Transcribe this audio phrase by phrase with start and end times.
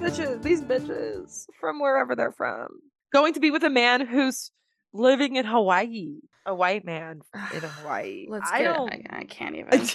[0.00, 0.42] bitches.
[0.42, 2.68] These bitches, from wherever they're from,
[3.12, 4.50] going to be with a man who's
[4.92, 6.16] living in Hawaii.
[6.46, 7.20] A white man
[7.54, 8.26] in Hawaii.
[8.28, 8.74] Let's I get.
[8.74, 8.90] don't.
[8.92, 9.80] I, I can't even.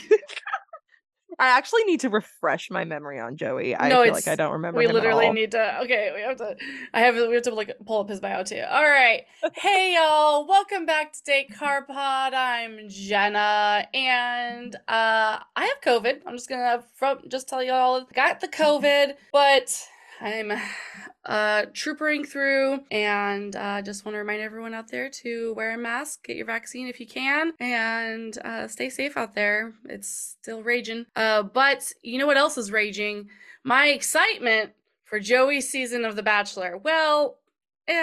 [1.38, 3.76] I actually need to refresh my memory on Joey.
[3.76, 4.78] I No, feel like I don't remember.
[4.80, 5.34] we literally all.
[5.34, 5.82] need to.
[5.82, 6.56] Okay, we have to.
[6.94, 7.16] I have.
[7.16, 8.62] We have to like pull up his bio too.
[8.70, 9.24] All right.
[9.54, 12.34] hey y'all, welcome back to Date Card Pod.
[12.34, 16.22] I'm Jenna, and uh, I have COVID.
[16.26, 16.82] I'm just gonna
[17.28, 19.86] just tell y'all got the COVID, but
[20.22, 20.52] I'm
[21.26, 25.78] uh troopering through and uh just want to remind everyone out there to wear a
[25.78, 29.74] mask get your vaccine if you can and uh stay safe out there.
[29.86, 31.06] It's still raging.
[31.16, 33.30] Uh but you know what else is raging?
[33.64, 34.72] My excitement
[35.04, 36.78] for joey's season of the bachelor.
[36.78, 37.38] Well
[37.88, 37.94] eh,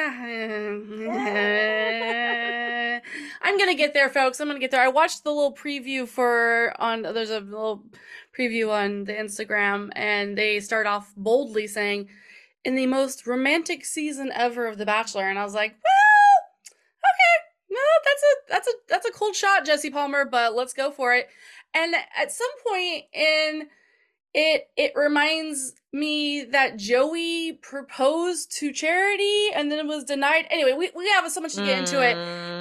[3.42, 4.40] i'm gonna get there folks.
[4.40, 4.82] I'm gonna get there.
[4.82, 7.84] I watched the little preview for on there's a little
[8.36, 12.08] preview on the instagram and they start off boldly saying
[12.64, 16.72] in the most romantic season ever of The Bachelor, and I was like, well,
[17.10, 20.90] okay, no, that's a that's a that's a cold shot, Jesse Palmer, but let's go
[20.90, 21.28] for it.
[21.74, 23.68] And at some point in
[24.34, 30.46] it, it reminds me that Joey proposed to Charity and then it was denied.
[30.50, 32.16] Anyway, we we have so much to get into it.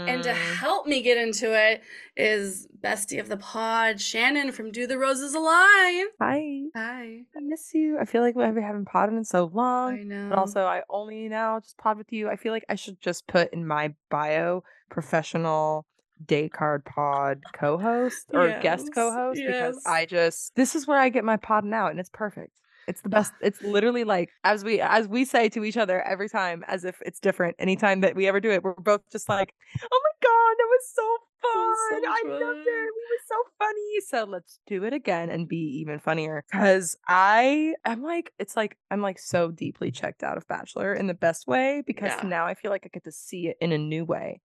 [0.07, 0.57] And to Mm.
[0.59, 1.83] help me get into it
[2.17, 6.07] is bestie of the pod, Shannon from Do the Roses Align.
[6.19, 7.19] Hi, Hi.
[7.35, 7.99] I miss you.
[7.99, 9.99] I feel like we haven't podded in so long.
[9.99, 10.29] I know.
[10.29, 12.29] But also, I only now just pod with you.
[12.29, 15.85] I feel like I should just put in my bio professional
[16.25, 19.81] day card pod co-host or guest co-host because.
[19.85, 22.51] I just this is where I get my podding out and it's perfect.
[22.87, 23.31] It's the best.
[23.41, 27.01] It's literally like as we as we say to each other every time as if
[27.05, 27.55] it's different.
[27.59, 30.91] Anytime that we ever do it, we're both just like, "Oh my god, that was
[30.93, 32.03] so That was so fun!
[32.05, 32.91] I much loved it.
[32.95, 36.43] We were so funny." So let's do it again and be even funnier.
[36.51, 41.07] Cause I am like, it's like I'm like so deeply checked out of Bachelor in
[41.07, 42.27] the best way because Yeah.
[42.27, 44.41] now I feel like I get to see it in a new way.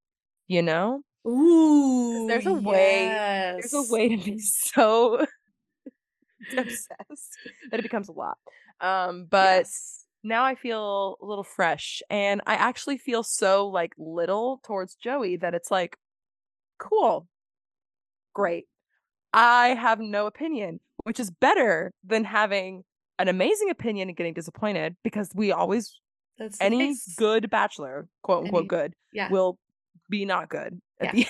[0.46, 3.70] You know, Ooh, there's a way- yes.
[3.72, 5.24] there's a way to be so
[6.56, 7.36] obsessed
[7.70, 8.38] that it becomes a lot.
[8.80, 10.04] Um, but Yes.
[10.22, 15.36] now I feel a little fresh and I actually feel so like little towards Joey
[15.38, 15.96] that it's like,
[16.78, 17.26] cool,
[18.34, 18.66] great.
[19.32, 22.84] I have no opinion, which is better than having
[23.18, 25.98] an amazing opinion and getting disappointed because we always,
[26.38, 27.14] That's any nice.
[27.16, 29.30] good bachelor, quote unquote Any- good, yeah.
[29.30, 29.58] will
[30.10, 31.24] be not good Yeah.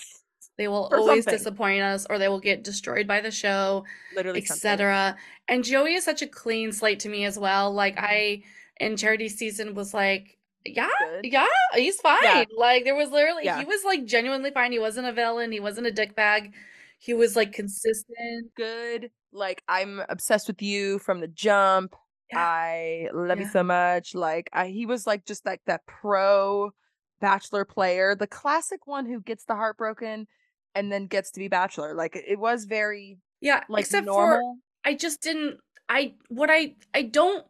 [0.59, 1.39] They will always something.
[1.39, 3.85] disappoint us, or they will get destroyed by the show,
[4.15, 5.17] literally etc.
[5.49, 7.73] And Joey is such a clean slate to me as well.
[7.73, 8.03] Like Mhm.
[8.05, 8.43] I
[8.81, 11.27] in charity season was like, yeah, Good.
[11.27, 12.47] yeah, he's fine.
[12.57, 13.59] Like there was literally Yeah.
[13.59, 14.73] he was like genuinely fine.
[14.73, 15.53] He wasn't a villain.
[15.53, 16.53] He wasn't a dickbag.
[16.99, 18.55] He was like consistent.
[18.57, 19.11] Good.
[19.33, 21.95] Like I'm obsessed with you from the jump.
[22.33, 22.39] Yeah.
[22.41, 24.15] I love you so much.
[24.15, 26.73] Like I, he was like just like that pro
[27.21, 30.27] bachelor player, the classic one who gets the heartbroken
[30.75, 31.95] and then gets to be bachelor.
[31.95, 34.59] Like it was very Yeah, like except for normal.
[34.85, 37.47] I just didn't I what I I don't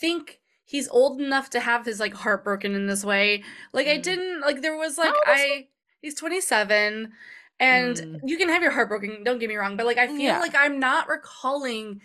[0.00, 3.42] think he's old enough to have his like heartbroken in this way.
[3.72, 4.02] Like I Mm.
[4.02, 5.60] didn't like there was like is he?
[5.60, 5.68] I
[6.02, 7.12] he's 27
[7.60, 8.20] and Mm.
[8.28, 10.40] you can have your heartbroken, don't get me wrong, but like I feel Yeah.
[10.40, 12.00] like I'm not recalling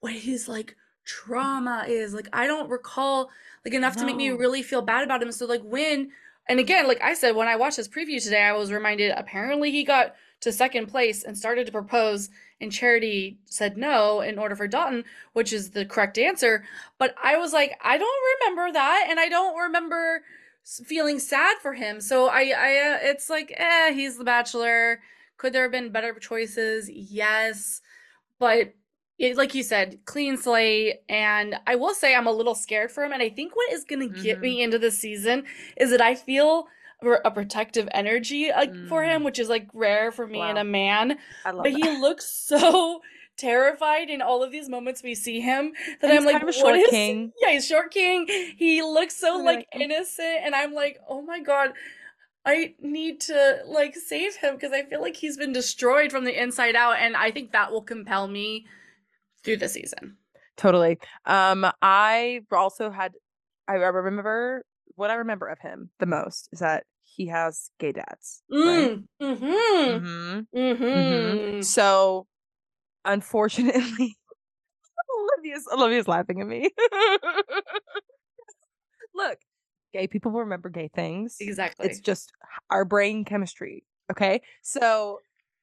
[0.00, 2.14] what his like trauma is.
[2.14, 3.30] Like I don't recall
[3.64, 5.32] like enough to make me really feel bad about him.
[5.32, 6.10] So like when
[6.48, 9.70] and again, like I said, when I watched this preview today, I was reminded apparently
[9.70, 12.28] he got to second place and started to propose,
[12.60, 16.64] and Charity said no in order for Dalton, which is the correct answer.
[16.98, 20.22] But I was like, I don't remember that, and I don't remember
[20.64, 22.00] feeling sad for him.
[22.00, 25.00] So I, I, uh, it's like, eh, he's the Bachelor.
[25.36, 26.90] Could there have been better choices?
[26.90, 27.80] Yes,
[28.38, 28.74] but
[29.18, 31.00] it, like you said, clean slate.
[31.08, 33.12] And I will say I'm a little scared for him.
[33.12, 34.42] And I think what is going to get Mhm.
[34.42, 35.44] me into the season
[35.76, 36.66] is that I feel
[37.24, 39.24] a protective energy uh, for him, Mm.
[39.26, 40.60] which is like rare for me in Wow.
[40.62, 41.18] a man.
[41.44, 41.78] I love But that.
[41.82, 43.02] he looks so
[43.36, 46.48] terrified in all of these moments we see him that And I'm like, kind of
[46.54, 46.88] a what short is?
[46.88, 47.32] king.
[47.42, 48.26] Yeah, he's short king.
[48.56, 51.72] He looks so I like like innocent, and I'm like, oh my god.
[52.46, 56.40] I need to like save him because I feel like he's been destroyed from the
[56.42, 58.66] inside out, and I think that will compel me
[59.44, 60.16] through the season.
[60.56, 60.98] Totally.
[61.26, 63.12] Um, I also had
[63.66, 64.64] I remember
[64.96, 68.42] what I remember of him the most is that he has gay dads.
[68.50, 68.98] Right?
[68.98, 69.04] Mm.
[69.20, 69.46] Mm-hmm.
[69.46, 70.58] Mm-hmm.
[70.58, 70.84] Mm-hmm.
[70.84, 71.62] Mm-hmm.
[71.62, 72.26] So,
[73.04, 74.16] unfortunately,
[75.20, 76.70] Olivia's Olivia's laughing at me.
[79.14, 79.38] Look,
[79.92, 81.36] gay people remember gay things.
[81.40, 81.86] Exactly.
[81.86, 82.32] It's just
[82.70, 83.84] our brain chemistry.
[84.10, 84.42] Okay.
[84.62, 85.20] So,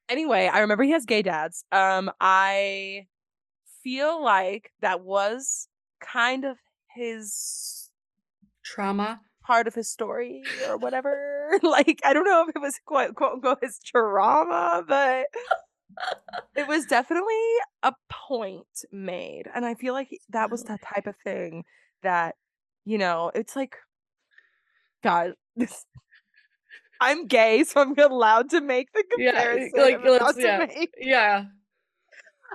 [0.09, 1.63] anyway, I remember he has gay dads.
[1.71, 3.07] Um, I
[3.83, 5.67] feel like that was
[5.99, 6.57] kind of
[6.95, 7.89] his
[8.63, 9.21] Trauma.
[9.43, 11.59] part of his story or whatever.
[11.63, 15.25] like I don't know if it was quote quote unquote his trauma, but
[16.55, 17.33] it was definitely
[17.83, 19.43] a point made.
[19.53, 21.63] And I feel like that was the type of thing
[22.03, 22.35] that,
[22.85, 23.75] you know, it's like
[25.03, 25.85] God, this
[26.99, 29.71] I'm gay, so I'm allowed to make the Yeah, comparison.
[29.81, 30.65] like, let's- yeah.
[30.99, 31.45] Yeah.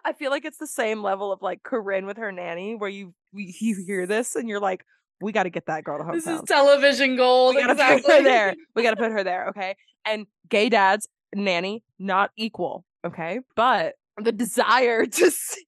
[0.04, 3.14] I feel like it's the same level of like Corinne with her nanny, where you
[3.32, 4.84] you hear this and you're like,
[5.20, 7.54] we got to get that girl to This is television gold.
[7.54, 8.02] we gotta exactly.
[8.02, 8.54] put her there.
[8.75, 9.76] We gotta put her there, okay?
[10.04, 13.40] And gay dads, nanny, not equal, okay?
[13.54, 15.64] But the desire to see.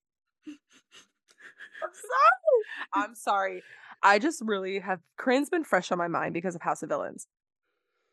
[0.47, 3.05] I'm sorry.
[3.09, 3.63] I'm sorry.
[4.03, 5.01] I just really have.
[5.17, 7.27] Corinne's been fresh on my mind because of House of Villains.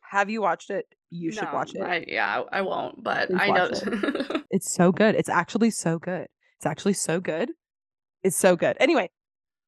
[0.00, 0.86] Have you watched it?
[1.10, 1.82] You should No, watch it.
[1.82, 3.70] I, yeah, I won't, but Please I know.
[3.70, 5.14] watch It's so good.
[5.14, 6.28] It's actually so good.
[6.58, 7.50] It's actually so good.
[8.22, 8.76] It's so good.
[8.80, 9.10] Anyway,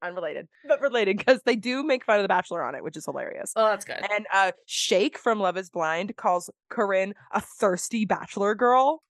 [0.03, 3.05] unrelated, but related because they do make fun of The Bachelor on it, which is
[3.05, 3.53] hilarious.
[3.57, 3.99] oh, that's good.
[4.13, 9.03] And uh Shake from Love is Blind calls Corinne a thirsty bachelor girl.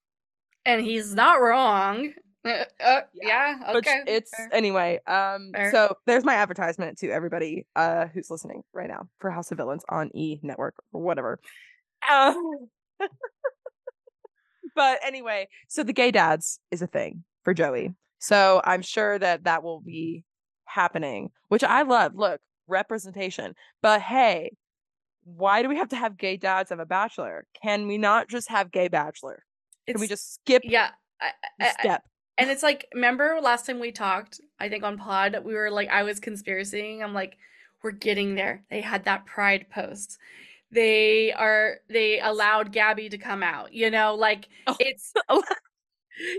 [0.66, 2.12] And he's not wrong.
[2.44, 3.72] Uh, uh, yeah.
[3.74, 4.02] Which Okay.
[4.06, 4.48] it's fair.
[4.52, 5.00] anyway.
[5.06, 5.70] Um Fair.
[5.70, 9.84] so there's my advertisement to everybody uh who's listening right now for House of Villains
[9.88, 11.38] on E Network or whatever.
[12.10, 12.68] Um,
[14.74, 17.94] but anyway, so the gay dads is a thing for Joey.
[18.18, 20.24] So I'm sure that that will be
[20.64, 22.14] happening, which I love.
[22.14, 23.54] Look, representation.
[23.82, 24.52] But hey,
[25.24, 27.46] why do we have to have gay dads of a bachelor?
[27.62, 29.44] Can we not just have gay bachelor?
[29.86, 30.90] Can we just skip yeah.
[31.20, 31.30] I,
[31.60, 32.02] I, I- step?
[32.36, 34.40] and it's like, remember last time we talked?
[34.60, 37.02] I think on Pod, we were like, I was conspiracying.
[37.02, 37.36] I'm like,
[37.82, 38.64] we're getting there.
[38.70, 40.18] They had that Pride post.
[40.70, 41.76] They are.
[41.88, 43.73] They allowed Gabby to come out.
[43.73, 44.76] You know, like Oh.
[44.81, 45.12] it's.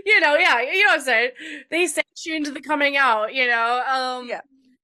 [0.06, 1.30] you know, yeah, you know what I'm saying.
[1.70, 3.34] They sent you into the coming out.
[3.34, 4.40] You know, um, Yeah.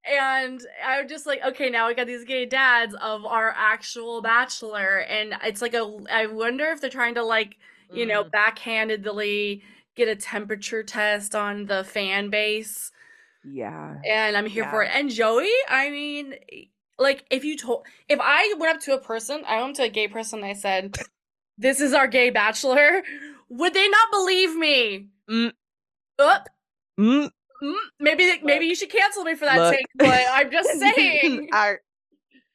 [0.08, 4.22] And I was just like, okay, now we got these gay dads of our actual
[4.22, 5.98] bachelor, and it's like a.
[6.10, 7.56] I wonder if they're trying to like
[7.92, 8.30] you know, Mm.
[8.32, 9.62] backhandedly
[9.94, 12.90] get a temperature test on the fan base.
[13.44, 13.94] Yeah.
[14.04, 14.90] And I'm here for it.
[14.92, 16.34] And Joey, I mean,
[16.98, 19.82] like, if you told, if I went up to a person, I went up to
[19.84, 20.96] a gay person, and I said,
[21.58, 23.02] "This is our gay bachelor,"
[23.48, 25.08] would they not believe me?
[25.30, 25.52] Mm.
[26.18, 26.48] Up.
[26.98, 27.30] Mm,
[28.00, 29.74] maybe, maybe you should cancel me for that Look.
[29.74, 29.86] take.
[29.94, 31.48] But I'm just saying.
[31.52, 31.74] I,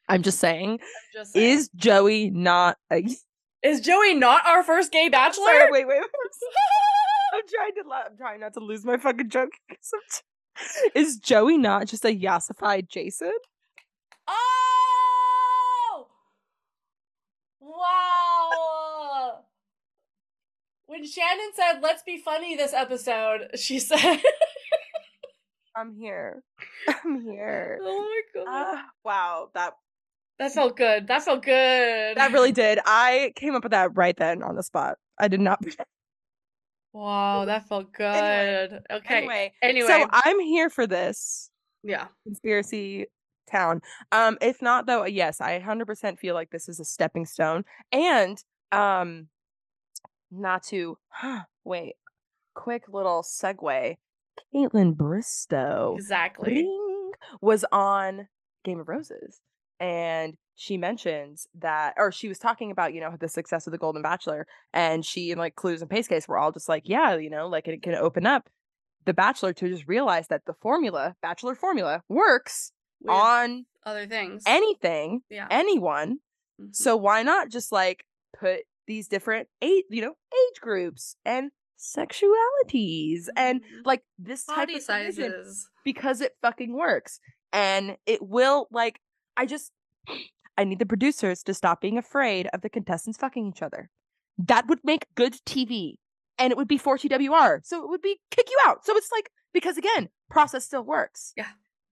[0.10, 0.80] I'm just saying.
[1.14, 1.50] just saying.
[1.50, 3.06] Is Joey not a
[3.64, 5.46] is Joey not our first gay bachelor?
[5.46, 6.10] Sorry, wait, wait, wait.
[7.34, 7.94] I'm trying to.
[8.12, 9.52] I'm trying not to lose my fucking joke.
[9.70, 10.02] 'cause I'm
[10.94, 13.32] t- Is Joey not just a yassified Jason?
[14.32, 16.08] Oh!
[17.60, 19.40] Wow!
[20.86, 24.22] When Shannon said, let's be funny this episode, she said,
[25.76, 26.44] I'm here.
[26.88, 27.80] I'm here.
[27.82, 28.48] oh my god.
[28.48, 29.74] Ah, wow, that
[30.40, 31.08] that felt good.
[31.08, 32.18] That felt good.
[32.18, 32.80] that really did.
[32.86, 34.98] I came up with that right then on the spot.
[35.20, 35.64] I did not.
[36.94, 38.04] Wow, that felt good.
[38.04, 39.18] Anyway, okay.
[39.18, 39.54] Anyway.
[39.62, 41.52] Anyway, so I'm here for this.
[41.84, 42.08] yeah.
[42.26, 43.08] conspiracy
[43.50, 43.82] town.
[44.12, 47.64] Um, if not though, yes, I 100% feel like this is a stepping stone.
[47.92, 49.28] And um,
[50.32, 50.98] not to
[51.64, 51.96] wait,
[52.54, 53.98] quick little segue.
[54.54, 56.68] Kaitlyn Bristowe Exactly.
[57.42, 58.28] Was on
[58.64, 59.42] Game of Roses,
[59.80, 63.78] and she mentions that, or she was talking about, you know, the success of the
[63.78, 67.16] Golden Bachelor, and she and like Clues and Pace Case were all just like, yeah,
[67.18, 68.50] you know, like it can open up
[69.06, 72.72] the Bachelor to just realize that the formula, Bachelor formula, works
[73.02, 74.44] With on other things.
[74.46, 75.48] anything, yeah.
[75.50, 76.20] anyone.
[76.60, 76.76] Mhm.
[76.76, 78.06] So why not just like
[78.38, 83.86] put these different age, you know, age groups and sexualities and Mhm.
[83.86, 85.70] like this type of sizes.
[85.84, 87.20] because it fucking works
[87.52, 89.02] and it will like
[89.38, 89.72] I just
[90.58, 93.90] I need the producers to stop being afraid of the contestants fucking each other.
[94.38, 95.96] That would make good TV
[96.38, 97.62] and it would be for TWR.
[97.64, 98.86] So it would be kick you out.
[98.86, 101.34] So it's like because again, process still works.
[101.36, 101.52] Yeah.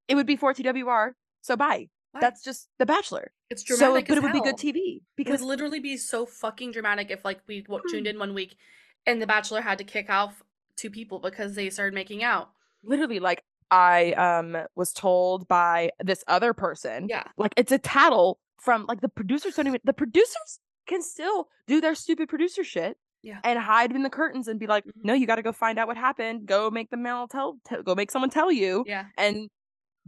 [0.10, 1.12] It would be for TWR.
[1.42, 1.88] So bye.
[2.12, 2.20] Why?
[2.22, 3.32] That's just the bachelor.
[3.52, 4.08] it's So dramatic.
[4.08, 4.56] but as it would be good.
[4.58, 8.18] TV It would because literally be so fucking dramatic if like we w- tuned in
[8.20, 8.58] one week
[9.06, 10.44] and the bachelor had to kick off
[10.76, 12.50] two people because they started making out.
[12.84, 17.24] literally like I um was told by this other person Yeah.
[17.38, 21.80] like it's a tattle from like the producers don't even the producers can still do
[21.82, 23.40] their stupid producer shit Yeah.
[23.44, 25.04] and hide in the curtains and be like Mhm.
[25.04, 27.84] no you got to go find out what happened go make the mail tell, tell
[27.84, 29.06] go make someone tell you Yeah.
[29.18, 29.50] and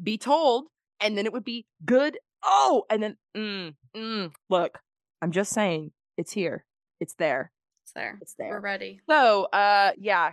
[0.01, 0.65] be told
[0.99, 4.79] and then it would be good oh and then mm, mm, look
[5.21, 6.65] i'm just saying it's here
[6.99, 7.51] it's there
[7.83, 8.17] It's there.
[8.21, 8.49] it's there.
[8.49, 8.99] We're ready.
[9.09, 10.31] so uh yeah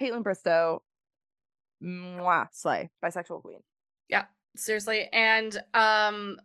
[0.00, 0.80] kaitlyn bristowe
[1.82, 3.60] mwah, slay bisexual queen
[4.08, 4.24] Yeah.
[4.56, 5.08] seriously.
[5.12, 6.38] And um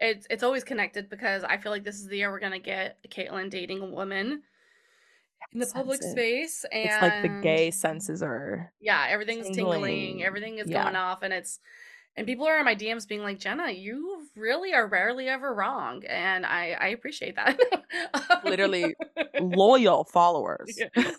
[0.00, 2.98] it's it's always connected because I feel like this is the year we're gonna get
[3.08, 4.42] Kaitlyn dating a woman
[5.52, 6.16] in the public Sense it.
[6.16, 10.24] space It's like the gay senses are yeah, everything's tingling, tingling.
[10.24, 10.82] everything is Yeah.
[10.84, 11.60] going off, and it's
[12.16, 16.04] and people are in my DMs being like, Jenna, you really are rarely ever wrong.
[16.06, 17.58] And I I appreciate that.
[18.44, 18.94] Literally
[19.40, 20.78] loyal followers.
[20.78, 21.10] Yeah.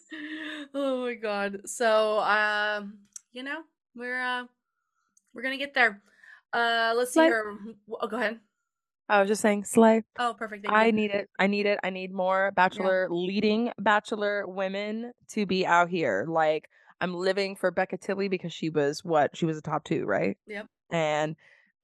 [0.74, 1.62] Oh my god.
[1.70, 3.00] So um,
[3.34, 3.62] you know,
[3.96, 4.46] we're uh
[5.34, 6.02] we're gonna get there.
[6.54, 7.58] Uh let's see here.
[7.92, 8.40] Oh, go ahead.
[9.08, 10.04] I was just saying, slay.
[10.18, 10.66] Oh, perfect.
[10.66, 11.30] Thank I need it.
[11.38, 11.80] I need it.
[11.84, 16.26] I need more bachelor leading bachelor women to be out here.
[16.28, 16.68] Like
[17.02, 19.36] I'm living for Becca Tilley because she was what?
[19.38, 20.38] She was a top two, right?
[20.48, 20.66] Yep.
[20.92, 21.36] And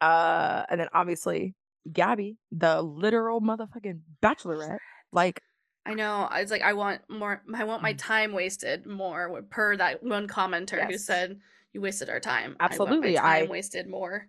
[0.02, 1.54] uh and then obviously
[1.92, 4.78] Gabby, the literal motherfucking bachelorette.
[5.12, 5.42] Like
[5.86, 6.28] I know.
[6.34, 7.42] It's like I want more.
[7.54, 7.98] I want my Mm.
[8.00, 9.42] time wasted more.
[9.50, 11.40] Per that one commenter who said
[11.74, 12.56] you wasted our time.
[12.60, 14.28] Absolutely, I want my time I- wasted more.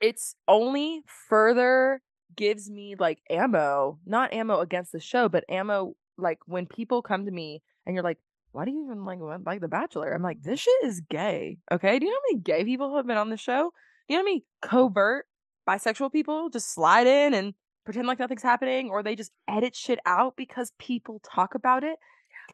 [0.00, 2.00] it's only further
[2.34, 7.24] gives me like ammo, not ammo against the show, but ammo like when people come
[7.26, 8.18] to me and you're like,
[8.52, 10.12] why do you even like like The Bachelor?
[10.12, 11.58] I'm like, this shit is gay.
[11.70, 11.98] Okay.
[11.98, 13.72] Do you know how many gay people have been on the show?
[14.08, 15.26] Do you know how many covert
[15.68, 17.54] bisexual people just slide in and
[17.84, 21.98] pretend like nothing's happening or they just edit shit out because people talk about it?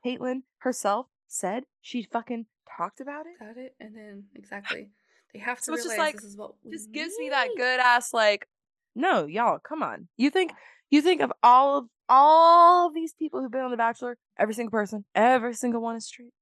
[0.04, 3.38] Kaitlyn herself said she fucking talked about it.
[3.38, 3.74] Got it.
[3.78, 4.90] And then exactly,
[5.32, 7.48] they have to So it's just realize like, this is what just gives me that
[7.56, 8.48] good ass like
[8.94, 10.52] no y'all come on you think
[10.90, 14.70] you think of all of all these people who've been on the bachelor every single
[14.70, 16.32] person every single one is straight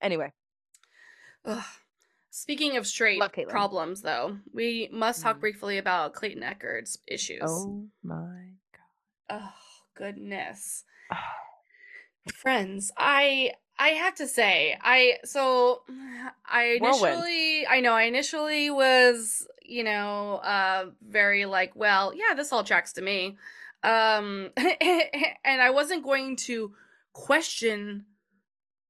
[0.00, 0.32] anyway
[1.44, 1.64] Ugh.
[2.30, 5.40] Speaking of straight problems, though, we must talk Mhm.
[5.40, 7.42] briefly about Clayton Echard's issues.
[7.42, 8.52] oh my
[9.28, 9.42] god!
[9.42, 9.54] Oh
[9.94, 10.84] goodness.
[12.32, 15.82] Friends, I I have to say, I so
[16.46, 17.14] I Whirlwind.
[17.14, 22.64] initially I know I initially was, you know, uh very like, well, yeah, this all
[22.64, 23.38] tracks to me.
[23.82, 26.72] Um and I wasn't going to
[27.12, 28.06] question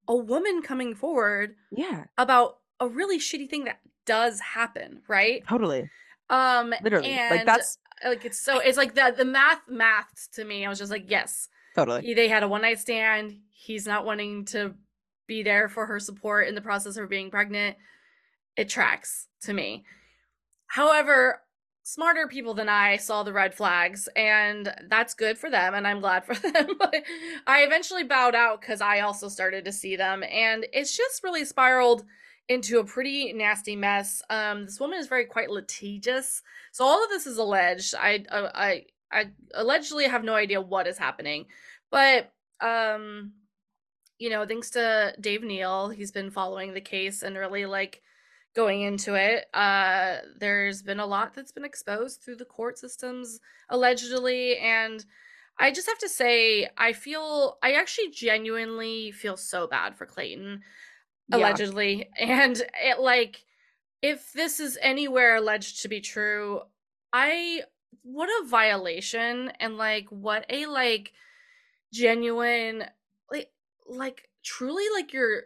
[0.08, 5.42] a woman coming forward yeah about a really shitty thing that does happen, right?
[5.48, 5.88] totally
[6.28, 10.44] Um literally and like that's like it's so it's like the the math math to
[10.44, 10.66] me.
[10.66, 13.38] I was just like, yes, totally they had a one night stand.
[13.64, 14.74] He's not wanting to
[15.28, 17.76] be there for her support in the process of being pregnant.
[18.56, 19.84] It tracks to me.
[20.66, 21.42] However,
[21.84, 26.00] smarter people than I saw the red flags, and that's good for them, and I'm
[26.00, 26.70] glad for them.
[26.76, 27.04] But
[27.46, 31.44] I eventually bowed out because I also started to see them, and it's just really
[31.44, 32.04] spiraled
[32.48, 34.22] into a pretty nasty mess.
[34.28, 36.42] Um, this woman is very quite litigious,
[36.72, 37.94] so all of this is alleged.
[37.94, 41.46] I, uh, I, I allegedly have no idea what is happening,
[41.92, 43.34] but um,
[44.22, 48.02] you know, thanks to Dave Neal, he's been following the case and really like
[48.54, 49.46] going into it.
[49.52, 55.04] Uh, there's been a lot that's been exposed through the court systems allegedly, and
[55.58, 60.62] I just have to say, I feel I actually genuinely feel so bad for Clayton
[61.28, 63.44] yeah allegedly and it like
[64.02, 66.60] if this is anywhere alleged to be true
[67.12, 67.60] i
[68.02, 71.12] what a violation and like what a like
[71.92, 72.84] genuine
[73.96, 75.44] like truly like you're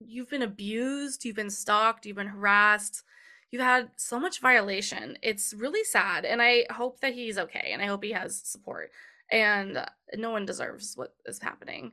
[0.00, 3.04] you've been abused you've been stalked you've been harassed
[3.50, 5.18] you've had so much violation.
[5.22, 8.90] It's really sad and i hope that he's okay and i hope he has support
[9.30, 9.78] and
[10.14, 11.92] no one deserves what is happening.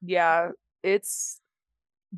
[0.00, 0.50] Yeah
[0.82, 1.40] it's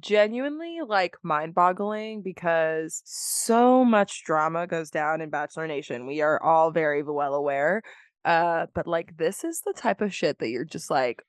[0.00, 6.06] genuinely like mind-boggling because so much drama goes down in bachelor nation.
[6.06, 7.82] We are all very well aware
[8.24, 11.22] uh but like this is the type of shit that you're just like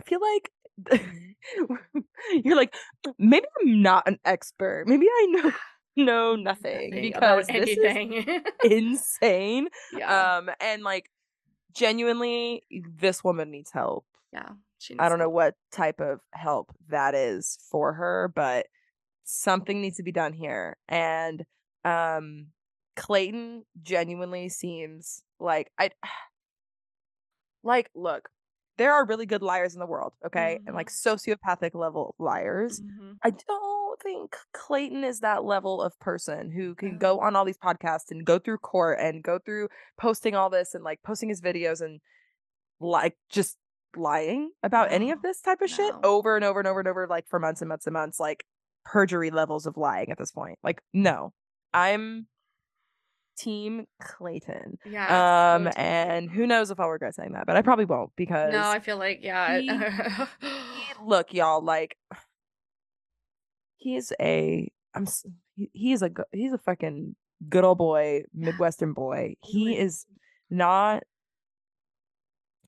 [0.00, 0.50] i feel like
[2.44, 2.74] you're like
[3.18, 4.84] maybe i'm not an expert.
[4.86, 5.52] Maybe i know
[5.96, 9.68] know nothing because this is insane.
[9.96, 10.38] Yeah.
[10.38, 11.10] Um and like
[11.72, 14.06] genuinely this woman needs help.
[14.32, 15.34] Yeah, she I don't know help.
[15.34, 18.66] what type of help that is for her, but
[19.24, 20.76] something needs to be done here.
[20.88, 21.44] And
[21.84, 22.46] um
[22.96, 25.90] Clayton genuinely seems like I
[27.62, 28.28] like look,
[28.80, 30.58] there are really good liars in the world, okay?
[30.66, 32.80] And like sociopathic level liars.
[32.80, 33.18] Mhm.
[33.22, 37.58] I don't think Clayton is that level of person who can go on all these
[37.58, 39.68] podcasts and go through court and go through
[39.98, 42.00] posting all this and like posting his videos and
[42.80, 43.58] like just
[43.94, 47.06] lying about any of this type of shit over and over and over and over
[47.06, 48.46] like for months and months and months like
[48.86, 50.58] perjury levels of lying at this point.
[50.62, 51.34] Like no.
[51.74, 52.28] I'm
[53.40, 54.78] team Clayton.
[54.84, 55.54] Yeah.
[55.54, 58.68] Um and who knows if I'll regret saying that, but I probably won't because no,
[58.68, 59.58] I feel like yeah.
[59.58, 60.48] he- he-
[61.04, 61.96] look y'all like
[63.76, 65.06] he's a I'm
[65.56, 67.14] he, he is a he's a fucking
[67.48, 69.34] good old boy, Midwestern boy.
[69.42, 70.06] He is
[70.50, 71.02] not.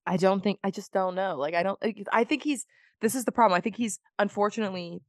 [0.07, 0.59] I don't think.
[0.65, 1.37] I just don't know.
[1.37, 1.79] Like I don't.
[2.13, 2.65] I think he's.
[3.01, 3.57] This is the problem.
[3.57, 5.03] I think he's unfortunately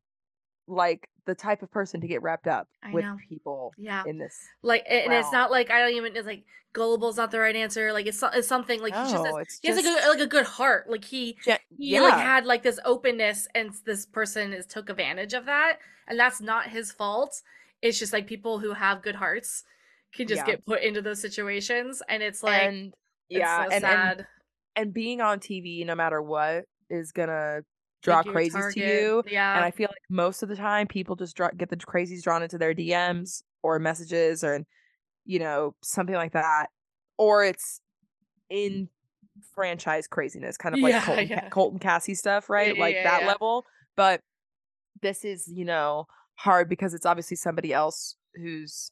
[0.68, 3.18] like the type of person to get wrapped up I with know.
[3.30, 4.04] people Yeah.
[4.06, 4.38] in this.
[4.62, 6.16] Like, and it's not like I don't even.
[6.16, 6.44] It's like
[6.74, 7.94] gullible is not the right answer.
[7.94, 9.24] Like it's it's something like he's just.
[9.24, 10.90] No, it's he has like just a, like a good heart.
[10.90, 15.34] Like he ge- he like had like this openness, and this person is took advantage
[15.34, 17.42] of that, and that's not his fault.
[17.82, 19.64] It's just like people who have good hearts
[20.14, 20.56] can just Yeah.
[20.56, 22.94] get put into those situations, and it's like and
[23.30, 24.26] it's yeah, so and, and
[24.76, 27.62] and being on TV, no matter what, is gonna
[28.04, 29.24] draw a crazies to you.
[29.28, 29.56] Yeah.
[29.56, 32.44] And I feel like most of the time, people just draw, get the crazies drawn
[32.44, 34.66] into their DMs or messages or,
[35.26, 36.68] you know, something like that.
[37.18, 37.82] Or it's
[38.50, 38.90] in
[39.56, 41.50] franchise craziness, kind of like Yeah, Colton, yeah.
[41.50, 42.76] Colton Cassie stuff, right?
[42.76, 43.66] yeah, like that level.
[43.96, 44.22] But
[45.02, 46.06] this is, you know,
[46.36, 48.92] hard because it's obviously somebody else who's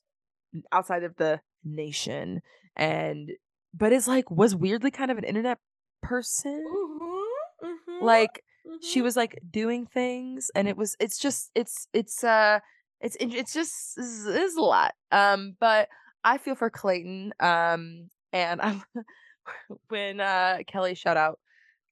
[0.72, 2.42] outside of the nation
[2.76, 3.32] and
[3.74, 5.60] but it's like was weirdly kind of an internet
[6.02, 7.24] person Mhm,
[7.64, 8.44] mhm, like
[8.80, 9.04] she mhm.
[9.04, 12.60] was like doing things and it was it's just it's it's uh
[13.02, 15.90] it's it's just is is a lot um but
[16.24, 18.84] i feel for clayton um and i'm
[19.90, 21.40] when uh kelly shout out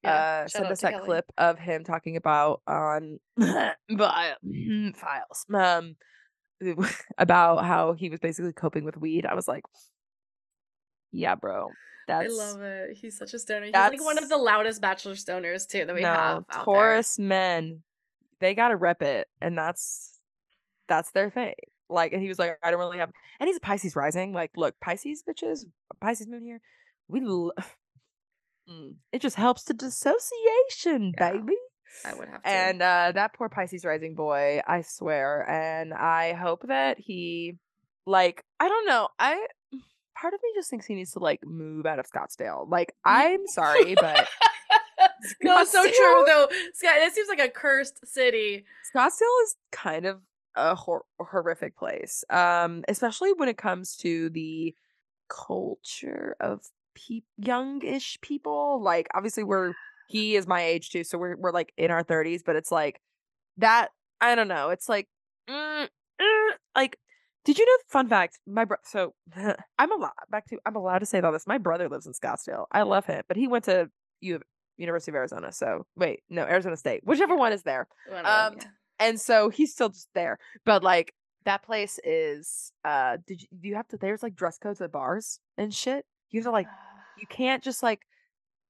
[0.03, 1.05] Yeah, uh sent us that Kelly.
[1.05, 4.35] clip of him talking about on bi-
[4.95, 5.95] files um
[7.17, 9.63] about how he was basically coping with weed i was like
[11.11, 11.69] yeah bro
[12.07, 12.97] that's I love it.
[12.97, 13.65] He's such a stoner.
[13.65, 16.63] He's like one of the loudest bachelor stoners too that we no have out there.
[16.63, 17.83] Taurus men,
[18.39, 20.17] they gotta rep it, and that's
[20.87, 21.53] that's their thing.
[21.87, 24.33] Like, and he was like, I don't really have, and he's a Pisces rising.
[24.33, 25.65] Like, look, Pisces bitches,
[26.01, 26.61] Pisces moon here.
[27.07, 27.53] We, l-
[28.69, 31.31] Mm, it just helps to dissociation, Yeah.
[31.31, 31.57] baby.
[32.05, 32.47] I would have to.
[32.49, 35.47] And uh that poor Pisces rising boy, I swear.
[35.49, 37.57] And I hope that he
[38.05, 39.09] like I don't know.
[39.17, 39.45] I
[40.19, 42.69] part of me just thinks he needs to like move out of Scottsdale.
[42.69, 44.27] Like I'm sorry, but
[45.41, 46.47] no, it's so true though.
[46.73, 48.65] Scott, it seems like a cursed city.
[48.93, 50.21] Scottsdale is kind of
[50.55, 54.75] a hor- horrific place, um, especially when it comes to the
[55.29, 56.61] culture of
[56.95, 58.81] pe- youngish people.
[58.81, 59.73] Like, obviously, we're
[60.09, 63.01] he is my age too, so we're we're like in our thirties, but it's like
[63.57, 63.89] that.
[64.21, 64.69] I don't know.
[64.69, 65.07] It's like,
[65.49, 65.87] mm,
[66.21, 66.97] mm, like,
[67.49, 67.77] did you know?
[67.87, 68.77] Fun fact: my bro.
[68.83, 69.13] So
[69.79, 70.59] I'm allowed back to.
[70.65, 71.47] I'm allowed to say all this.
[71.47, 72.65] My brother lives in Scottsdale.
[72.71, 73.89] I love him, but he went to
[74.21, 74.39] U
[74.77, 75.51] University of Arizona.
[75.51, 78.63] So wait, no, Arizona State, whichever one is there One Um, yeah.
[78.99, 81.13] and so he's still just there but like
[81.45, 84.91] that place is uh did you do you have to there's like dress codes at
[84.91, 86.67] bars and shit you have to like
[87.17, 88.01] you can't just like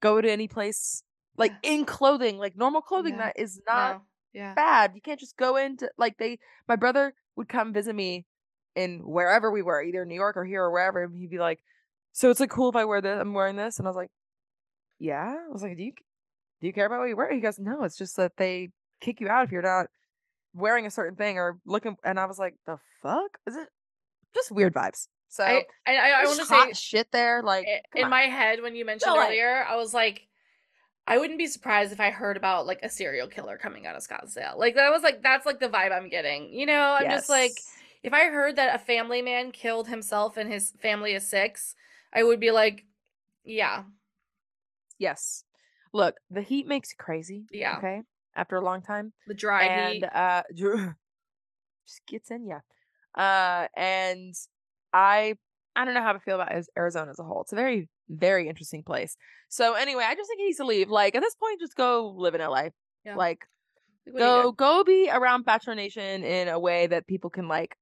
[0.02, 1.04] go to any place
[1.38, 3.26] like in clothing like normal clothing Yeah.
[3.26, 4.02] that is not No,
[4.34, 4.54] yeah.
[4.54, 8.26] bad you can't just go into like they my brother would come visit me
[8.76, 11.60] in wherever we were either new york or here or wherever and he'd be like
[12.12, 14.12] so it's like cool if i wear this i'm wearing this and i was like
[15.00, 15.94] yeah i was like do you
[16.62, 18.70] do you care about what you wear he goes no it's just that they
[19.02, 19.88] kick you out if you're not
[20.54, 23.68] wearing a certain thing or looking and i was like the fuck is it
[24.34, 28.06] just weird vibes so I I, I, I want to say shit there like in
[28.06, 28.10] on.
[28.10, 29.28] my head when you mentioned LA.
[29.28, 30.28] earlier, I was like,
[31.08, 34.02] I wouldn't be surprised if I heard about like a serial killer coming out of
[34.06, 34.58] Scottsdale.
[34.58, 36.52] Like that was like that's like the vibe I'm getting.
[36.52, 37.76] You know, I'm just like Yes.
[38.04, 41.76] If I heard that a family man killed himself and his family of six,
[42.14, 42.86] I would be like,
[43.44, 43.84] yeah,
[44.98, 45.44] yes.
[45.94, 47.78] Look the heat makes you crazy Yeah.
[47.78, 48.02] okay
[48.36, 49.12] after a long time.
[49.28, 50.04] The dry and heat.
[50.14, 50.44] uh
[51.88, 52.60] just gets in ya.
[53.18, 54.36] Uh and
[54.94, 55.34] i
[55.76, 57.42] i don't know how to feel about arizona as a whole.
[57.42, 59.18] It's a very very interesting place.
[59.50, 60.90] So anyway i just think he needs to leave.
[60.90, 62.70] Like at this point just go live in la
[63.04, 63.16] Yeah.
[63.16, 63.48] like
[64.06, 67.76] Like, what go go be around bachelor nation in a way that people can like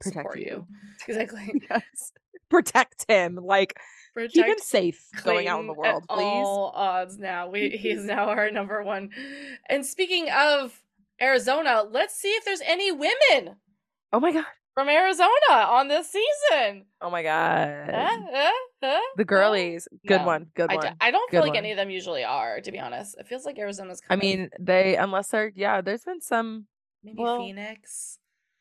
[0.00, 0.66] protect Support you,
[1.08, 1.52] Exactly.
[1.70, 2.12] yes
[2.50, 3.78] protect him like
[4.16, 7.48] keep him Protect safe going out in the world please all odds now.
[7.48, 9.10] We he is now our number one.
[9.68, 10.80] And speaking of
[11.20, 13.56] Arizona, let's see if there's any women
[14.12, 16.84] oh my god from Arizona on this season.
[17.00, 18.18] oh my god Huh?
[18.32, 18.52] Huh?
[18.82, 19.00] Huh?
[19.16, 21.72] the girlies good No, one good I, one d- I don't feel Good like any
[21.72, 23.16] of them usually are, to be honest.
[23.18, 25.80] It feels like Arizona's I mean, they unless they're yeah.
[25.80, 26.66] There's been some
[27.02, 28.18] maybe well, Phoenix.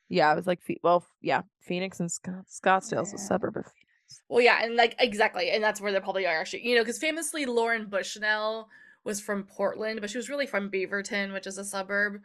[0.10, 0.32] Yeah.
[0.32, 1.42] It was like well, yeah.
[1.62, 3.24] Phoenix and Scott- Scottsdale's a Yeah.
[3.24, 4.22] suburb of Phoenix.
[4.30, 6.68] Well, yeah, and like exactly, and that's where they probably are actually.
[6.68, 8.70] You know, because famously Lauren Bushnell
[9.04, 12.22] was from Portland, but she was really from Beaverton, which is a suburb.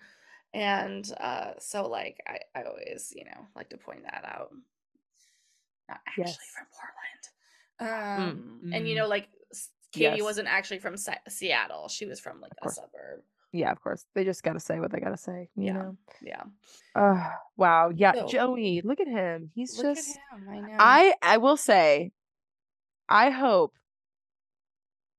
[0.52, 4.50] And uh so like I, I always, you know, like to point that out.
[5.88, 6.38] Not actually Yes.
[6.56, 6.66] from
[7.78, 8.30] Portland.
[8.32, 8.98] Um and you mm.
[8.98, 9.28] know, like
[9.92, 10.22] Katie Yes.
[10.22, 11.88] wasn't actually from Se- Seattle.
[11.88, 13.22] She was from like a suburb.
[13.52, 14.04] Yeah, of course.
[14.14, 15.72] They just gotta say what they gotta say, you Yeah.
[15.72, 15.96] know?
[16.22, 16.42] Yeah.
[16.94, 17.90] Uh, wow.
[17.94, 19.50] Yeah, So- Joey, look at him.
[19.54, 20.48] He's Look just at him.
[20.48, 20.76] I know.
[20.78, 22.12] I I will say
[23.08, 23.74] I hope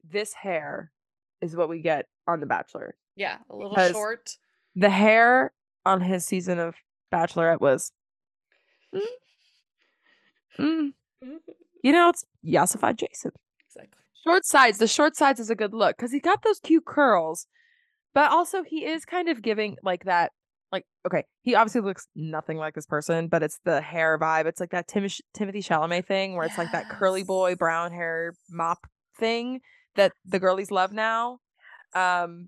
[0.03, 0.91] this hair
[1.41, 2.95] is what we get on The Bachelor.
[3.15, 4.37] yeah, a little short.
[4.75, 5.51] The hair
[5.85, 6.75] on his season of
[7.11, 7.91] Bachelorette was
[8.95, 9.01] mm,
[10.57, 10.91] mm,
[11.83, 13.31] you know, it's yassified Jason.
[13.67, 13.97] exactly.
[14.23, 14.77] Short sides.
[14.77, 17.47] The short sides is a good look because he got those cute curls,
[18.13, 20.31] but also he is kind of giving like that.
[20.71, 24.45] Like, okay, he obviously looks nothing like this person, but it's the hair vibe.
[24.45, 28.33] It's like that Tim- Timothée Chalamet thing where it's like that curly boy brown hair
[28.49, 28.79] mop
[29.19, 29.59] thing
[29.95, 31.39] that the girlies love now.
[31.93, 32.47] Um,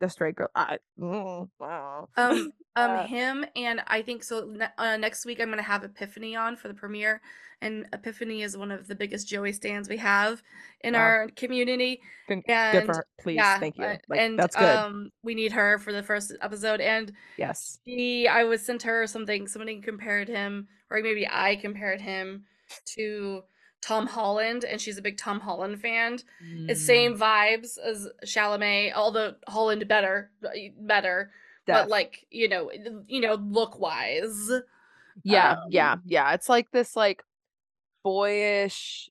[0.00, 0.48] the straight girl.
[0.54, 2.08] I, mm, wow.
[2.16, 4.54] Um, um, Uh, him and I think so.
[4.78, 7.20] Uh, next week I'm gonna have Epiphany on for the premiere,
[7.60, 10.42] and Epiphany is one of the biggest Joey stands we have
[10.82, 11.00] in Wow.
[11.00, 12.00] our community.
[12.28, 13.06] Good, good for her.
[13.20, 13.84] Please, yeah, thank you.
[13.84, 14.64] uh, Like and that's good.
[14.76, 17.78] um, we need her for the first episode, and yes.
[17.84, 19.48] she, I was sent her something.
[19.48, 22.44] Somebody compared him, or maybe I compared him
[22.96, 23.42] to
[23.80, 26.18] Tom Holland, and she's a big Tom Holland fan.
[26.68, 31.30] It's Mm, same vibes as Chalamet, although Holland better, uh, better,
[31.66, 31.74] def.
[31.76, 32.70] but like you know,
[33.06, 34.50] you know, look wise.
[35.24, 36.32] Yeah, yeah, Um, yeah.
[36.34, 37.22] It's like this like
[38.04, 39.10] boyish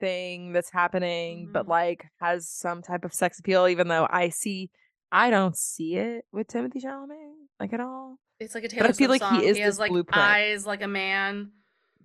[0.00, 1.68] thing that's happening, but Mhm.
[1.68, 4.70] like has some type of sex appeal, even though I see
[5.10, 8.18] I don't see it with Timothée Chalamet, like at all.
[8.40, 9.44] It's like a I Taylor feel Swift like he song.
[9.44, 10.18] is has this like blueprint.
[10.18, 11.52] eyes like a man,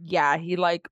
[0.05, 0.87] Yeah, he like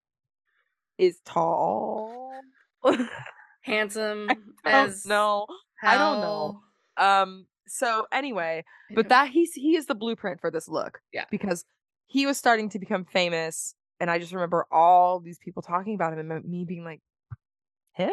[0.97, 2.41] is tall.
[3.61, 4.29] handsome
[4.65, 5.47] as know.
[5.83, 6.59] I don't know.
[6.97, 10.99] Um so anyway, but that he's he is the blueprint for this look.
[11.11, 11.25] Yeah.
[11.31, 11.65] Because
[12.07, 16.13] he was starting to become famous and I just remember all these people talking about
[16.13, 17.01] him and me being like
[17.93, 18.11] him?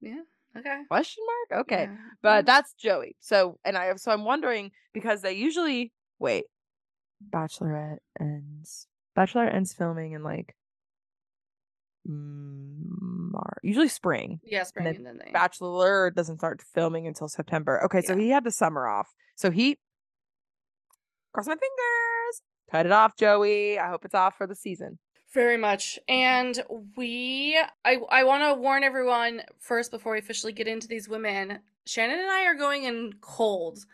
[0.00, 0.20] yeah,
[0.56, 1.62] okay, Question mark?
[1.62, 1.82] Okay.
[1.84, 3.16] yeah, But that's Joey.
[3.20, 6.44] So and I so I'm wondering because they usually wait.
[7.30, 10.54] Bachelorette ends Bachelorette ends filming in like
[12.08, 14.40] Mm, March, usually spring.
[14.44, 17.82] yeah, spring then and then they Bachelor doesn't start filming until September.
[17.84, 19.14] Okay, so he had the summer off.
[19.36, 19.78] So he
[21.32, 22.42] cross my fingers.
[22.70, 23.78] Cut it off, Joey.
[23.78, 24.98] I hope it's off for the season.
[25.32, 25.98] Very much.
[26.08, 26.62] And
[26.96, 31.58] we I I want to warn everyone first before we officially get into these women.
[31.86, 33.84] Shannon and I are going in cold.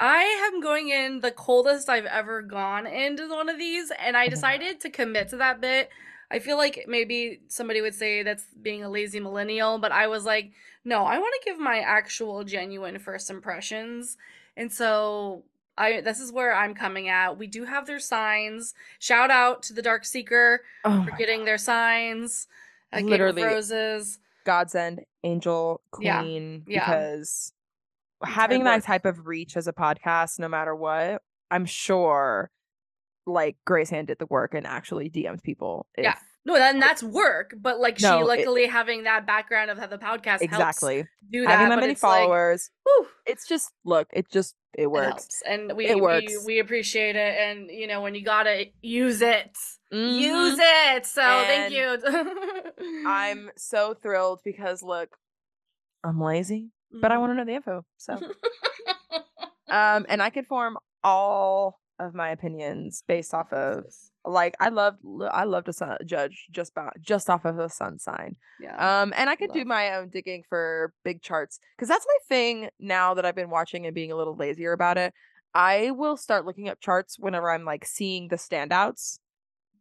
[0.00, 4.28] I am going in the coldest I've ever gone into one of these and I
[4.36, 5.90] decided to commit to that bit.
[6.30, 10.24] I feel like maybe somebody would say that's being a lazy millennial, but I was
[10.24, 10.52] like,
[10.84, 14.16] no, I want to give my actual genuine first impressions.
[14.56, 15.44] And so
[15.76, 17.38] I this is where I'm coming at.
[17.38, 18.74] We do have their signs.
[18.98, 22.46] Shout out to the Dark Seeker Oh for getting their signs.
[22.92, 23.42] Uh, Literally.
[23.42, 24.18] Roses.
[24.44, 26.84] Godsend, Angel, Queen, yeah.
[26.84, 27.52] because
[28.22, 32.50] having that type of reach as a podcast, no matter what, I'm sure
[33.26, 35.86] like Grace Hand did the work and actually DM'd people.
[35.96, 39.70] If, Yeah, No, and that's work, but like No, she it- luckily having that background
[39.70, 41.06] of how the podcast helps exactly.
[41.30, 41.50] do that.
[41.50, 42.70] Having that many it's like, followers,
[43.26, 45.06] it's just look, it just it it works.
[45.06, 45.42] helps.
[45.46, 46.32] And we, It works.
[46.44, 47.38] we appreciate it.
[47.38, 49.56] And you know, when you gotta use it,
[49.92, 50.18] Mhm.
[50.18, 51.06] use it.
[51.06, 53.04] So thank you.
[53.06, 55.16] I'm so thrilled because look,
[56.02, 57.84] I'm lazy, but I want to know the info.
[57.96, 58.14] So,
[59.68, 63.84] um, and I could form all of my opinions based off of
[64.24, 64.96] like I love
[65.30, 68.36] I love to sun, judge just about just off of a sun sign.
[68.60, 69.02] yeah.
[69.02, 72.68] Um, and I could do my own digging for big charts because that's my thing
[72.80, 75.12] now that I've been watching and being a little lazier about it.
[75.54, 79.18] I will start looking up charts whenever I'm like seeing the standouts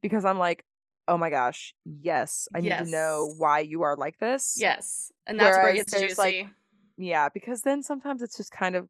[0.01, 0.63] because I'm like,
[1.07, 4.55] oh my gosh, yes, I need to know why you are like this.
[4.57, 6.47] yes, and that's where it whereas gets there's, like.
[6.95, 8.87] Yeah, because then sometimes it's just kind of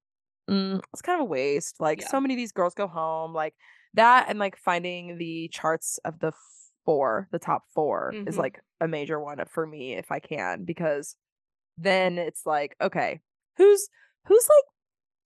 [0.50, 1.80] mm, it's kind of a waste.
[1.80, 2.08] Like Yeah.
[2.08, 3.56] so many of these girls go home like
[3.94, 6.32] that and like finding the charts of the
[6.86, 8.40] four, the top 4 is Mhm.
[8.40, 11.16] like a major one for me if I can because
[11.78, 13.22] then it's like okay,
[13.58, 13.88] who's
[14.28, 14.66] who's like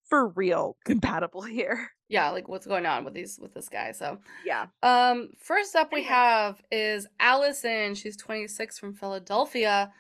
[0.10, 1.90] for real compatible here?
[2.10, 3.92] yeah, like what's going on with these with this guy.
[3.92, 4.68] So Yeah.
[4.84, 7.96] Um, first up we have is Allison.
[7.96, 9.92] She's 26 from Philadelphia,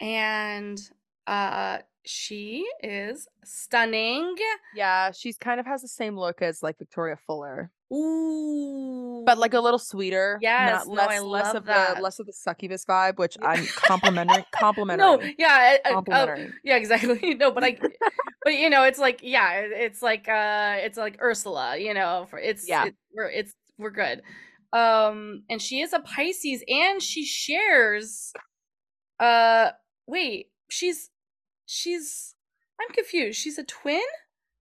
[0.00, 0.80] and
[1.26, 4.34] uh, she is stunning.
[4.74, 7.70] Yeah, she's kind of has the same look as like Victoria Fuller.
[7.92, 10.38] Ooh, But like a little sweeter.
[10.40, 11.96] Yes, Not no, less less of that.
[11.96, 15.34] the less of the succubus vibe, which I'm complimentary no, complimentary.
[15.38, 16.52] yeah, uh, uh, uh, Complimentary.
[16.64, 17.34] yeah, exactly.
[17.38, 17.78] No, but I,
[18.44, 21.76] but you know, it's like yeah, it's like uh, it's like Ursula.
[21.78, 22.86] You know, for it's Yeah.
[22.86, 24.22] it, we're it's we're good.
[24.72, 28.32] Um, and she is a Pisces, and she shares.
[29.20, 29.70] Uh,
[30.06, 31.08] wait, she's
[31.66, 32.34] she's
[32.80, 33.38] I'm confused.
[33.38, 34.02] She's a twin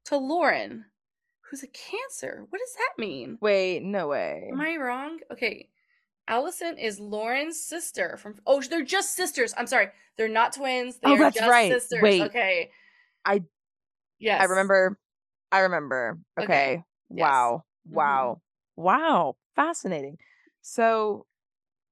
[0.06, 0.86] to Lauren,
[1.50, 2.46] who's a Cancer.
[2.50, 3.38] What does that mean?
[3.42, 4.50] Wait, no way.
[4.52, 5.20] Am I wrong?
[5.32, 5.70] Okay.
[6.28, 8.36] Allison is Lauren's sister from.
[8.48, 9.54] Oh, they're just sisters.
[9.58, 9.90] I'm sorry.
[10.18, 10.98] They're not twins.
[10.98, 11.72] They Oh, are that's just right.
[11.72, 12.02] sisters.
[12.02, 12.22] Wait.
[12.24, 12.72] Okay.
[13.24, 13.44] I-
[14.18, 14.42] Yes.
[14.42, 14.98] I remember.
[15.52, 16.18] I remember.
[16.40, 16.46] Okay.
[16.46, 16.84] Okay.
[17.12, 17.22] Yes.
[17.22, 17.64] Wow.
[17.88, 17.94] Mhm.
[17.94, 18.42] Wow.
[18.78, 19.36] Wow.
[19.56, 20.18] Fascinating.
[20.62, 21.26] So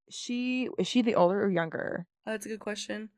[0.10, 2.08] she is she the older or younger?
[2.26, 3.10] Oh, that's a good question.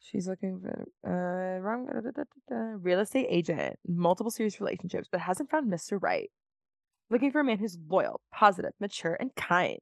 [0.00, 5.20] She's looking for uh wrong da, da, da, real estate agent, multiple serious relationships, but
[5.20, 5.98] hasn't found Mr.
[6.00, 6.30] Right.
[7.10, 9.80] Looking for a man who's loyal, positive, mature, and kind.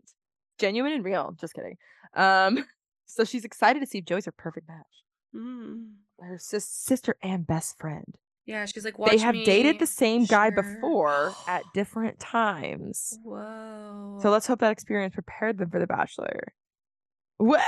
[0.59, 1.35] Genuine and real.
[1.41, 1.77] Just kidding.
[2.15, 2.65] Um
[3.07, 4.87] so she's excited to see if Joey's her perfect match.
[5.35, 5.93] Mm.
[6.21, 8.17] Her sis- sister and best friend.
[8.45, 8.97] Yeah, she's like.
[8.97, 9.45] they have me.
[9.45, 13.19] dated the same guy before at different times.
[13.23, 14.19] Whoa.
[14.23, 16.55] So let's hope that experience prepared them for The Bachelor.
[17.37, 17.63] What?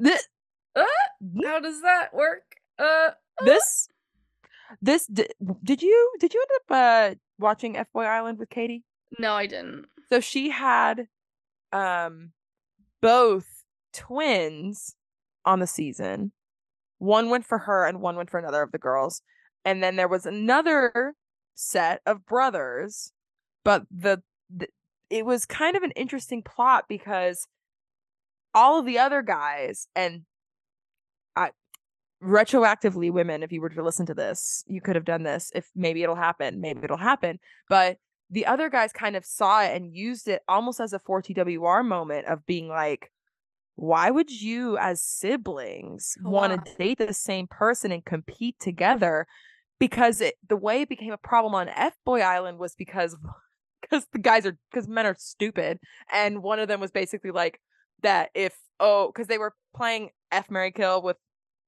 [0.00, 0.26] This?
[0.76, 0.84] Uh,
[1.44, 2.56] how does that work?
[2.78, 3.10] Uh.
[3.44, 3.88] This?
[4.80, 5.06] This?
[5.06, 5.32] Did,
[5.62, 8.84] did you did you end up uh, watching F Boy Island with Katie?
[9.18, 9.86] No, I didn't.
[10.08, 11.08] So she had
[11.72, 12.32] um
[13.00, 14.96] both twins
[15.44, 16.32] on the season.
[16.98, 19.22] One went for her and one went for another of the girls.
[19.64, 21.14] And then there was another
[21.54, 23.12] set of brothers,
[23.64, 24.22] but the,
[24.54, 24.68] the
[25.10, 27.46] it was kind of an interesting plot because
[28.54, 30.22] all of the other guys and
[32.22, 35.68] retroactively women if you were to listen to this you could have done this if
[35.74, 37.98] maybe it'll happen maybe it'll happen but
[38.30, 42.26] the other guys kind of saw it and used it almost as a FTWR moment
[42.26, 43.10] of being like,
[43.76, 49.26] why would you, as siblings, Oh, want to date the same person and compete together?
[49.78, 53.16] Because it, the way it became a problem on F Boy Island was because
[53.82, 55.78] because the guys are because men are stupid,
[56.10, 57.60] and one of them was basically like
[58.02, 61.16] that if oh because they were playing F Mary Kill with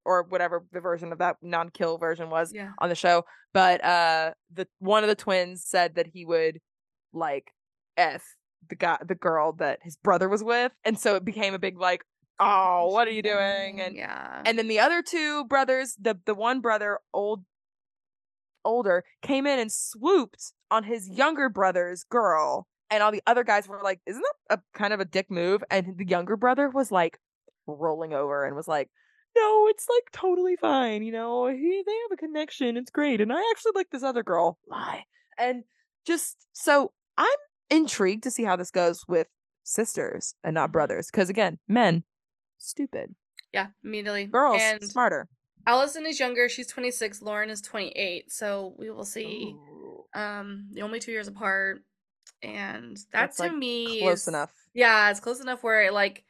[0.07, 2.71] or whatever the version of that non-kill version was Yeah.
[2.79, 6.61] on the show but uh the one of the twins said that he would
[7.13, 7.53] like
[7.97, 8.23] f
[8.69, 11.79] the guy the girl that his brother was with and so it became a big
[11.79, 12.03] like
[12.39, 14.43] oh what are you doing and yeah.
[14.45, 17.45] and then the other two brothers the the one brother old
[18.65, 23.69] older came in and swooped on his younger brother's girl and all the other guys
[23.69, 26.91] were like isn't that a kind of a dick move and the younger brother was
[26.91, 27.19] like
[27.67, 28.91] rolling over and was like
[29.37, 33.33] no it's like totally fine you know he, they have a connection it's great and
[33.33, 35.05] i actually like this other girl lie
[35.39, 35.63] and
[36.07, 37.27] just so i'm
[37.71, 39.27] intrigued to see how this goes with
[39.65, 40.73] sisters and not Mhm.
[40.73, 42.05] brothers because again men
[42.59, 43.15] stupid
[43.53, 43.69] yeah.
[43.85, 44.27] Immediately.
[44.27, 45.29] girls And smarter
[45.67, 46.49] Allison is younger.
[46.49, 47.23] She's 26.
[47.23, 48.31] Lauren is 28.
[48.31, 49.55] So we will see.
[49.57, 50.05] Ooh.
[50.15, 51.83] Um, the only two years apart,
[52.43, 55.93] and that That's, to like, me close is- enough Yeah, it's close enough where it
[55.95, 56.25] like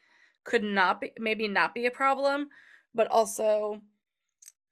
[0.44, 2.48] could not be maybe not be a problem,
[2.96, 3.80] but also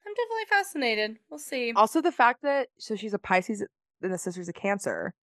[0.07, 1.19] I'm definitely fascinated.
[1.31, 1.73] We'll see.
[1.75, 3.65] Also, the fact that so she's a Pisces
[4.03, 5.15] and the sister's a Cancer.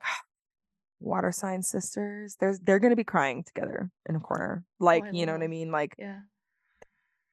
[1.00, 2.36] Water sign sisters.
[2.40, 4.64] There's they're gonna be crying together in a corner.
[4.78, 5.70] Like, Oh, you know what I mean?
[5.72, 6.20] Like yeah.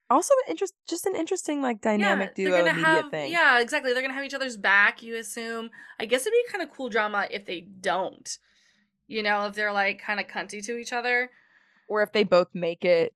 [0.10, 3.32] also interest just an interesting like dynamic yeah, duo immediate have thing.
[3.32, 3.92] yeah, exactly.
[3.94, 5.04] They're gonna have each other's back.
[5.04, 5.70] You assume.
[6.00, 8.38] I guess it'd be kind of cool drama if they don't.
[9.08, 11.30] You know, if they're like kind of cunty to each other.
[11.90, 13.13] Or if they both make it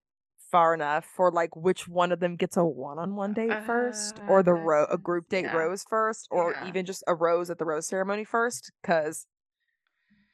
[0.52, 4.54] far enough for like which one of them gets a one-on-one date first or the
[4.56, 5.52] ro- a Uh, group date yeah.
[5.52, 6.68] rose first or Yeah.
[6.68, 9.26] even just a rose at the rose ceremony first cuz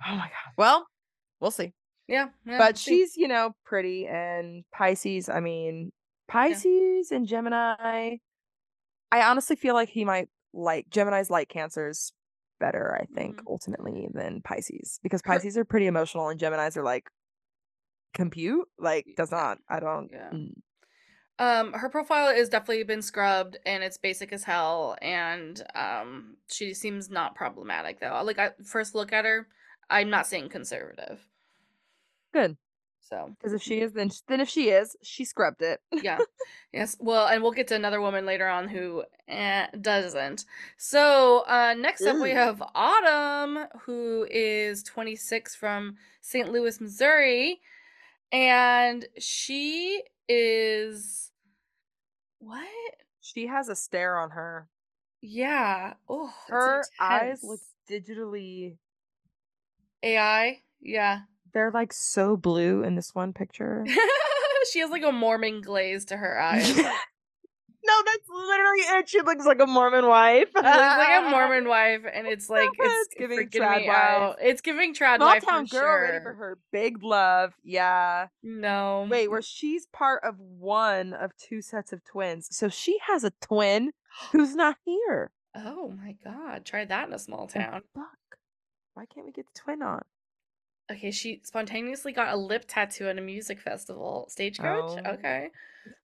[0.08, 0.88] oh my god well
[1.40, 1.74] we'll see
[2.08, 3.00] Yeah, yeah, but we'll see.
[3.00, 5.92] she's you know pretty and pisces i mean
[6.28, 8.18] pisces and gemini
[9.12, 12.14] i honestly feel like he might like gemini's like cancers
[12.60, 13.48] better i think Mhm.
[13.48, 17.10] ultimately than pisces because pisces are pretty emotional and gemini's are like
[18.14, 20.30] compute like does not i don't Yeah.
[20.32, 20.54] mm.
[21.40, 26.74] Um, her profile is definitely been scrubbed and it's basic as hell, and um, she
[26.74, 28.20] seems not problematic though.
[28.26, 29.48] Like I first look at her,
[29.88, 31.28] I'm not saying conservative.
[32.34, 32.58] good
[33.02, 36.18] So because if she is then then if she is she scrubbed it yeah,
[36.74, 36.98] yes.
[37.00, 40.44] Well, and we'll get to another woman later on who eh, doesn't.
[40.78, 46.52] So uh, next up we have Autumn, who is 26 from St.
[46.52, 47.62] Louis, Missouri,
[48.32, 51.32] and she is
[52.40, 52.68] what?
[53.22, 54.68] she has a stare on her
[55.22, 55.94] Yeah.
[56.08, 57.60] Oh, her eyes look
[57.90, 58.78] digitally
[60.04, 60.62] AI.
[60.82, 61.22] Yeah.
[61.54, 63.84] they're like so blue in this one picture
[64.72, 66.78] she has like a Mormon glaze to her eyes.
[67.88, 69.10] No, that's literally it.
[69.10, 70.50] She looks like a Mormon wife.
[70.56, 73.90] looks like a Mormon wife, and it's like it's, It's giving trad wife.
[73.90, 74.36] out.
[74.42, 76.02] It's giving trad Small wife town girl sure.
[76.02, 77.54] ready for her big love.
[77.64, 78.28] Yeah.
[78.44, 79.08] No.
[79.10, 82.48] Wait, where she's part of one of two sets of twins.
[82.52, 83.92] So she has a twin
[84.32, 85.32] who's not here.
[85.56, 87.82] Oh my god, try that in a small town.
[87.96, 88.06] Fuck.
[88.94, 90.02] Why can't we get the twin on?
[90.92, 94.26] Okay, she spontaneously got a lip tattoo at a music festival.
[94.30, 95.00] Stagecoach?
[95.06, 95.12] Oh.
[95.14, 95.50] Okay.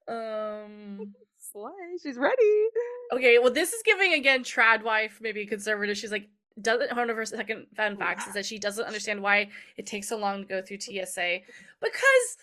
[0.07, 1.13] Um
[1.53, 2.65] Slay, she's ready.
[3.11, 5.97] Okay, well this is giving again trad wife, maybe conservative.
[5.97, 6.27] She's like
[6.61, 10.07] doesn't one of her second fun facts is that she doesn't understand why it takes
[10.07, 11.39] so long to go through TSA.
[11.81, 12.37] Because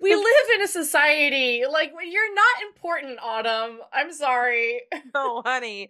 [0.00, 1.62] we live in a society.
[1.70, 3.80] Like you're not important, Autumn.
[3.92, 4.82] I'm sorry.
[5.14, 5.88] Oh, honey.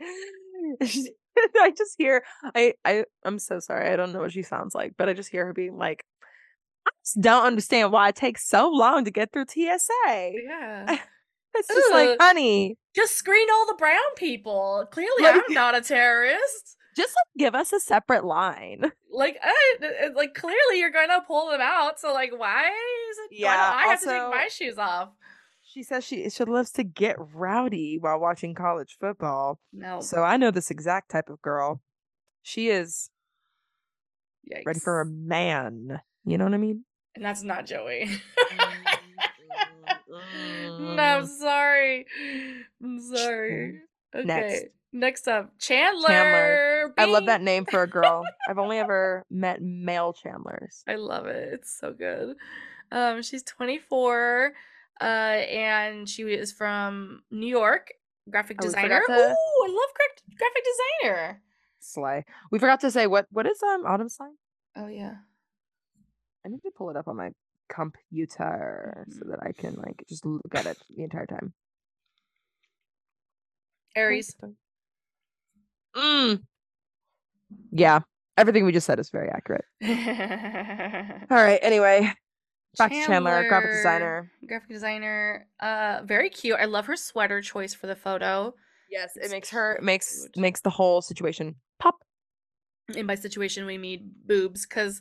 [0.83, 2.23] I just hear
[2.55, 3.91] I I I'm so sorry.
[3.91, 6.05] I don't know what she sounds like, but I just hear her being like,
[6.87, 10.33] I just don't understand why it takes so long to get through TSA.
[10.47, 10.99] Yeah.
[11.55, 14.87] It's just like, honey, Just screen all the brown people.
[14.91, 16.77] Clearly Like- I'm not a terrorist.
[16.97, 18.93] just like give us a separate line.
[19.13, 21.99] Like, uh, uh, like clearly you're gonna pull them out.
[21.99, 23.31] So like, why is it?
[23.33, 25.09] why Yeah, do I have to take also- my shoes off?
[25.63, 29.59] She says she she loves to get rowdy while watching college football.
[29.73, 30.01] No.
[30.01, 31.81] So I know this exact type of girl.
[32.43, 33.11] She is
[34.51, 34.65] Yikes.
[34.67, 36.01] ready for a man.
[36.25, 36.85] You know what I mean?
[37.17, 38.09] And that's not Joey.
[40.11, 42.07] Mm, no, I'm sorry.
[42.83, 43.81] I'm sorry.
[44.15, 44.25] Okay.
[44.27, 44.65] Next.
[44.93, 46.09] Next up, Chandler.
[46.09, 46.95] Chandler.
[46.99, 48.25] I love that name for a girl.
[48.49, 50.83] I've only ever met male Chandlers.
[50.89, 51.53] I love it.
[51.55, 52.35] It's so good.
[52.91, 54.53] Um, she's 24,
[55.01, 57.93] uh, and she is from New York.
[58.29, 59.01] Graphic Oh, designer.
[59.09, 60.65] Oh, to- Ooh, I love gra- graphic
[61.03, 61.43] designer.
[61.79, 62.25] Slay.
[62.51, 64.35] We forgot to say what what is um autumn sign?
[64.77, 65.15] Oh yeah.
[66.45, 67.31] I need to pull it up on my
[67.73, 71.53] computer so that I can like just look at it the entire time.
[73.97, 74.37] Aries.
[75.97, 76.43] Mm.
[77.73, 78.01] Yeah.
[78.37, 79.65] Everything we just said is very accurate.
[81.31, 81.59] All right.
[81.63, 82.11] Anyway,
[82.79, 84.31] back to Chandler, graphic designer.
[84.47, 85.47] Graphic designer.
[85.59, 86.57] Uh, very cute.
[86.59, 88.55] I love her sweater choice for the photo.
[88.91, 90.37] Yes, it It's makes her makes cute.
[90.37, 91.97] makes the whole situation pop.
[92.97, 95.01] And by situation, we mean boobs, because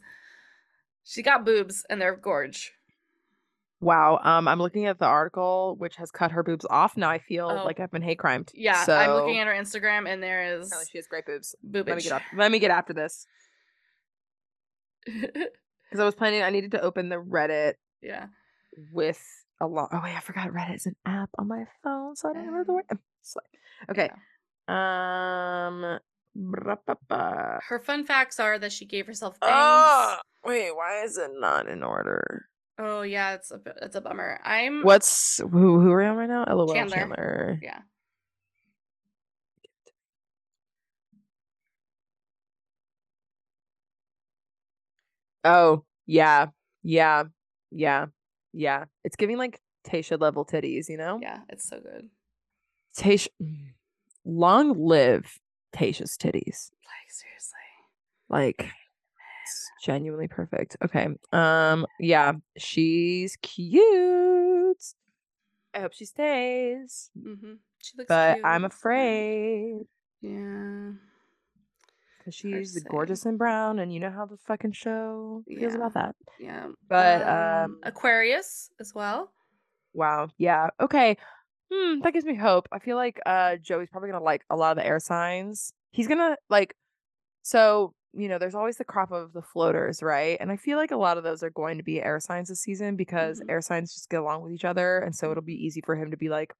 [1.03, 2.71] she got boobs and they're gorge.
[3.81, 4.19] Wow.
[4.23, 6.97] Um, I'm looking at the article which has cut her boobs off.
[6.97, 7.63] Now I feel Oh.
[7.65, 8.51] like I've been hate crimed.
[8.53, 11.55] Yeah, so I'm looking at her Instagram and there is she has great boobs.
[11.65, 11.87] boobage.
[11.87, 12.21] Let me get up.
[12.35, 13.25] Let me get after this
[15.05, 16.43] because I was planning.
[16.43, 18.27] I needed to open the Reddit yeah.
[18.91, 19.23] with
[19.61, 19.89] a lot.
[19.93, 22.65] Oh wait, I forgot Reddit is an app on my phone, so I don't remember
[22.65, 22.85] the word.
[23.21, 23.43] Slay.
[23.89, 24.09] Okay.
[24.67, 25.99] Um.
[26.39, 29.53] Her fun facts are that she gave herself bangs.
[29.53, 32.45] Ah, wait, why is it not in order?
[32.77, 34.39] Oh yeah, it's a it's a bummer.
[34.43, 35.81] I'm What's who?
[35.81, 36.45] Who are we on right now?
[36.47, 36.95] LOL Chandler.
[36.95, 37.59] Chandler.
[37.61, 37.79] yeah.
[45.43, 46.47] Oh yeah,
[46.83, 47.23] yeah,
[47.71, 48.05] yeah,
[48.53, 48.85] yeah.
[49.03, 51.19] It's giving like Tasha level titties, you know?
[51.21, 52.09] Yeah, it's so good.
[52.97, 53.27] Tasha,
[54.25, 55.39] long live
[55.73, 56.71] Tasha's titties.
[56.83, 57.59] Like seriously.
[58.29, 58.65] Like
[59.83, 60.77] genuinely perfect.
[60.83, 61.07] Okay.
[61.31, 61.85] Um.
[61.99, 64.77] Yeah, she's cute.
[65.73, 67.53] I hope she stays, Mm-hmm.
[67.81, 68.45] She looks but cute.
[68.45, 69.81] I'm afraid
[70.21, 70.91] Yeah.
[72.17, 72.81] because she's say.
[72.89, 75.77] gorgeous and brown, and you know how the fucking show feels Yeah.
[75.77, 76.15] about that.
[76.39, 76.67] Yeah.
[76.87, 79.31] But um, Aquarius as well.
[79.93, 80.29] Wow.
[80.37, 80.69] Yeah.
[80.81, 81.17] Okay.
[81.71, 81.99] Hmm.
[82.01, 82.67] That gives me hope.
[82.71, 85.71] I feel like uh Joey's probably gonna like a lot of the air signs.
[85.91, 86.75] He's gonna like.
[87.43, 90.37] So you know, there's always the crop of the floaters, right?
[90.41, 92.61] And I feel like a lot of those are going to be air signs this
[92.61, 93.49] season because Mhm.
[93.49, 96.11] air signs just get along with each other, and so it'll be easy for him
[96.11, 96.53] to be like,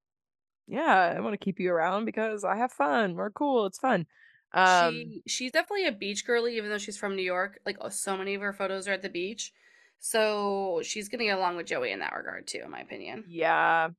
[0.67, 3.15] "Yeah, I want to keep you around because I have fun.
[3.15, 3.65] We're cool.
[3.67, 4.07] It's fun."
[4.53, 5.13] Um.
[5.13, 7.59] she she's definitely a beach girly, even though she's from New York.
[7.65, 9.53] Like oh, so many of her photos are at the beach,
[9.99, 13.25] so she's gonna get along with Joey in that regard too, in my opinion.
[13.25, 13.89] Yeah.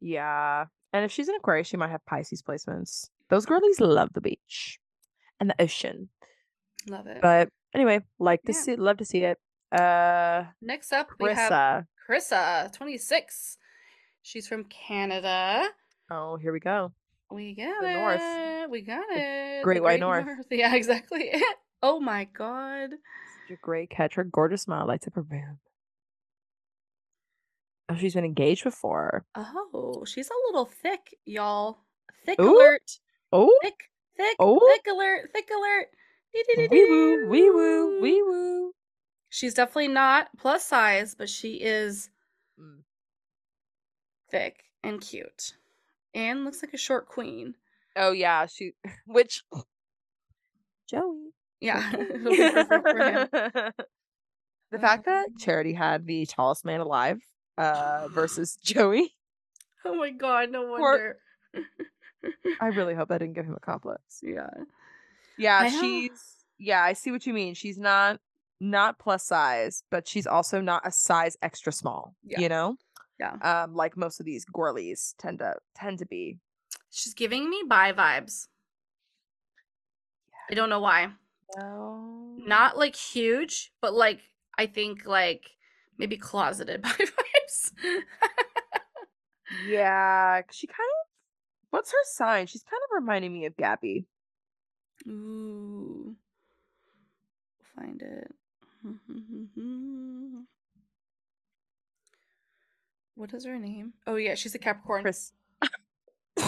[0.00, 0.66] Yeah.
[0.92, 3.08] And if she's an Aquarius, she might have Pisces placements.
[3.30, 4.78] Those girlies love the beach
[5.40, 6.08] and the ocean.
[6.88, 7.18] Love it.
[7.22, 8.60] But anyway, like to Yeah.
[8.60, 9.38] see, love to see it.
[9.72, 11.86] Uh, Next up, we have Carissa.
[12.08, 13.58] Carissa, 26.
[14.22, 15.66] She's from Canada.
[16.10, 16.92] Oh, here we go.
[17.30, 17.94] We got The it.
[17.94, 18.70] North.
[18.70, 19.64] We got it.
[19.64, 20.26] Great The White North.
[20.50, 21.32] Yeah, exactly.
[21.82, 22.90] oh my god.
[23.48, 24.14] Such a great catch.
[24.14, 25.58] Her gorgeous smile lights up her room.
[27.88, 29.24] Oh, she's been engaged before.
[29.34, 31.78] Oh, she's a little thick, y'all.
[32.24, 32.56] Thick Ooh.
[32.56, 32.98] alert.
[33.32, 34.58] Oh, Thick, thick, Oh.
[34.74, 35.88] thick alert, thick alert.
[36.70, 38.72] wee woo, wee woo, wee woo.
[39.28, 42.10] She's definitely not plus size, but she is
[42.58, 42.84] Mm.
[44.30, 45.56] thick and cute.
[46.14, 47.54] And looks like a short queen.
[47.96, 48.72] Oh yeah, she.
[49.06, 49.42] Which
[50.88, 51.30] Joey.
[51.60, 51.92] Yeah.
[51.98, 53.28] it'll be perfect for him.
[54.70, 57.20] the fact that Charity had the tallest man alive
[57.58, 59.12] uh versus Joey.
[59.84, 61.18] Oh my god, no wonder.
[62.60, 64.20] I really hope I didn't give him a complex.
[64.22, 64.48] yeah.
[65.36, 67.54] Yeah, I she's yeah, I see what you mean.
[67.54, 68.20] She's not
[68.60, 72.14] not plus size, but she's also not a size extra small.
[72.24, 72.40] Yeah.
[72.40, 72.76] You know?
[73.18, 73.34] Yeah.
[73.42, 76.38] Um, like most of these girlies tend to tend to be.
[76.90, 78.48] She's giving me bi vibes.
[80.50, 81.08] I don't know why.
[81.56, 82.36] No.
[82.38, 84.20] Not like huge, but like
[84.58, 85.50] I think like
[85.98, 87.10] maybe closeted bi vibes.
[89.68, 91.06] Yeah, 'cause she kind of
[91.70, 92.46] what's her sign?
[92.46, 94.06] She's kind of reminding me of Gabby.
[95.06, 96.16] Ooh.
[97.76, 98.34] Find it.
[103.16, 103.92] What is her name?
[104.08, 105.02] Oh yeah, she's a Capricorn.
[105.02, 105.32] Chris.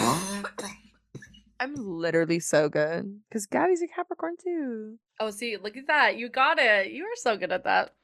[1.59, 3.21] I'm literally so good.
[3.29, 4.99] Because Gabby's a Capricorn too.
[5.19, 6.17] Oh, see, look at that.
[6.17, 6.91] You got it.
[6.91, 7.95] You are so good at that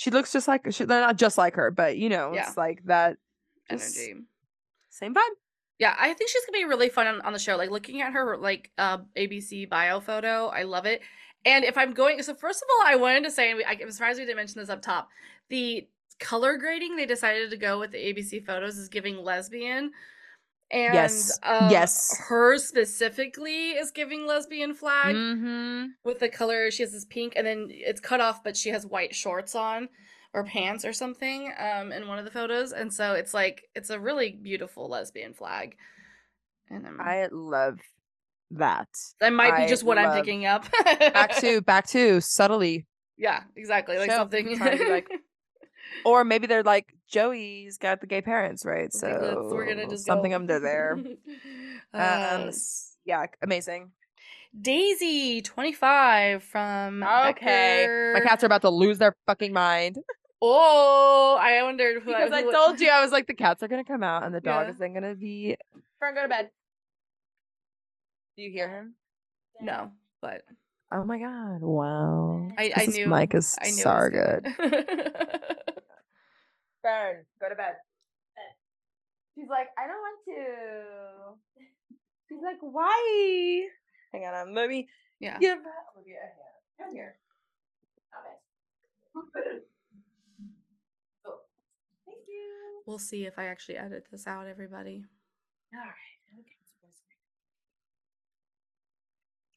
[0.00, 2.48] She looks just like she, they're not just like her, but you know, Yeah.
[2.48, 3.18] it's like that
[3.68, 4.14] energy.
[4.88, 5.34] same vibe.
[5.78, 7.56] Yeah, I think she's gonna be really fun on, on the show.
[7.56, 11.02] Like looking at her like uh, ABC bio photo, I love it.
[11.44, 13.76] And if I'm going, so first of all, I wanted to say, and we, I,
[13.78, 15.10] I'm surprised we didn't mention this up top.
[15.50, 15.86] The
[16.18, 19.90] color grading they decided to go with the ABC photos is giving lesbian,
[20.70, 21.38] and Yes.
[21.42, 22.16] um, Yes.
[22.28, 25.86] her specifically is giving lesbian flag Mm-hmm.
[26.04, 26.70] with the color.
[26.70, 29.88] She has this pink, and then it's cut off, but she has white shorts on
[30.32, 33.90] or pants or something um in one of the photos, and so it's like it's
[33.90, 35.76] a really beautiful lesbian flag.
[36.68, 37.80] And um, I love
[38.52, 38.88] that.
[39.20, 40.66] that might be I just what I'm picking up.
[40.84, 42.86] Back to back to subtly.
[43.16, 44.46] yeah, exactly, like something.
[44.46, 45.08] be like,
[46.04, 48.92] Or maybe they're like, Joey's got the gay parents, right?
[48.92, 50.36] So we're gonna just something go.
[50.36, 50.98] under there.
[51.92, 52.52] Um, Uh,
[53.04, 53.90] yeah, amazing.
[54.58, 58.12] Daisy twenty five from Okay.
[58.14, 59.98] My cats are about to lose their fucking mind.
[60.40, 63.68] Oh, I wondered who Because I who- told you I was like the cats are
[63.68, 64.72] gonna come out and the dog Yeah.
[64.72, 65.56] is then gonna be
[65.98, 66.50] Fern, go to bed.
[68.36, 68.94] Do you hear him?
[69.60, 69.90] No,
[70.22, 70.42] but
[70.92, 71.60] Oh my god.
[71.60, 72.48] Wow.
[72.56, 74.46] I, I knew Mike is I knew so was good.
[76.82, 76.88] good.
[76.88, 77.74] Fern, go to bed.
[79.34, 81.64] She's like, I don't want to.
[82.28, 83.68] She's like, why?
[84.12, 84.88] Hang on, um, let me
[85.20, 85.38] yeah.
[85.38, 85.58] give
[85.96, 86.60] Olivia a hand.
[86.80, 87.16] Come here.
[88.08, 88.24] Stop
[89.36, 89.62] it.
[91.26, 91.36] Oh,
[92.06, 92.82] thank you.
[92.86, 95.04] We'll see if I actually edit this out, everybody.
[95.74, 96.40] All right.
[96.40, 96.60] Okay.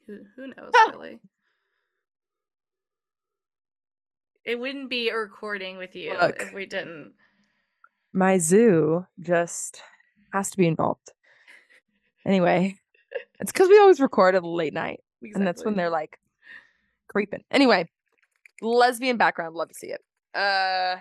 [0.07, 1.19] Who who knows really?
[4.45, 6.41] It wouldn't be a recording with you Look.
[6.41, 7.13] if we didn't.
[8.11, 9.81] My zoo just
[10.33, 11.11] has to be involved.
[12.25, 12.75] Anyway,
[13.39, 16.19] it's because we always record at late night, and that's when they're like
[17.07, 17.43] creeping.
[17.51, 17.89] Anyway,
[18.61, 20.01] lesbian background, love to see it.
[20.35, 20.97] Uh,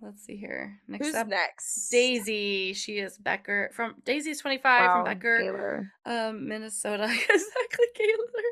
[0.00, 0.78] Let's see here.
[0.86, 1.88] Next who's up, next?
[1.90, 2.72] Daisy.
[2.72, 5.92] She is Becker from Daisy's twenty five Wow, from Becker.
[6.06, 8.44] Um minnesota exactly Gaylor.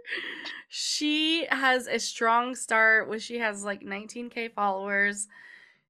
[0.68, 5.28] she has a strong start where she has like 19k followers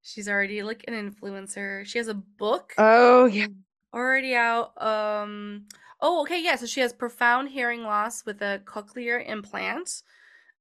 [0.03, 3.47] she's already like an influencer she has a book Oh yeah.
[3.93, 5.65] already out um
[6.01, 10.03] oh okay yeah so she has profound hearing loss with a cochlear implant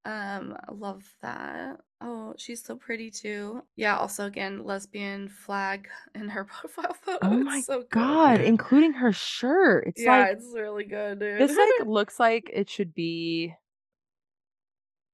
[0.07, 6.29] um I love that oh she's so pretty too yeah also again lesbian flag in
[6.29, 7.91] her profile photo Oh my so good.
[7.91, 9.85] God, including her shirt.
[9.89, 13.55] It's yeah like it's really good dude this like looks like it should be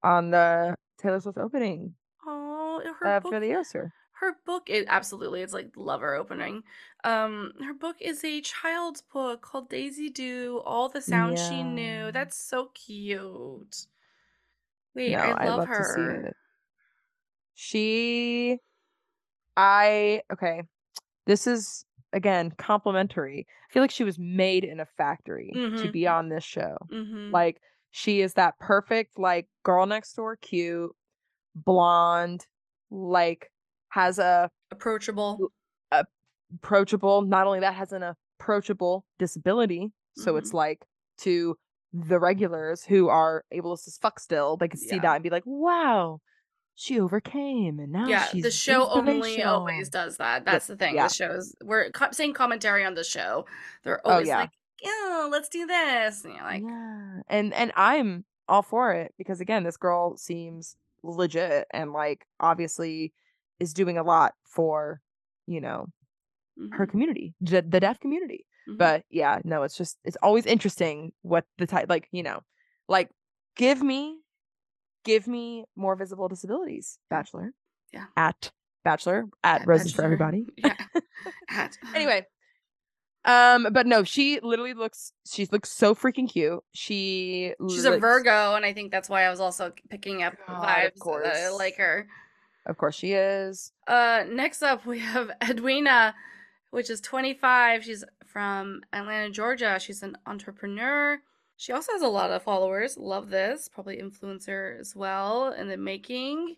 [0.03, 1.95] on the Taylor Swift opening
[2.27, 3.93] Oh, her uh, book, for the Oscar.
[4.15, 6.63] her book is absolutely it's like lover opening.
[7.05, 12.11] Um, her book is a child's book called Daisy Do All the Sounds She Knew.
[12.13, 13.87] That's so cute.
[14.95, 16.37] Wait, no, I love, to see her.
[17.55, 18.59] She,
[19.57, 20.63] I okay.
[21.27, 23.47] This is again complimentary.
[23.71, 25.93] I feel like she was made in a factory to Mhm.
[25.93, 26.77] be on this show.
[26.91, 27.33] Mm-hmm.
[27.33, 30.95] Like she is that perfect like girl next door, cute,
[31.55, 32.47] blonde,
[32.91, 33.51] like
[33.91, 35.53] has a Approachable.
[36.53, 37.23] approachable.
[37.23, 38.03] Not only that, has an
[38.39, 39.93] approachable disability.
[40.15, 40.55] So it's Mhm.
[40.55, 40.87] like
[41.19, 41.57] to
[41.93, 45.03] the regulars who are able to fuck still, they can see Yeah.
[45.03, 46.21] that and be like, "Wow,
[46.75, 50.45] she overcame, and now yeah, she's the show only always does that.
[50.45, 50.95] That's the thing.
[50.95, 51.05] yeah.
[51.05, 53.47] The shows we're co- saying commentary on the show.
[53.85, 54.35] They're Oh, always yeah.
[54.35, 54.51] like,
[54.83, 59.41] "Yeah, let's do this." And you're like, yeah, and and I'm all for it because
[59.41, 63.13] again, this girl seems legit and like obviously
[63.61, 65.01] is doing a lot for
[65.47, 65.87] you know
[66.71, 68.47] her mhm, community, the deaf community.
[68.67, 68.79] mhm.
[68.79, 72.43] But yeah, no, it's just it's always interesting what the type like, you know,
[72.89, 73.11] like
[73.57, 74.21] give me
[75.05, 77.53] give me more visible disabilities, bachelor.
[77.93, 78.07] Yeah.
[78.17, 78.53] At
[78.85, 80.47] bachelor at, At roses for everybody.
[80.57, 80.77] Yeah.
[81.51, 82.27] At Anyway,
[83.25, 85.13] Um, but no, she literally looks.
[85.31, 86.61] She looks so freaking cute.
[86.73, 90.57] She She's a Virgo, and I think that's why I was also picking up God,
[90.57, 90.65] of vibes.
[90.65, 91.59] that I course.
[91.59, 92.09] like her.
[92.67, 93.73] Of course, she is.
[93.87, 96.15] Uh, next up we have Edwina,
[96.71, 97.85] which is 25.
[97.85, 99.79] She's from Atlanta, Georgia.
[99.81, 101.19] She's an entrepreneur.
[101.63, 102.99] She also has a lot of followers.
[102.99, 103.69] Love this.
[103.69, 106.57] Probably influencer as well in the making.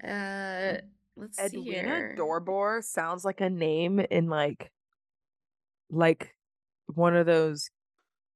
[0.00, 0.74] Uh,
[1.16, 2.14] let's see Edwina here.
[2.16, 4.70] Dorbor sounds like a name in like,
[5.90, 6.36] like
[6.86, 7.68] one of those,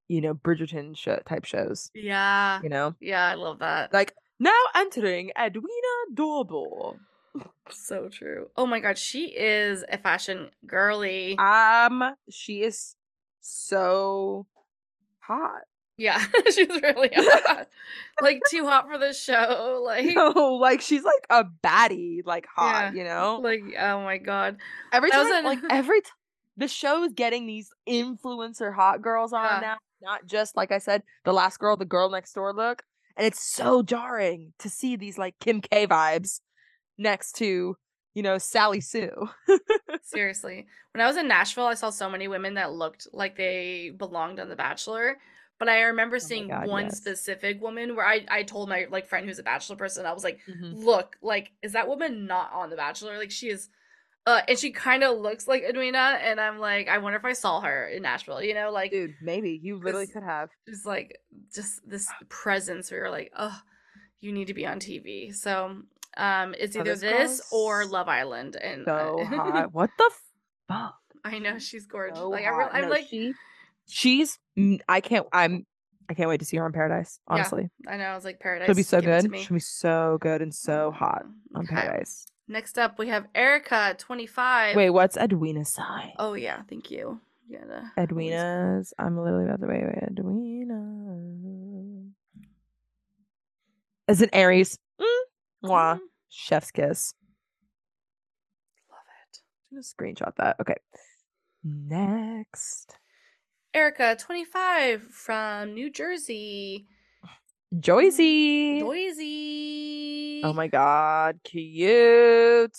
[0.09, 1.93] you know, Bridgerton show type shows.
[1.95, 3.93] Yeah, You know, yeah, I love that.
[3.93, 5.69] like now entering Edwina
[6.13, 6.99] Dorbor.
[7.71, 8.51] so true.
[8.57, 11.39] Oh my god, she is a fashion girly.
[11.39, 12.97] Um, she is
[13.41, 14.49] so
[15.21, 15.63] hot.
[15.97, 17.69] Yeah, she's really hot.
[18.21, 19.83] like too hot for the show.
[19.85, 20.31] Like, No,
[20.61, 22.93] like she's like a baddie, like hot.
[22.95, 24.57] Yeah, You know, like oh my god.
[24.93, 26.09] every that time, an- like every t-
[26.57, 29.61] the show is getting these influencer hot girls on Yeah.
[29.61, 32.83] now, not just like I said, the last girl, the girl next door look,
[33.17, 36.41] and it's so jarring to see these like Kim K vibes
[36.99, 37.77] next to
[38.15, 39.29] you know Sally Sue.
[40.03, 40.67] Seriously.
[40.93, 44.41] When I was in Nashville, I saw so many women that looked like they belonged
[44.41, 45.19] on The Bachelor.
[45.59, 46.99] But I remember seeing Oh God, one yes.
[46.99, 50.23] specific woman where I, I told my like friend who's a bachelor person, I was
[50.25, 50.85] like, Mhm.
[50.85, 53.17] look, like, is that woman not on The Bachelor?
[53.19, 53.69] Like she is
[54.27, 57.33] uh and she kind of looks like Edwina, and I'm like, I wonder if I
[57.33, 60.51] saw her in Nashville, you know, like Dude, maybe you literally This- could have.
[60.69, 61.19] just like
[61.55, 63.59] just this presence where you're like, oh,
[64.21, 65.33] you need to be on TV.
[65.35, 65.77] So
[66.19, 68.57] um it's Oh, either this this or Love Island.
[68.57, 69.73] And So I- hot.
[69.73, 70.11] What the
[70.69, 70.97] fuck?
[71.25, 72.19] I know she's gorgeous.
[72.19, 73.33] so like I re- I'm No, like she,
[73.89, 74.39] she's.
[74.89, 75.27] I can't.
[75.33, 75.67] I'm.
[76.09, 77.19] I can't wait to see her on Paradise.
[77.29, 78.05] Yeah, Honestly, I know.
[78.05, 78.67] I was like Paradise.
[78.67, 79.41] she'll be so give it to good.
[79.41, 81.25] She'll be so good and so hot
[81.55, 81.75] on Okay.
[81.75, 82.27] Paradise.
[82.49, 84.77] Next up, we have Erica, 25.
[84.77, 86.13] Wait, what's Edwina's sign?
[86.19, 87.21] Oh yeah, thank you.
[87.49, 87.89] Yeah.
[87.97, 88.95] Edwina's.
[88.99, 89.85] I'm literally about to wait.
[89.85, 92.05] Wait, Edwina.
[94.09, 94.79] Is it Aries?
[95.01, 95.07] Mm.
[95.65, 95.95] Mwah.
[95.97, 97.15] Mm, Chef's kiss.
[98.91, 99.01] Love
[99.33, 99.39] it.
[99.73, 100.57] I'm gonna screenshot that.
[100.61, 100.77] Okay.
[101.65, 102.97] Next,
[103.77, 106.87] Erica, 25 from New Jersey.
[107.75, 108.81] Joycey.
[108.81, 110.41] Boise.
[110.43, 112.75] Oh my god, cute.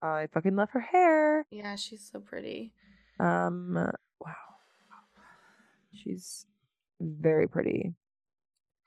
[0.00, 1.46] I fucking love her hair.
[1.50, 2.72] Yeah, she's so pretty.
[3.18, 4.34] Um, wow.
[5.92, 6.46] She's
[7.00, 7.94] very pretty.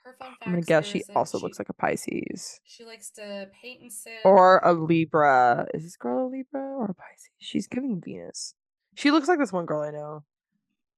[0.05, 3.09] Her fun fact I'm gonna guess she also she, looks like a Pisces she likes
[3.11, 4.13] to paint and sip.
[4.23, 5.67] or a Libra.
[5.73, 7.31] Is this girl a Libra or a Pisces?
[7.37, 8.55] She's giving Venus.
[8.95, 10.23] She looks like this one girl I know.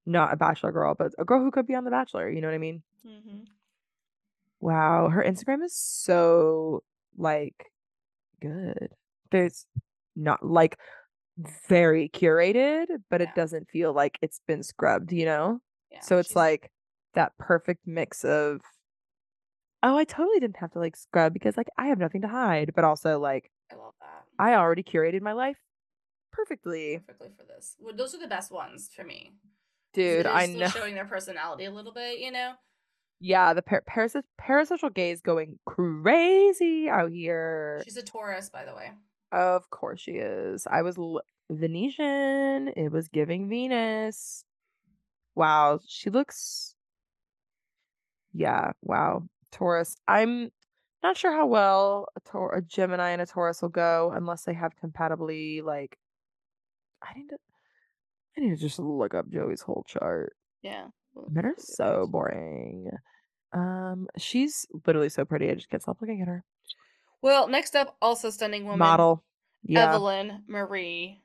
[0.05, 2.29] Not a bachelor girl, but a girl who could be on The Bachelor.
[2.29, 2.83] You know what I mean?
[3.03, 3.39] hmm
[4.59, 6.83] Wow, her Instagram is so
[7.17, 7.71] like
[8.41, 8.89] good.
[9.31, 9.65] There's
[10.15, 10.79] not like
[11.67, 15.59] very curated, but it doesn't feel like it's been scrubbed, you know?
[15.91, 16.71] Yeah, so it's she's- like
[17.13, 18.61] that perfect mix of
[19.83, 22.71] oh, I totally didn't have to like scrub because like I have nothing to hide,
[22.75, 24.23] but also like I love that.
[24.39, 25.57] I already curated my life
[26.31, 26.99] perfectly.
[27.05, 27.75] Perfectly for this.
[27.79, 29.33] Well, those are the best ones for me.
[29.95, 30.67] Dude, they're I know.
[30.67, 32.53] Showing their personality a little bit, you know.
[33.21, 37.81] Yeah, the par- paras- parasocial gays going crazy out here.
[37.85, 38.91] She's a Taurus, by the way.
[39.31, 40.67] Of course she is.
[40.69, 42.67] I was l- Venetian.
[42.75, 44.43] It was giving Venus.
[45.33, 46.75] Wow, she looks.
[48.33, 49.23] Yeah, wow.
[49.51, 49.95] Taurus.
[50.07, 50.51] I'm
[51.03, 54.53] not sure how well a, Tor- a Gemini and a Taurus will go unless they
[54.53, 55.97] have compatibly like.
[57.01, 57.37] I need to.
[58.37, 60.35] I need to just look up Joey's whole chart.
[60.61, 60.87] Yeah.
[61.29, 62.89] Men are so boring.
[63.53, 65.49] Um, she's literally so pretty.
[65.49, 66.43] I just can't stop looking at her.
[67.21, 68.79] Well, next up, also stunning woman.
[68.79, 69.23] Model.
[69.63, 69.87] Yeah.
[69.87, 71.21] Evelyn Marie.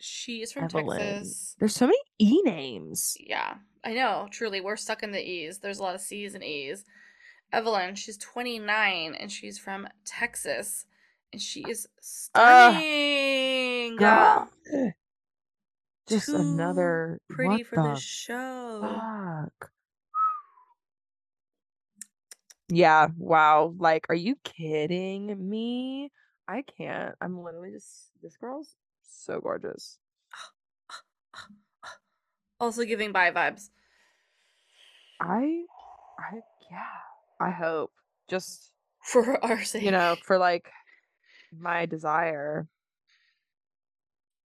[0.00, 0.98] She is from Evelyn.
[0.98, 1.56] Texas.
[1.58, 3.16] There's so many E names.
[3.20, 4.28] Yeah, I know.
[4.30, 5.58] Truly, we're stuck in the E's.
[5.58, 6.84] There's a lot of C's and E's.
[7.52, 10.86] Evelyn, she's 29 and she's from Texas.
[11.32, 13.96] And she is stunning.
[13.96, 14.48] God.
[16.10, 18.80] Just Too another pretty what for the this show.
[18.80, 19.70] fuck.
[22.68, 23.74] Yeah, wow.
[23.78, 26.10] Like, are you kidding me?
[26.48, 27.14] I can't.
[27.20, 29.98] I'm literally just this girl's so gorgeous.
[32.60, 33.70] Also giving bi vibes.
[35.20, 35.64] I
[36.18, 36.40] I
[36.70, 36.84] yeah.
[37.40, 37.92] I hope.
[38.28, 38.70] Just
[39.02, 39.82] For our sake.
[39.82, 40.70] you know, for like
[41.58, 42.68] my desire.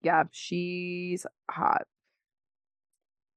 [0.05, 1.87] Yeah, she's hot.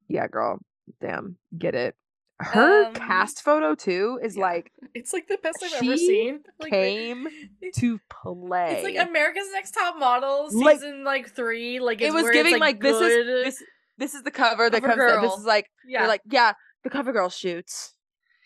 [0.07, 0.59] Yeah, girl.
[1.01, 1.95] Damn, get it.
[2.41, 4.43] Her Um, cast photo too is yeah.
[4.43, 6.41] like It's like the best I've ever seen.
[6.61, 7.27] Like, came
[7.77, 8.75] to play.
[8.75, 11.81] It's like America's Next Top Model season like three.
[11.81, 13.62] Like it was giving like, this is this
[13.97, 15.23] this is the cover that Cover comes.
[15.31, 16.07] This is like Yeah.
[16.07, 16.53] like yeah,
[16.85, 17.95] the cover girl shoots.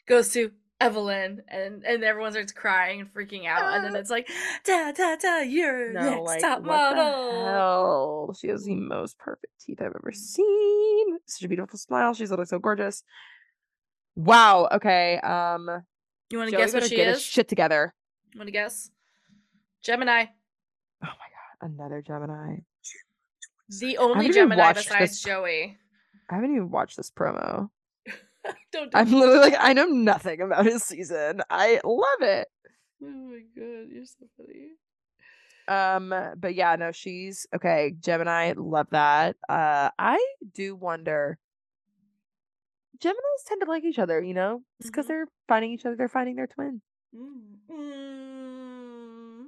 [0.09, 0.53] goes to
[0.87, 4.28] Evelyn and and everyone starts crying and freaking out and then it's like
[4.64, 7.45] da da da you're No, next like top model.
[7.45, 8.37] hell?
[8.41, 11.18] She has the most perfect teeth I've ever seen.
[11.26, 12.14] Such a beautiful smile.
[12.14, 13.03] She's looking so gorgeous.
[14.14, 14.68] Wow.
[14.72, 15.18] Okay.
[15.18, 15.68] Um,
[16.30, 17.22] You want to guess what she get is?
[17.22, 17.95] shit together.
[18.37, 18.91] Want to guess?
[19.83, 20.24] Gemini.
[21.05, 22.57] Oh my god, another Gemini.
[23.80, 25.78] The only Gemini besides this- Joey.
[26.30, 27.68] I haven't even watched this promo.
[28.72, 31.43] Don't do I'm literally like, I know nothing about his season.
[31.51, 32.49] I love it.
[33.03, 34.68] Oh my god, you're so funny.
[35.68, 37.95] Um, but yeah, no, she's okay.
[38.01, 39.36] Gemini, love that.
[39.49, 40.24] Uh, I
[40.55, 41.38] do wonder.
[42.99, 45.09] Geminis tend to like each other, you know, it's because Mhm.
[45.09, 45.97] they're finding each other.
[45.97, 46.80] They're finding their twin.
[47.14, 47.57] Mm.
[47.70, 49.47] Mm.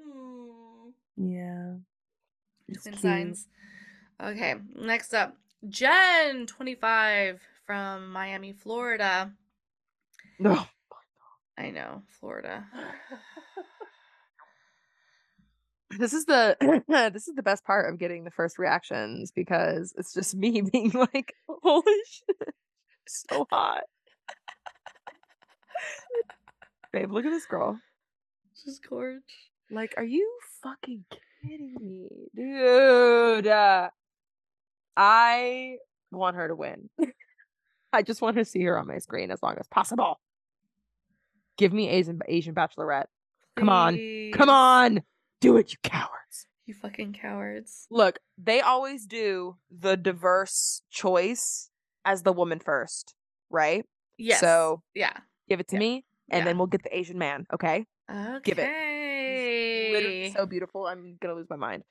[0.00, 0.92] Mm.
[1.16, 1.74] Yeah,
[2.68, 3.02] it's Twin cute.
[3.02, 3.48] signs.
[4.20, 5.36] Okay, next up,
[5.68, 9.30] Jen, 25 from Miami, Florida.
[10.38, 10.64] No,
[11.58, 12.64] I know, Florida.
[15.98, 16.56] this is the
[17.12, 20.92] this is the best part of getting the first reactions because it's just me being
[20.92, 22.54] like, holy shit,
[23.06, 23.82] so hot.
[26.92, 27.78] Babe, look at this girl.
[28.64, 29.20] She's gorge.
[29.70, 30.26] Like, are you
[30.62, 31.04] fucking
[31.42, 33.46] kidding me, dude?
[33.46, 33.90] Uh,
[34.96, 35.76] I
[36.10, 36.88] want her to win.
[37.92, 40.20] I just want to see her on my screen as long as possible.
[41.56, 43.06] Give me Asian Asian Bachelorette.
[43.56, 43.98] Come on.
[44.32, 45.02] Come on,
[45.40, 46.46] do it, you cowards.
[46.66, 47.86] You fucking cowards.
[47.90, 51.70] Look, they always do the diverse choice
[52.04, 53.14] as the woman first,
[53.50, 53.84] right?
[54.18, 54.40] Yes.
[54.40, 55.16] So yeah.
[55.48, 55.80] give it to Yeah.
[55.80, 56.44] me, and Yeah.
[56.44, 57.46] then we'll get the Asian man.
[57.52, 57.86] Okay.
[58.10, 58.40] Okay.
[58.44, 58.68] Give it.
[58.68, 60.86] He's literally so beautiful.
[60.86, 61.82] I'm gonna lose my mind.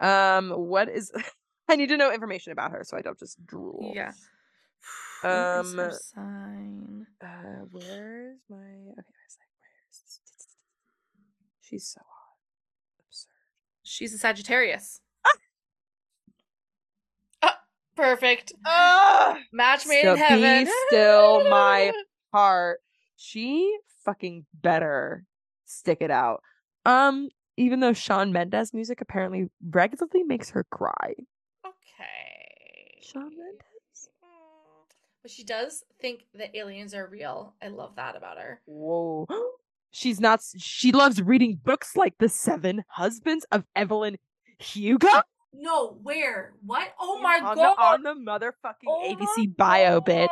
[0.00, 1.12] Um, what is?
[1.68, 3.92] I need to know information about her so I don't just drool.
[3.94, 4.12] Yeah.
[5.22, 5.30] What
[5.66, 7.06] is her Um, sign.
[7.20, 8.56] Uh, where's my?
[8.56, 10.20] Okay, I was like, where's?
[11.60, 12.36] She's so hot.
[13.06, 13.28] Absurd.
[13.82, 15.00] She's a Sagittarius.
[17.42, 17.58] Ah,
[17.96, 18.52] perfect.
[18.66, 19.38] Ah!
[19.52, 20.64] Match made Still- in heaven.
[20.64, 21.92] be still my
[22.32, 22.80] Heart.
[23.16, 25.24] She fucking better
[25.66, 26.42] stick it out.
[26.86, 31.14] Um, even though Shawn Mendes music apparently regularly makes her cry.
[31.64, 32.98] Okay.
[33.02, 33.60] Shawn Mendes.
[35.22, 37.54] But she does think that aliens are real.
[37.62, 38.60] I love that about her.
[38.66, 39.26] Whoa.
[39.94, 44.16] She's not she loves reading books like The Seven Husbands of Evelyn
[44.58, 45.08] Hugo.
[45.52, 46.54] No, where?
[46.64, 46.94] What?
[46.98, 47.76] Oh on my the, god.
[47.78, 50.28] on the motherfucking Oh ABC bio, bitch.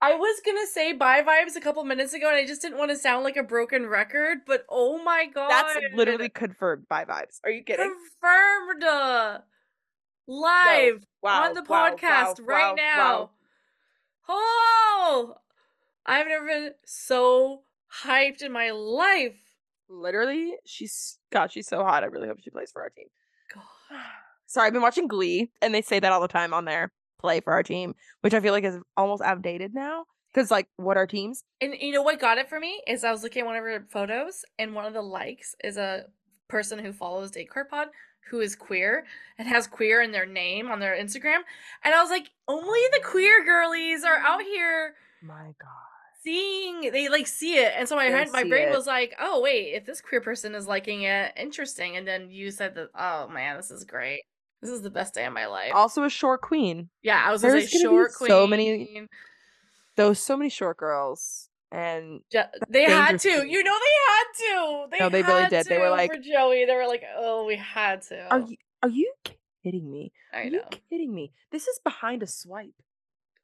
[0.00, 2.90] I was gonna say bi vibes a couple minutes ago, and I just didn't want
[2.90, 4.38] to sound like a broken record.
[4.46, 7.40] But oh my god, That's literally confirmed bi vibes.
[7.44, 7.92] Are you kidding?
[8.22, 9.38] confirmed uh,
[10.26, 11.48] live Wow.
[11.48, 13.30] on the wow, podcast right wow, now.
[14.28, 15.34] Oh,
[16.06, 17.62] I've never been so
[18.04, 19.40] hyped in my life.
[19.88, 22.02] Literally, she's God, she's so hot.
[22.02, 23.06] I really hope she plays for our team.
[23.54, 23.62] God.
[24.46, 26.90] Sorry, I've been watching Glee, and they say that all the time on there.
[27.18, 30.04] play for our team, which I feel like is almost outdated now.
[30.32, 31.42] Because like, what are teams?
[31.60, 33.64] And you know what got it for me is I was looking at one of
[33.64, 36.04] her photos, and one of the likes is a
[36.48, 37.88] person who follows Date Card Pod
[38.30, 39.04] who is queer
[39.38, 41.38] and has queer in their name on their Instagram.
[41.82, 45.88] And I was like, only the queer girlies are out here My God.
[46.22, 47.72] seeing they like see it.
[47.76, 48.76] And so my head, my brain it.
[48.76, 51.96] was like, oh wait, if this queer person is liking it, interesting.
[51.96, 54.22] And then you said that, oh man, this is great.
[54.60, 55.70] This is the best day of my life.
[55.72, 56.88] Also, a short queen.
[57.02, 58.28] yeah, I was gonna there's gonna be short queen.
[58.28, 59.06] so many-
[59.96, 62.20] Those so many short girls, and
[62.68, 63.28] they had to.
[63.28, 64.86] You know they had to.
[64.90, 65.66] They No, they really did.
[65.66, 66.64] They were like- for Joey.
[66.64, 68.26] They were like, oh, we had to.
[68.30, 69.12] are you are you
[69.62, 70.12] kidding me?
[70.32, 71.32] I Are you kidding me?
[71.50, 72.74] This is behind a swipe.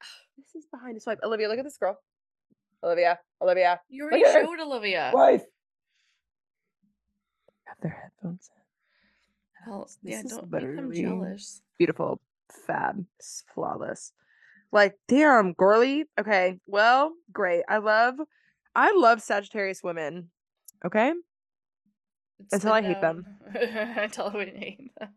[0.37, 1.19] This is behind a swipe.
[1.23, 1.97] Olivia, look at this girl.
[2.83, 4.45] Olivia, Olivia, You already at her.
[4.45, 5.11] showed Olivia.
[5.13, 5.43] wife.
[7.65, 9.81] Have their headphones in.
[9.81, 11.61] This yeah, is don't make them literally jealous.
[11.79, 12.21] Beautiful,
[12.67, 13.03] fab,
[13.53, 14.11] flawless.
[14.75, 16.03] Like, damn, girly.
[16.19, 17.63] Okay, well, great.
[17.69, 18.15] I love,
[18.75, 20.31] I love Sagittarius women.
[20.85, 21.13] Okay,
[22.41, 23.25] It's Until I hate them.
[23.55, 25.09] Until I hate them.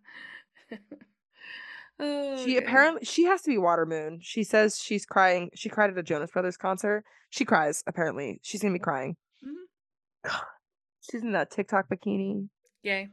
[1.99, 2.65] oh, she okay.
[2.65, 4.21] apparently she has to be water moon.
[4.23, 5.51] She says she's crying.
[5.57, 7.03] She cried at a Jonas Brothers concert.
[7.31, 7.83] She cries.
[7.89, 9.17] Apparently, she's gonna be crying.
[9.45, 10.39] Mhm.
[11.01, 12.49] She's in that TikTok bikini.
[12.85, 13.09] Yay.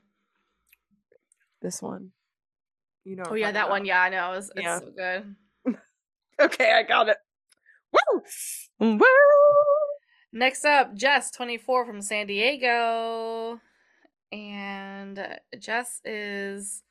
[1.64, 2.12] This one.
[3.04, 3.24] You know.
[3.32, 3.70] Oh yeah, that about.
[3.72, 3.86] one.
[3.86, 4.34] Yeah, I know.
[4.34, 4.80] It's, it's Yeah.
[4.80, 5.36] so good.
[6.42, 7.18] Okay, I got it.
[7.94, 8.22] Woo!
[8.80, 9.00] Woo!
[10.34, 13.60] Next up, Jess, 24 from San Diego.
[14.32, 15.28] And uh,
[15.60, 16.82] Jess is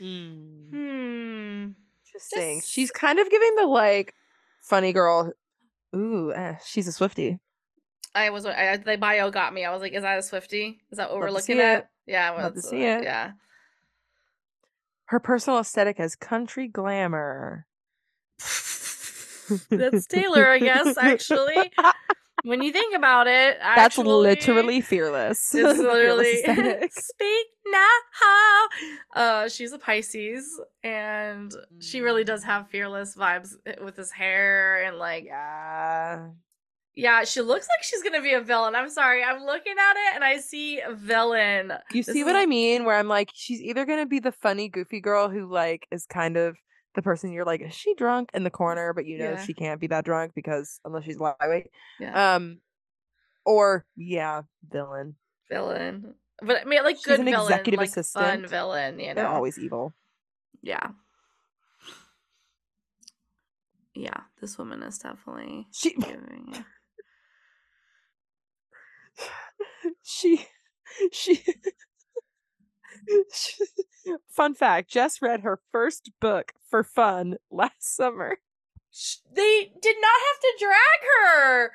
[0.00, 0.70] Mm.
[0.70, 1.66] hmm
[2.06, 2.58] Interesting.
[2.60, 4.14] Just- She's kind of giving the like
[4.62, 5.32] funny girl.
[5.94, 7.38] Ooh, eh, she's a Swifty.
[8.14, 9.64] I was I, the bio got me.
[9.64, 10.80] I was like, is that a Swifty?
[10.90, 11.64] Is that what we're Love to looking it.
[11.64, 11.90] at?
[12.06, 13.04] Yeah, Love to that's- see it.
[13.04, 13.32] Yeah.
[15.06, 17.66] Her personal aesthetic as country glamour.
[19.70, 21.72] That's Taylor, I guess, actually.
[22.44, 25.52] When you think about it, That's actually, literally fearless.
[25.52, 27.88] It's The fearless literally speak now.
[29.16, 34.84] Uh, she's a Pisces, and she really does have fearless vibes eh, with his hair
[34.84, 36.28] and like, yeah.
[36.94, 38.76] yeah, she looks like she's gonna be a villain.
[38.76, 41.72] I'm sorry, I'm looking at it and I see a villain.
[41.92, 42.84] You This see what is- I mean?
[42.84, 46.36] Where I'm like, she's either gonna be the funny, goofy girl who like is kind
[46.36, 46.56] of
[46.96, 48.92] the person you're like, is she drunk in the corner?
[48.92, 49.44] But you know Yeah.
[49.44, 51.70] she can't be that drunk because unless she's lightweight.
[52.00, 52.60] Yeah, Um,
[53.44, 55.14] or yeah, villain.
[55.48, 56.14] villain.
[56.42, 58.48] But I mean, like she's good an villain, executive like fun assistant.
[58.48, 58.98] villain.
[58.98, 59.94] You know, They're always evil.
[60.62, 60.88] yeah,
[63.94, 64.20] yeah.
[64.40, 66.64] This woman is definitely She giving.
[70.02, 70.46] she
[71.12, 71.42] she-
[74.36, 78.38] fun fact jess read her first book for fun last summer
[79.34, 81.72] They did not have to drag her.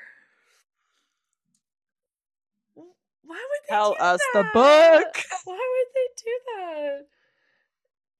[3.23, 5.23] Why would they Tell us the book.
[5.45, 7.07] Why would they do that?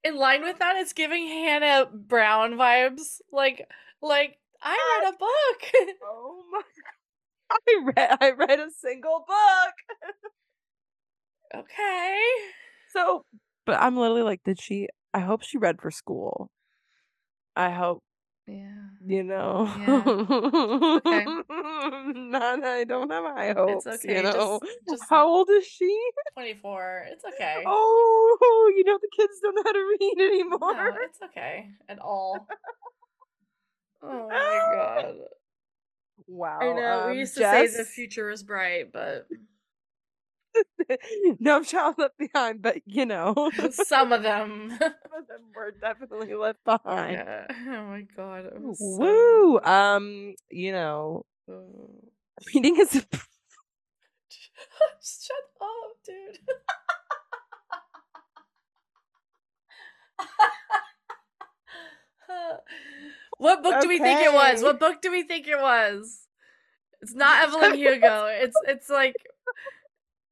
[0.03, 3.21] In line with that, it's giving Hannah Brown vibes.
[3.31, 3.67] Like,
[4.01, 5.97] like I read a book.
[6.03, 6.97] oh my god
[7.51, 10.01] i read i read a single book
[11.53, 12.17] okay.
[12.93, 13.25] so
[13.65, 16.49] but i'm literally like did she i hope she read for school
[17.55, 18.01] i hope
[18.47, 18.87] Yeah.
[19.05, 19.69] you know
[21.05, 21.25] okay.
[22.13, 24.59] Not, i don't have high hopes It's okay, you just- know
[24.89, 25.91] just- how old is she
[26.33, 27.07] 24.
[27.11, 27.61] It's okay.
[27.65, 30.97] Oh, you know the kids don't know how to read no, anymore.
[31.03, 32.47] it's okay at all.
[34.03, 35.15] Oh my god.
[36.25, 36.59] Wow.
[36.59, 36.99] I know.
[37.03, 39.27] um, we used to say the future is bright, but
[41.39, 44.69] no child left behind, but you know, some of them.
[44.79, 47.13] some of them were definitely left behind.
[47.13, 47.45] yeah.
[47.49, 48.45] Oh my god.
[48.55, 49.59] I'm so- Woo!
[49.61, 51.25] Um, you know,
[52.53, 53.05] reading is
[55.03, 56.37] Shut up, dude.
[63.37, 64.61] what book do we think it was?
[64.61, 66.27] What book do we think it was?
[67.01, 68.27] It's not Evelyn Hugo.
[68.29, 69.15] It's it's like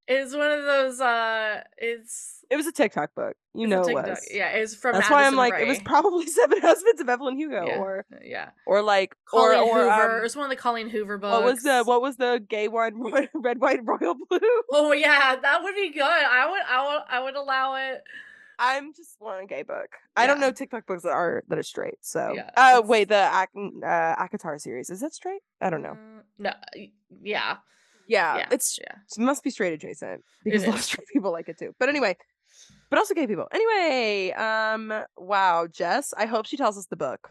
[0.10, 3.36] it's one of those uh it's it was a TikTok book.
[3.54, 4.28] You know it was.
[4.32, 7.38] Yeah, it's from That's why I'm Madison like, it was probably Seven Husbands of Evelyn
[7.38, 7.78] Hugo, Yeah.
[7.78, 8.50] or yeah.
[8.66, 10.12] or like Colleen or or Hoover.
[10.16, 11.32] um, it was one of the Colleen Hoover books.
[11.32, 13.02] what was the what was the gay one?
[13.36, 14.40] Red, white, royal blue.
[14.72, 16.02] Oh yeah, that would be good.
[16.04, 18.02] I would I would I would allow it.
[18.62, 19.88] I'm just a gay book.
[20.18, 20.48] I don't Yeah.
[20.48, 22.00] know TikTok books that are that are straight.
[22.02, 25.42] So, Yeah, uh, wait, the Ak- uh, ACOTAR series is that straight?
[25.62, 25.92] I don't know.
[25.92, 26.52] Uh, no,
[27.22, 27.58] yeah,
[28.10, 28.96] Yeah, yeah, it's yeah.
[29.18, 31.74] it must be straight adjacent because a lot of straight people like it too.
[31.80, 32.18] But anyway,
[32.90, 33.48] but also gay people.
[33.54, 36.12] Anyway, um, wow, Jess.
[36.18, 37.30] I hope she tells us the book,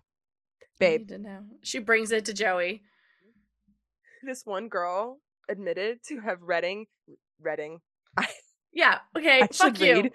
[0.63, 1.01] I babe.
[1.01, 1.41] need to know.
[1.63, 2.83] She brings it to Joey.
[4.25, 6.87] This one girl admitted to have reading,
[7.41, 7.81] reading.
[8.71, 8.99] Yeah.
[9.17, 9.43] Okay.
[9.43, 10.11] I fuck you.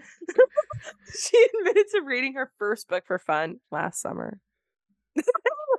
[1.19, 4.39] she admitted to reading her first book for fun last summer.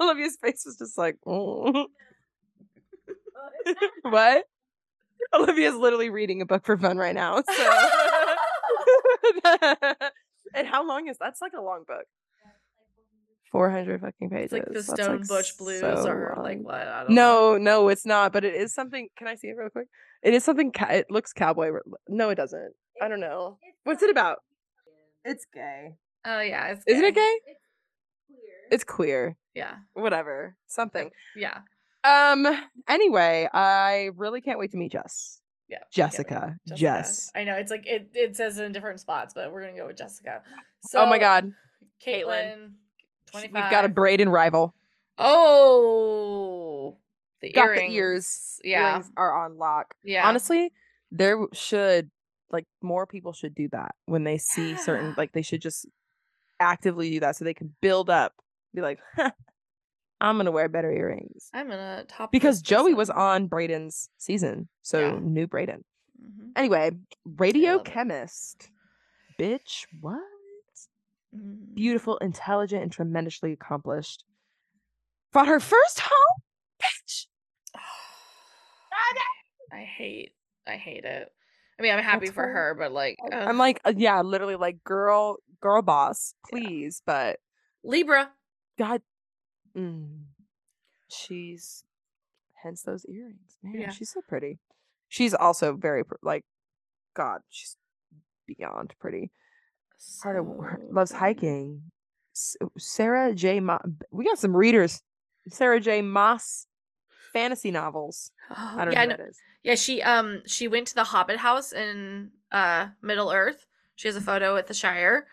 [0.00, 1.86] Olivia's face was just like, what?
[5.34, 7.42] Olivia's literally reading a book for fun right now.
[7.42, 7.80] So,
[10.54, 12.04] and how long is that's like a long book?
[13.50, 14.52] Four hundred fucking pages.
[14.52, 16.74] It's like the Stone like, Butch Blues so or like what?
[16.74, 17.52] I don't know.
[17.52, 18.32] No, no, it's not.
[18.32, 19.08] But it is something.
[19.16, 19.86] Can I see it real quick?
[20.22, 20.72] It is something.
[20.72, 21.68] Ca- it looks cowboy.
[21.68, 22.72] re- No, it doesn't.
[23.00, 23.58] I don't know.
[23.84, 24.38] What's it about?
[25.24, 25.94] It's gay.
[26.24, 26.68] Oh yeah.
[26.72, 27.20] It's Isn't it gay.
[27.46, 27.54] gay?
[28.72, 29.36] It's queer.
[29.54, 29.74] Yeah.
[29.92, 30.56] Whatever.
[30.66, 31.10] Something.
[31.36, 31.58] Yeah.
[32.04, 32.46] Um.
[32.88, 35.40] Anyway, I really can't wait to meet Jess.
[35.68, 35.78] Yeah.
[35.90, 36.56] Jessica.
[36.68, 36.78] Jessica.
[36.78, 37.30] Jess.
[37.34, 38.10] I know it's like it.
[38.14, 40.42] It says in different spots, but we're gonna go with Jessica.
[40.82, 41.52] So, oh my God.
[42.06, 42.24] Caitlin.
[42.26, 42.70] Caitlin.
[43.30, 44.74] Twenty We've got a Brayden rival.
[45.18, 46.96] Oh.
[47.40, 47.90] The Got earrings.
[47.90, 48.60] the ears.
[48.64, 48.90] Yeah.
[48.90, 49.94] Earrings are on lock.
[50.04, 50.26] Yeah.
[50.28, 50.72] Honestly,
[51.10, 52.10] there should
[52.50, 55.86] like more people should do that when they see certain like they should just
[56.60, 58.32] actively do that so they can build up.
[58.74, 58.98] Be like,
[60.24, 61.50] I'm gonna wear better earrings.
[61.52, 65.18] I'm gonna top Because Joey was on Brayden's season, so Yeah.
[65.20, 65.84] new Braden.
[66.20, 66.52] Mhm.
[66.56, 66.92] Anyway,
[67.24, 67.84] radio it.
[67.84, 68.70] chemist.
[69.38, 70.20] Bitch, what?
[71.34, 71.74] Mhm.
[71.74, 74.24] Beautiful, intelligent, and tremendously accomplished.
[75.32, 76.42] Bought her first home,
[76.80, 77.26] bitch.
[79.72, 80.34] I hate
[80.66, 81.30] I hate it.
[81.78, 84.82] I mean, I'm happy That's for her, but like I'm like, uh, yeah, literally, like,
[84.84, 86.48] girl, girl boss, Yeah.
[86.60, 87.02] please.
[87.04, 87.40] But
[87.82, 88.32] Libra.
[88.78, 89.02] God,
[89.76, 90.20] mm,
[91.08, 91.84] she's
[92.62, 93.58] hence those earrings.
[93.62, 93.90] Man, Yeah.
[93.90, 94.58] she's so pretty.
[95.08, 96.44] She's also very pr- like,
[97.14, 97.76] God, she's
[98.46, 99.30] beyond pretty.
[100.22, 100.46] Part of
[100.90, 101.82] loves hiking.
[102.78, 103.60] Sarah J.
[103.60, 103.78] Ma-
[104.10, 105.00] we got some readers.
[105.48, 106.02] Sarah J.
[106.02, 106.66] Maas
[107.32, 108.30] fantasy novels.
[108.50, 109.38] Oh, I don't yeah, know no- that is.
[109.62, 109.74] yeah.
[109.76, 113.66] She um she went to the Hobbit house in uh Middle Earth.
[113.96, 115.26] She has a photo at the Shire.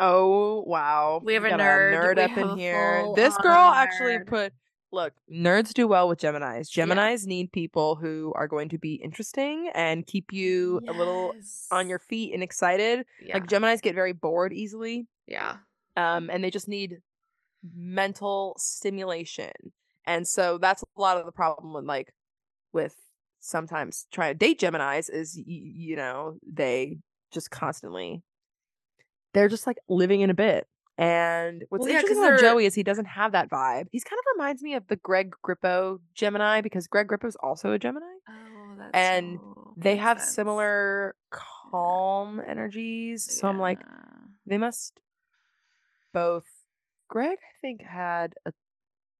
[0.00, 3.06] Oh wow, We have a nerd, we up in here.
[3.14, 4.52] This girl actually put.
[4.92, 6.74] Look, nerds do well with Gemini's.
[6.76, 6.84] Yeah.
[6.86, 11.32] Gemini's need people who are going to be interesting and keep you a little
[11.72, 13.04] on your feet and excited.
[13.20, 13.34] Yeah.
[13.34, 15.08] Like Gemini's get very bored easily.
[15.26, 15.56] yeah.
[15.96, 16.98] um, and they just need
[17.74, 19.50] mental stimulation.
[20.06, 22.12] And so that's a lot of the problem with like
[22.72, 22.94] with
[23.40, 26.98] sometimes trying to date Gemini's is y- you know they
[27.32, 28.22] just constantly
[29.34, 30.66] they're just like living in a bit.
[30.96, 33.88] And what's Well, yeah, interesting about Joey is he doesn't have that vibe.
[33.90, 37.72] He's kind of reminds me of the Greg Grippo Gemini because Greg Grippo is also
[37.72, 38.06] a Gemini.
[38.28, 40.34] Oh, that's And so They have sense.
[40.34, 43.24] similar calm energies.
[43.24, 43.80] So I'm like,
[44.46, 45.00] they must
[46.12, 46.44] both
[47.08, 48.52] greg i think had a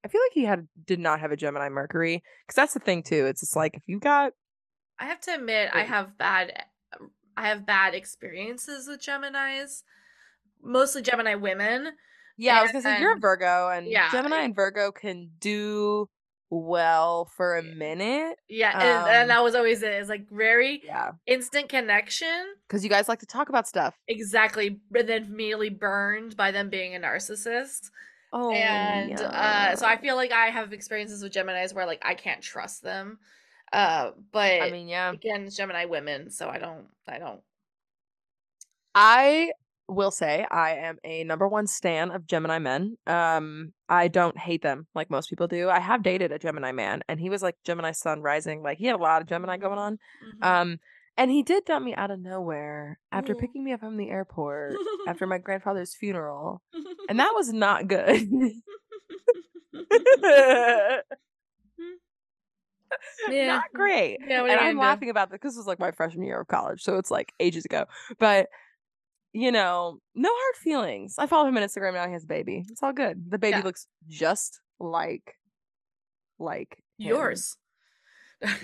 [0.05, 3.03] i feel like he had did not have a gemini mercury because that's the thing
[3.03, 4.33] too it's just like if you got
[4.97, 6.67] I have to admit, I have bad,
[7.37, 9.83] I have bad experiences with Gemini's,
[10.65, 11.93] mostly Gemini women.
[12.37, 16.09] yeah i was gonna say you're a virgo and yeah, gemini and virgo can do
[16.51, 19.93] well for a minute Yeah, and, and Um, that was always it.
[19.93, 24.79] It's like very yeah instant connection, because you guys like to talk about stuff exactly,
[24.91, 27.91] but then immediately burned by them being a narcissist.
[28.33, 32.15] oh and uh, so I feel like I have experiences with Gemini's where like I
[32.15, 33.19] can't trust them.
[33.73, 37.41] Uh, but i mean yeah again, it's Gemini women, so I don't, I don't.
[38.95, 39.51] I
[39.89, 42.97] will say I am a number one stan of Gemini men.
[43.07, 45.69] Um, I don't hate them like most people do.
[45.69, 48.63] I have dated a Gemini man, and he was like Gemini sun rising.
[48.63, 49.99] Like he had a lot of Gemini going on.
[50.41, 50.47] Mhm.
[50.47, 50.79] Um,
[51.17, 53.37] and he did dump me out of nowhere after Ooh.
[53.37, 54.75] picking me up from the airport
[55.07, 56.63] after my grandfather's funeral,
[57.09, 58.23] and that was not good.
[63.29, 64.19] yeah, not great.
[64.27, 65.41] Yeah, and I'm laughing about this.
[65.43, 67.85] This was like my freshman year of college, so it's like ages ago.
[68.19, 68.49] But
[69.35, 71.17] you know, no hard feelings.
[71.19, 72.07] I follow him on Instagram now.
[72.07, 72.65] He has a baby.
[72.71, 73.31] It's all good.
[73.31, 73.65] The baby Yeah.
[73.65, 75.35] looks just like
[76.39, 77.09] like him.
[77.09, 77.57] Yours.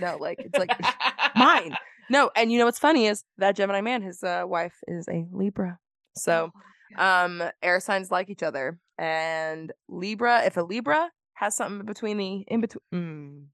[0.00, 0.70] No, like it's like
[1.36, 1.76] mine.
[2.08, 5.26] No, and you know what's funny is that Gemini man, his uh, wife is a
[5.32, 5.78] Libra.
[6.16, 6.50] So
[6.98, 8.78] Oh, um air signs like each other.
[8.98, 13.44] And Libra, if a Libra has something between the in between mm.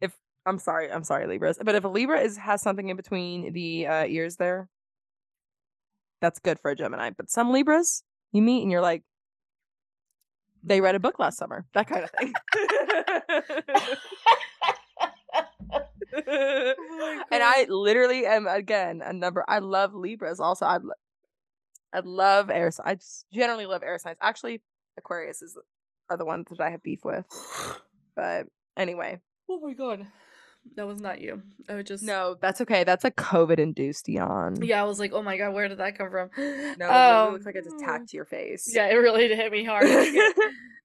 [0.00, 0.12] if
[0.46, 1.58] I'm sorry, I'm sorry, Libras.
[1.62, 4.68] But if a Libra is has something in between the uh, ears there,
[6.20, 7.10] that's good for a Gemini.
[7.10, 9.02] But some Libras you meet and you're like,
[10.62, 11.66] they read a book last summer.
[11.74, 12.32] That kind of thing.
[16.12, 19.44] Oh and I literally am again a number.
[19.46, 20.40] I love Libras.
[20.40, 20.94] Also, I lo-
[21.92, 22.70] I love air.
[22.84, 24.18] I just generally love air signs.
[24.20, 24.60] Actually,
[24.98, 25.56] Aquarius is
[26.10, 27.24] are the ones that I have beef with.
[28.16, 30.06] But anyway, Oh my god.
[30.76, 31.42] That was not you.
[31.68, 32.84] I was just no, that's okay.
[32.84, 34.62] That's a COVID induced yawn.
[34.62, 36.30] Yeah, I was like, oh my god, where did that come from?
[36.38, 36.42] no,
[36.78, 38.70] it Um, looks like it's attacked your face.
[38.74, 39.86] Yeah, it really did hit me hard.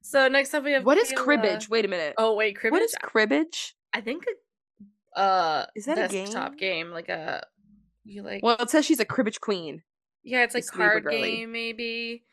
[0.02, 1.68] So next up we have what is Kayla- cribbage?
[1.70, 2.14] Wait a minute.
[2.20, 2.74] Oh wait, cribbage.
[2.74, 3.74] what is cribbage?
[3.92, 4.26] I think
[5.16, 6.92] a uh Is that a desktop game?
[6.92, 7.44] Like a
[8.04, 9.82] you like Well, it says she's a cribbage queen.
[10.24, 12.24] yeah, it's like it's card game maybe.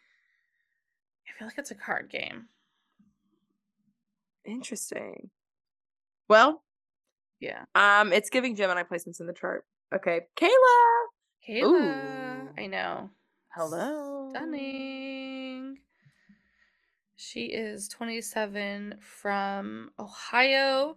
[1.26, 2.48] I feel like it's a card game.
[4.44, 5.30] Interesting.
[6.28, 6.62] Well,
[7.42, 7.64] Yeah.
[7.74, 9.64] um, it's giving Gemini placements in the chart.
[9.94, 11.06] Okay, Kayla.
[11.46, 11.64] Kayla.
[11.64, 12.48] Ooh.
[12.56, 13.10] I know.
[13.48, 14.30] Hello.
[14.30, 15.78] Stunning.
[17.16, 20.96] She is 27 from Ohio.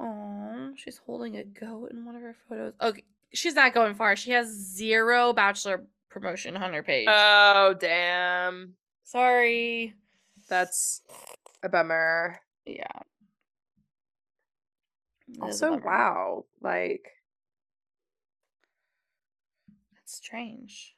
[0.00, 2.74] Oh, she's holding a goat in one of her photos.
[2.80, 4.16] Okay, she's not going far.
[4.16, 7.06] She has zero bachelor promotion on her page.
[7.10, 8.74] Oh damn.
[9.04, 9.94] Sorry.
[10.48, 11.02] That's
[11.62, 12.40] a bummer.
[12.66, 12.86] Yeah.
[15.40, 16.44] It is a Also, wow.
[16.60, 17.02] Like
[19.94, 20.94] That's strange.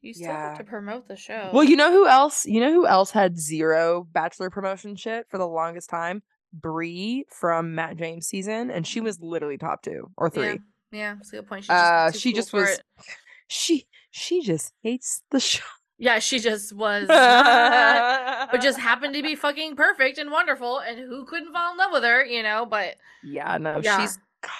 [0.00, 0.50] You still Yeah.
[0.50, 1.50] have to promote the show.
[1.52, 2.46] Well, you know who else?
[2.46, 6.22] You know who else had zero bachelor promotion shit for the longest time?
[6.52, 10.44] Bri from Matt James season, and she was literally top two or three.
[10.44, 10.56] Yeah,
[10.92, 11.64] yeah, that's a good point.
[11.64, 12.70] She Uh, just, was she cool just was.
[12.70, 12.82] it.
[13.50, 15.64] She she just hates the show.
[16.00, 20.98] Yeah, she just was not, but just happened to be fucking perfect and wonderful, and
[20.98, 22.64] who couldn't fall in love with her, you know?
[22.66, 24.00] But yeah, no, Yeah.
[24.00, 24.50] she's God.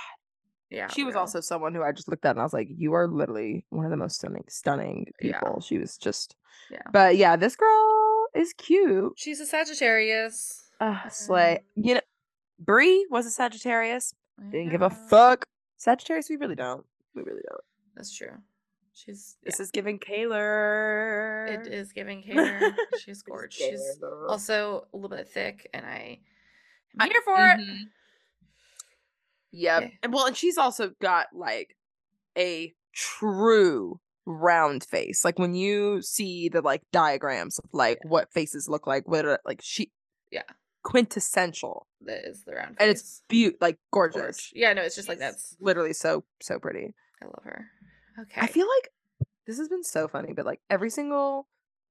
[0.70, 0.88] Yeah.
[0.88, 1.20] she was real.
[1.20, 3.84] also someone who I just looked at and I was like, you are literally one
[3.84, 5.38] of the most stunning, stunning Yeah.
[5.40, 5.60] people.
[5.60, 6.34] She was just,
[6.70, 6.82] Yeah.
[6.92, 9.12] But yeah, this girl is cute.
[9.16, 10.64] She's a Sagittarius.
[10.80, 11.58] Uh, slay.
[11.58, 12.00] Um, You know,
[12.58, 14.12] Bri was a Sagittarius.
[14.50, 15.46] Didn't give a fuck.
[15.76, 16.84] Sagittarius, we really don't.
[17.14, 17.60] We really don't.
[17.94, 18.32] That's true.
[19.04, 21.48] She's This is giving Kaylor.
[21.66, 22.72] It is giving Kaylor.
[23.04, 23.58] She's gorgeous.
[23.58, 26.18] She's also a little bit thick, and I
[27.00, 27.60] am here for it.
[27.60, 27.82] Mhm.
[29.52, 29.92] Yep.
[30.02, 31.76] And well, and she's also got like
[32.36, 35.24] a true round face.
[35.24, 39.40] Like when you see the like diagrams of like what faces look like, what are,
[39.46, 39.90] like she
[40.30, 40.42] Yeah.
[40.82, 43.22] quintessential That is the round and it's face.
[43.28, 44.20] beaut like gorgeous.
[44.20, 44.52] Gorge.
[44.54, 45.56] Yeah, no, it's just like that's.
[45.60, 46.94] literally so so pretty.
[47.22, 47.66] I love her.
[48.18, 48.40] Okay.
[48.40, 48.90] I feel like
[49.46, 51.46] this has been so funny, but like every single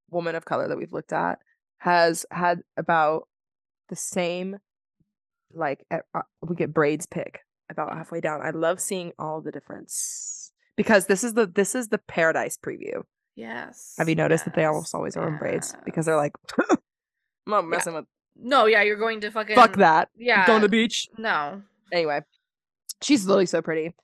[0.10, 1.40] woman of color that we've looked at
[1.80, 3.28] has had about
[3.90, 4.58] the same
[5.54, 8.42] like uh, we get braids pick about halfway down.
[8.42, 13.04] I love seeing all the difference because this is the this is the paradise preview.
[13.36, 13.96] yes.
[13.98, 16.34] Have you noticed that they almost always are in braids because they're like
[16.70, 16.78] I'm
[17.48, 18.06] not messing with
[18.36, 20.10] No, yeah, you're going to fucking fuck that.
[20.18, 20.46] Yeah.
[20.46, 21.08] Going to the beach.
[21.18, 21.62] No.
[21.92, 22.22] Anyway,
[23.02, 23.96] she's literally so pretty.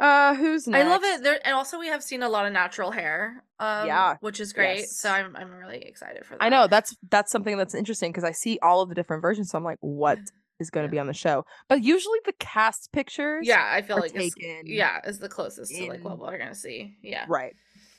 [0.00, 0.84] Uh, who's next?
[0.84, 1.22] I love it.
[1.22, 3.44] There and also we have seen a lot of natural hair.
[3.58, 4.16] Um Yeah.
[4.20, 4.78] which is great.
[4.80, 4.96] Yes.
[4.96, 6.42] So I'm I'm really excited for that.
[6.42, 9.50] I know that's that's something that's interesting because I see all of the different versions.
[9.50, 10.18] So I'm like, what
[10.58, 10.90] is going to Yeah.
[10.90, 11.44] be on the show?
[11.68, 14.62] But usually the cast pictures, Yeah, I feel like it's, taken.
[14.66, 16.96] yeah, is the closest to like what we're gonna see.
[17.02, 17.26] Yeah.
[17.28, 17.54] right.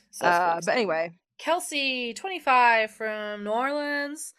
[0.09, 4.33] So Uh, but anyway, Kelsey, 25 from New Orleans.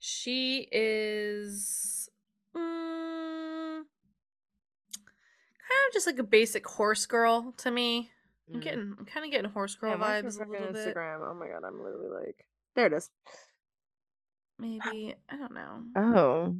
[0.00, 2.08] She is
[2.56, 3.07] mm,
[5.68, 8.10] kind of just like a basic horse girl to me.
[8.52, 8.62] I'm Mm.
[8.62, 10.74] getting, I'm kind of getting horse girl Yeah, vibes a little bit.
[10.96, 11.20] Instagram.
[11.28, 13.10] Oh my god, I'm literally like, there it is.
[14.58, 15.82] Maybe I don't know.
[15.96, 16.56] Oh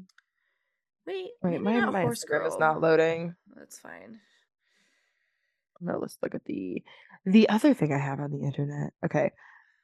[1.07, 2.47] Wait, wait, my my horse Instagram girl.
[2.49, 3.35] is not loading.
[3.57, 4.21] That's fine.
[5.81, 6.83] No, let's look at the
[7.25, 8.93] the other thing I have on the internet.
[9.05, 9.31] Okay.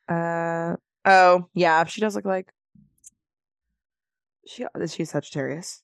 [0.09, 2.53] Uh oh yeah, she does look like
[4.47, 5.83] she is she Sagittarius.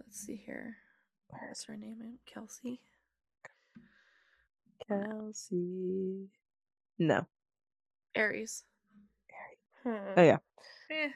[0.00, 0.76] Let's see here.
[1.40, 2.18] Where's her name?
[2.26, 2.80] Kelsey.
[4.86, 6.28] Kelsey.
[6.98, 7.26] No.
[8.14, 8.64] Aries.
[9.82, 9.96] Hmm.
[10.16, 10.38] Oh yeah.
[10.90, 11.08] Eh,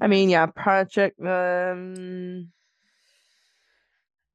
[0.00, 1.18] I mean, yeah, Project.
[1.20, 2.50] Um,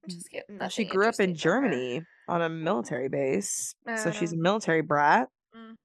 [0.03, 1.36] I'm just getting uh, she grew up in her.
[1.36, 5.30] Germany on a military base, so she's a Um, military brat.
[5.56, 5.76] Mm.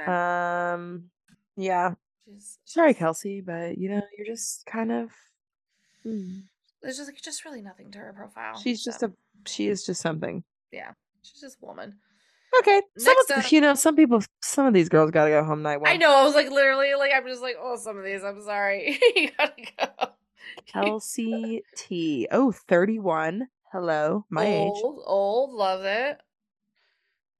[0.00, 0.10] Okay.
[0.74, 1.10] Um,
[1.56, 1.94] yeah.
[2.24, 5.10] She's- Sorry, Kelsey, but you know, you're just kind of.
[6.04, 6.42] mm,
[6.82, 8.58] There's just like just really nothing to her profile.
[8.58, 9.12] She's just a.
[9.46, 10.42] She is just something.
[10.72, 11.96] Yeah, she's just a woman.
[12.58, 12.82] Okay.
[12.98, 15.62] Some Next of, up- you know, some people, some of these girls gotta go home
[15.62, 15.90] night one.
[15.90, 16.14] I know.
[16.14, 19.30] I was like literally like I'm just like oh some of these I'm sorry you
[19.36, 20.08] gotta go.
[20.66, 22.26] Kelsey T.
[22.30, 23.48] Oh, 31.
[23.72, 24.72] Hello, my age.
[24.82, 26.18] old old love it.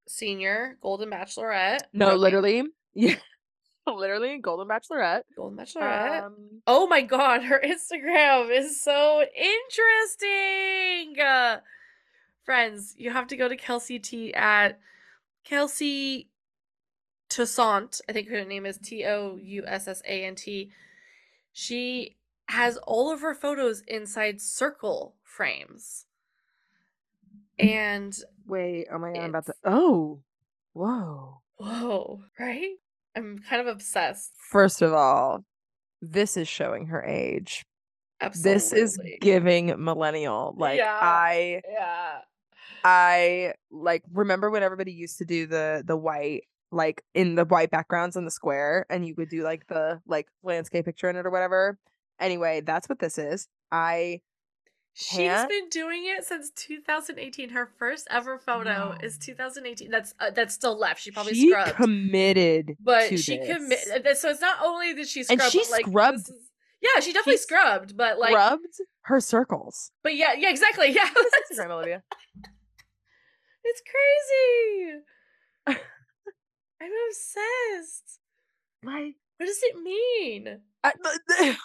[0.07, 1.81] Senior Golden Bachelorette.
[1.93, 2.65] No, literally.
[2.95, 3.17] Yeah.
[3.97, 5.23] Literally, Golden Bachelorette.
[5.37, 6.25] Golden Bachelorette.
[6.25, 6.35] Um,
[6.67, 11.21] Oh my god, her Instagram is so interesting.
[11.21, 11.61] Uh,
[12.45, 14.79] friends, you have to go to Kelsey T at
[15.45, 16.29] Kelsey
[17.29, 18.01] Toussant.
[18.09, 20.71] I think her name is T O U S S A N T.
[21.53, 22.17] She
[22.49, 26.07] has all of her photos inside circle frames.
[27.59, 28.17] And
[28.47, 29.55] Wait, oh my god, I'm about to.
[29.65, 30.21] Oh,
[30.73, 31.41] whoa.
[31.57, 32.77] whoa, right?
[33.17, 34.33] I'm kind of obsessed.
[34.51, 35.45] First of all,
[36.01, 37.65] this is showing her age.
[38.21, 38.53] Absolutely.
[38.53, 40.55] This is giving millennial.
[40.57, 40.99] Like Yeah.
[41.01, 42.19] I, yeah.
[42.85, 47.71] I like remember when everybody used to do the the white like in the white
[47.71, 51.27] backgrounds in the square, and you would do like the like landscape picture in it
[51.27, 51.79] or whatever.
[52.21, 53.49] Anyway, that's what this is.
[53.73, 54.21] I
[55.03, 57.49] She's been doing it since 2018.
[57.51, 59.91] Her first ever photo is 2018.
[59.91, 61.01] That's uh, that's still left.
[61.01, 64.17] She probably she scrubbed, committed, but she committed.
[64.19, 66.51] So it's not only that she scrubbed, And she like, scrubbed- is-
[66.83, 68.75] yeah, she definitely she scrubbed, but like, scrubbed
[69.05, 69.91] her circles.
[70.03, 70.91] but yeah, yeah, exactly.
[70.93, 71.09] Yeah,
[71.53, 72.03] Instagram, Olivia?
[73.65, 75.01] it's crazy.
[76.83, 78.19] I'm obsessed.
[78.83, 80.61] Like, What does it mean?
[80.85, 81.57] I-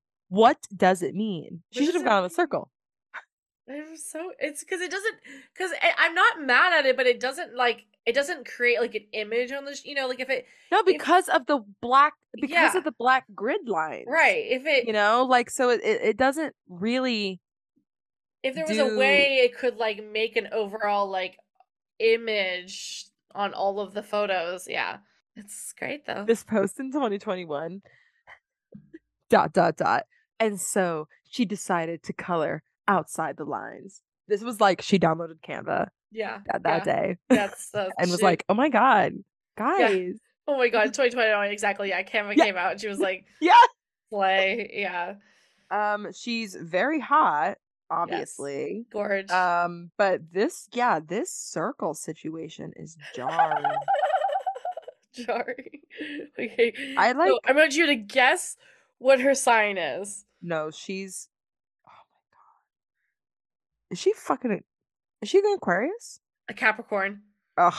[0.28, 1.62] what does it mean?
[1.72, 2.36] She should have gone with mean?
[2.36, 2.70] circle.
[3.68, 5.14] I'm so it's because it doesn't
[5.54, 9.06] because I'm not mad at it, but it doesn't like it doesn't create like an
[9.12, 12.78] image on the you know like if it No, because of the black, because Yeah.
[12.78, 14.06] of the black grid lines.
[14.08, 17.40] right if it You know, like so it it, it doesn't really.
[18.42, 21.38] if there was do- a way it could like make an overall like
[22.00, 23.04] image
[23.34, 24.98] on all of the photos yeah
[25.36, 27.80] it's great though This post in 2021.
[29.30, 30.04] Dot dot dot.
[30.38, 32.62] And so she decided to color
[32.92, 34.00] outside the lines.
[34.28, 36.40] this was like she downloaded Canva Yeah.
[36.46, 36.94] that, that yeah.
[36.94, 39.14] day That's, that's and was she- like, "Oh my god,
[39.56, 40.14] guys,
[40.46, 41.88] oh my god, 2021 exactly.
[41.88, 42.44] Yeah, Canva Yeah.
[42.44, 43.54] came out and she was like, yeah."
[44.10, 44.70] Play.
[44.74, 45.14] Yeah,
[45.70, 47.56] Um, she's very hot,
[47.90, 48.84] obviously.
[48.92, 49.30] gorge.
[49.30, 53.64] Um, but this, yeah, this circle situation is jarring.
[55.14, 55.80] Jarring.
[56.38, 56.72] Okay.
[56.96, 58.56] I like- So I want you to guess
[58.98, 60.24] what her sign is.
[60.40, 61.28] no, she's.
[63.92, 64.62] Is she fucking?
[65.20, 66.18] Is she an Aquarius?
[66.48, 67.20] A Capricorn.
[67.58, 67.74] Ugh.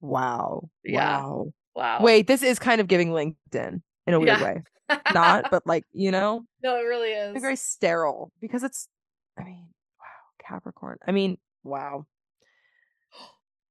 [0.00, 0.70] Wow.
[0.84, 1.18] Yeah.
[1.22, 1.52] Wow.
[1.74, 1.98] Wow.
[2.02, 4.44] Wait, this is kind of giving LinkedIn in a weird Yeah.
[4.44, 4.62] way.
[5.14, 7.40] Not, but like, you know, no, it really is.
[7.40, 8.88] very sterile because it's
[9.38, 9.66] I mean,
[10.00, 10.98] wow, Capricorn.
[11.06, 12.06] I mean, wow.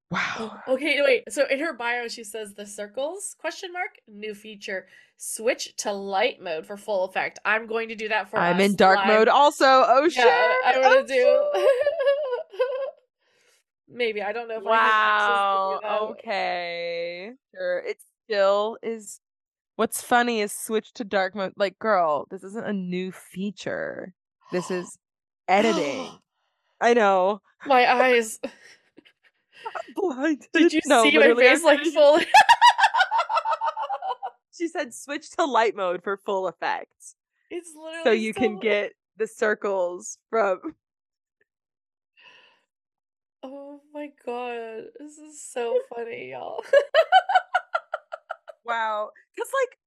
[0.10, 0.62] Wow.
[0.68, 1.32] Oh, Okay, wait.
[1.32, 4.88] So in her bio, she says the circles question mark new feature
[5.18, 7.40] switch to light mode for full effect.
[7.44, 9.08] I'm going to do that for I'm in dark live.
[9.08, 9.66] mode also.
[9.66, 10.56] Oh Yeah, shit.
[10.66, 11.52] I'm oh, gonna do.
[13.90, 15.80] Maybe I don't know if I Wow.
[15.82, 15.90] to.
[16.12, 17.32] Okay.
[17.56, 17.80] Sure.
[17.80, 19.20] It still is.
[19.76, 21.54] What's funny is switch to dark mode.
[21.56, 24.14] Like, girl, this isn't a new feature.
[24.52, 24.98] This is
[25.48, 26.12] editing.
[26.82, 27.42] I know.
[27.66, 28.40] My eyes.
[29.96, 30.48] Blinded.
[30.54, 32.20] Did you No, see my face like full?
[34.58, 36.92] She said switch to light mode for full effect.
[37.52, 40.60] it's literally So you can get the circles from
[43.44, 46.64] Oh my god, this is so funny, y'all.
[48.66, 49.12] Wow.
[49.38, 49.78] Cause like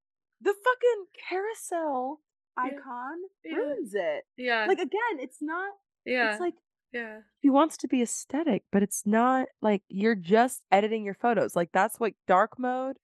[0.41, 2.21] the fucking carousel
[2.57, 2.65] Yeah.
[2.79, 4.25] icon ruins it.
[4.37, 5.73] yeah, Like again, it's not
[6.07, 6.55] yeah, it's like
[6.93, 7.21] yeah.
[7.41, 11.55] he wants to be aesthetic, but it's not like you're just editing your photos.
[11.57, 12.97] Like that's what dark mode.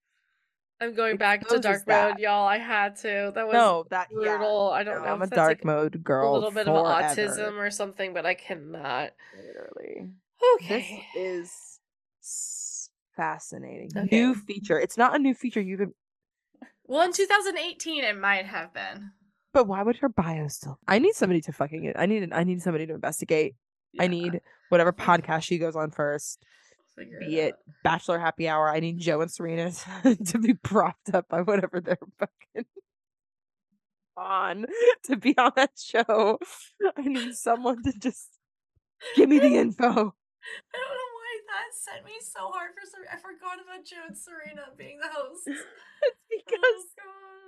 [0.80, 2.10] I'm going back to dark that.
[2.10, 2.46] mode, y'all.
[2.46, 3.32] I had to.
[3.34, 4.36] That was No, that yeah.
[4.36, 4.70] brutal.
[4.70, 5.12] I don't No, know.
[5.14, 6.32] I'm a dark like, mode girl.
[6.32, 9.12] A little bit of autism or something, but I cannot.
[9.36, 10.10] Literally.
[10.56, 11.06] Okay.
[11.14, 11.80] This
[12.28, 13.88] is fascinating.
[13.96, 14.08] Okay.
[14.14, 14.78] New feature.
[14.78, 15.94] It's not a new feature you've been.
[16.86, 19.12] Well, in 2018, it might have been.
[19.54, 22.60] but why would her bio still I need somebody to fucking I need I need
[22.60, 23.54] somebody to investigate.
[23.98, 26.44] I need whatever podcast she goes on first.
[26.96, 27.58] figure Be it out.
[27.84, 28.68] Bachelor Happy Hour.
[28.68, 29.70] I need Joe and Serena
[30.26, 32.66] to, be propped up by whatever they're fucking
[34.16, 34.66] on
[35.04, 36.38] to be on that show.
[36.96, 38.28] I need someone to just
[39.14, 39.84] give me the info.
[39.84, 43.10] I don't know why that set me so hard for Serena.
[43.12, 45.46] I forgot about Joe and Serena being the hosts.
[45.46, 47.06] It's oh because oh, God.
[47.06, 47.45] That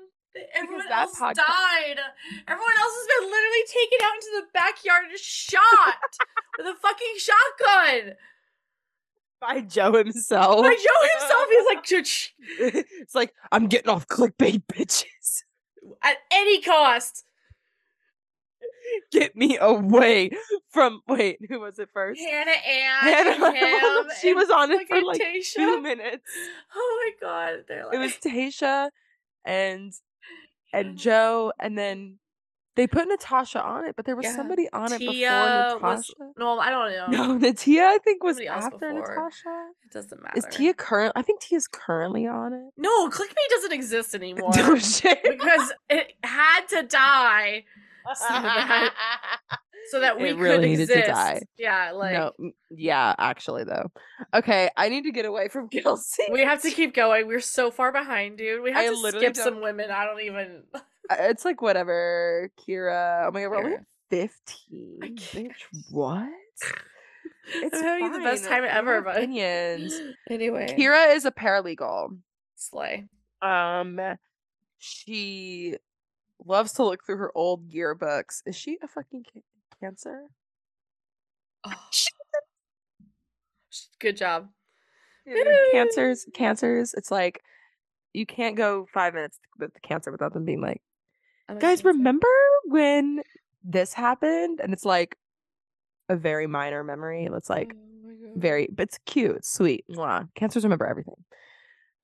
[0.54, 1.98] Everyone that else podca- died.
[2.46, 6.18] Everyone else has been literally taken out into the backyard and shot
[6.58, 8.14] with a fucking shotgun
[9.40, 10.62] by Joe himself.
[10.62, 11.46] by Joe himself.
[11.50, 15.42] He's like, it's like I'm getting off clickbait, bitches.
[16.02, 17.24] at any cost.
[19.12, 20.30] Get me away
[20.70, 21.02] from.
[21.06, 22.20] Wait, who was it first?
[22.20, 25.20] Hannah Ann Hannah- and she was on it for, like.
[25.54, 26.24] Two minutes.
[26.74, 28.90] Oh my god, they're like It was Tasha
[29.44, 29.92] and
[30.72, 32.18] and Joe, and then
[32.76, 34.36] they put Natasha on it, but there was Yeah.
[34.36, 36.32] somebody on it Tia before was Natasha.
[36.38, 37.26] no, I don't know.
[37.26, 38.92] No, the Tia I think was Somebody after.
[38.92, 39.70] Natasha.
[39.84, 40.38] it doesn't matter.
[40.38, 41.12] Is Tia current?
[41.16, 42.70] I think Tia's currently on it.
[42.76, 45.22] No, clickbait doesn't exist anymore No shit.
[45.24, 47.64] because it had to die
[48.14, 48.94] so that,
[49.90, 51.06] so that we It could really needed exist.
[51.06, 51.40] to die.
[51.58, 52.32] Yeah, like no,
[52.70, 53.90] yeah, actually though.
[54.34, 56.24] Okay, I need to get away from Kelsey.
[56.30, 57.26] we have to keep going.
[57.26, 58.62] We're so far behind, dude.
[58.62, 59.90] We have I to skip some don't- women.
[59.90, 60.62] I don't even.
[61.10, 62.50] It's like whatever.
[62.60, 63.26] Kyra.
[63.26, 63.76] Oh my god, we're only
[64.10, 64.98] fifteen.
[65.02, 65.54] I Bitch,
[65.90, 66.28] what?
[67.54, 69.98] It's having the best time ever, but opinions.
[70.30, 72.10] anyway, Kyra is a paralegal.
[72.56, 73.06] slay.
[73.40, 73.98] Um,
[74.76, 75.76] she
[76.44, 78.42] loves to look through her old yearbooks.
[78.44, 79.24] Is she a fucking
[79.80, 80.26] cancer?
[81.64, 81.74] Oh.
[84.00, 84.48] Good job.
[85.72, 86.94] Cancers, cancers.
[86.94, 87.42] It's like
[88.14, 90.80] you can't go five minutes with the cancer without them being like,
[91.48, 91.88] guys, Cancer.
[91.88, 92.28] remember
[92.64, 93.22] when
[93.62, 94.60] this happened?
[94.62, 95.16] And it's like
[96.08, 97.28] a very minor memory.
[97.30, 97.88] It's like Oh
[98.36, 99.84] very, but it's cute, it's sweet.
[99.90, 100.28] Mwah.
[100.34, 101.24] Cancers remember everything.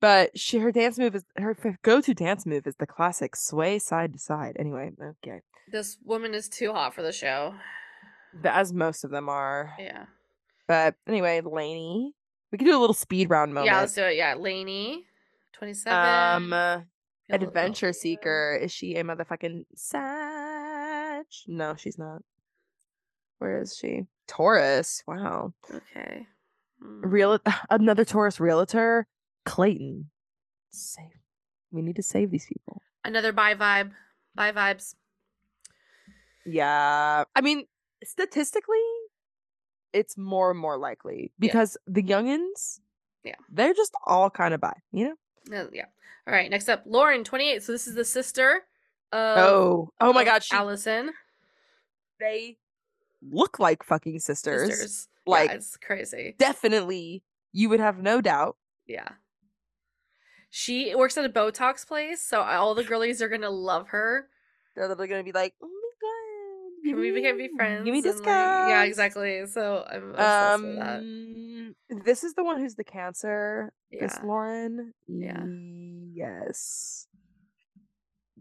[0.01, 3.79] But she, her dance move is her go to dance move is the classic sway
[3.79, 4.55] side to side.
[4.59, 5.39] Anyway, okay,
[5.71, 7.55] This woman is too hot for the show.
[8.43, 9.73] As most of them are.
[9.79, 10.05] Yeah.
[10.67, 12.13] But anyway, Lanie,
[12.51, 13.67] we can do a little speed round moment.
[13.67, 14.15] Yeah, let's do it.
[14.15, 15.05] Yeah, Lanie,
[15.53, 15.97] 27.
[16.43, 16.81] um, uh,
[17.29, 18.59] adventure seeker.
[18.61, 21.25] Is she a motherfucking Sag?
[21.47, 22.21] No, she's not.
[23.39, 24.03] Where is she?
[24.27, 25.03] Taurus.
[25.07, 25.53] Wow.
[25.73, 26.27] Okay.
[26.79, 27.39] Real
[27.69, 29.07] another Taurus realtor.
[29.45, 30.09] Clayton.
[30.71, 31.05] Save.
[31.71, 32.81] We need to save these people.
[33.03, 33.91] Another bi vibe.
[34.35, 34.95] Bi vibes.
[36.45, 37.23] Yeah.
[37.35, 37.65] I mean,
[38.03, 38.77] statistically,
[39.93, 42.79] it's more and more likely because the youngins,
[43.23, 43.35] Yeah.
[43.49, 45.15] they're just all kind of bi, you know.
[45.47, 45.85] No, yeah.
[46.27, 46.49] All right.
[46.49, 47.63] Next up, Lauren, 28.
[47.63, 48.63] So this is the sister
[49.11, 51.11] of, oh, oh my God, she, Allison.
[52.19, 52.57] they
[53.21, 54.69] look like fucking sisters.
[54.69, 55.07] Sisters.
[55.25, 56.35] Like- yeah, it's crazy.
[56.37, 58.57] Definitely, you would have no doubt.
[58.87, 59.09] Yeah.
[60.49, 64.29] She works at a Botox place, so all the girlies are gonna love her.
[64.75, 65.84] They're literally gonna be like, "Oh Can
[66.93, 67.83] we can be friends?
[67.85, 69.45] Give me and, like- yeah, exactly.
[69.47, 70.97] So I'm obsessed with that.
[70.99, 71.75] Um,
[72.05, 73.73] this is the one who's the cancer.
[73.91, 74.93] This Lauren.
[75.07, 75.43] Yeah.
[76.13, 77.07] Yes.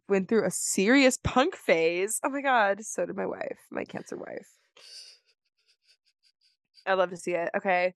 [0.08, 2.20] Went through a serious punk phase.
[2.24, 4.48] Oh my god, so did my wife, my cancer wife.
[6.86, 7.48] I love to see it.
[7.56, 7.94] Okay.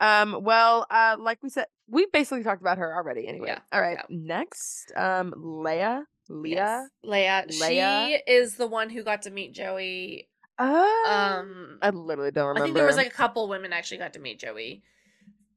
[0.00, 3.48] Um, well, uh, like we said, we basically talked about her already anyway.
[3.48, 3.98] Yeah, All right.
[4.08, 4.16] yeah.
[4.16, 6.02] Next, um, Leia.
[6.28, 6.88] Leah.
[7.04, 7.48] Yes.
[7.52, 7.60] Leia.
[7.60, 8.06] Leia.
[8.06, 10.28] She is the one who got to meet Joey.
[10.58, 10.68] Um,
[11.06, 12.62] Um, I literally don't remember.
[12.62, 14.82] I think there was like a couple women actually got to meet Joey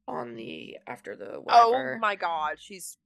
[0.06, 2.96] on the after the Oh my god, she's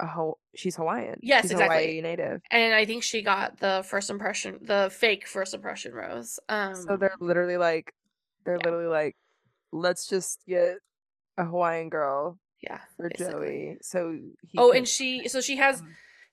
[0.00, 1.20] a Ho- she's Hawaiian.
[1.22, 1.76] Yes, she's exactly.
[1.76, 2.42] Hawaii native.
[2.50, 6.38] And I think she got the first impression, the fake first impression rose.
[6.48, 7.92] Um, So they're literally like,
[8.44, 8.64] they're yeah.
[8.64, 9.16] literally like,
[9.72, 10.78] let's just get
[11.38, 13.34] a Hawaiian girl yeah for basically.
[13.34, 13.78] Joey.
[13.82, 15.82] So he Oh, can and she so she has.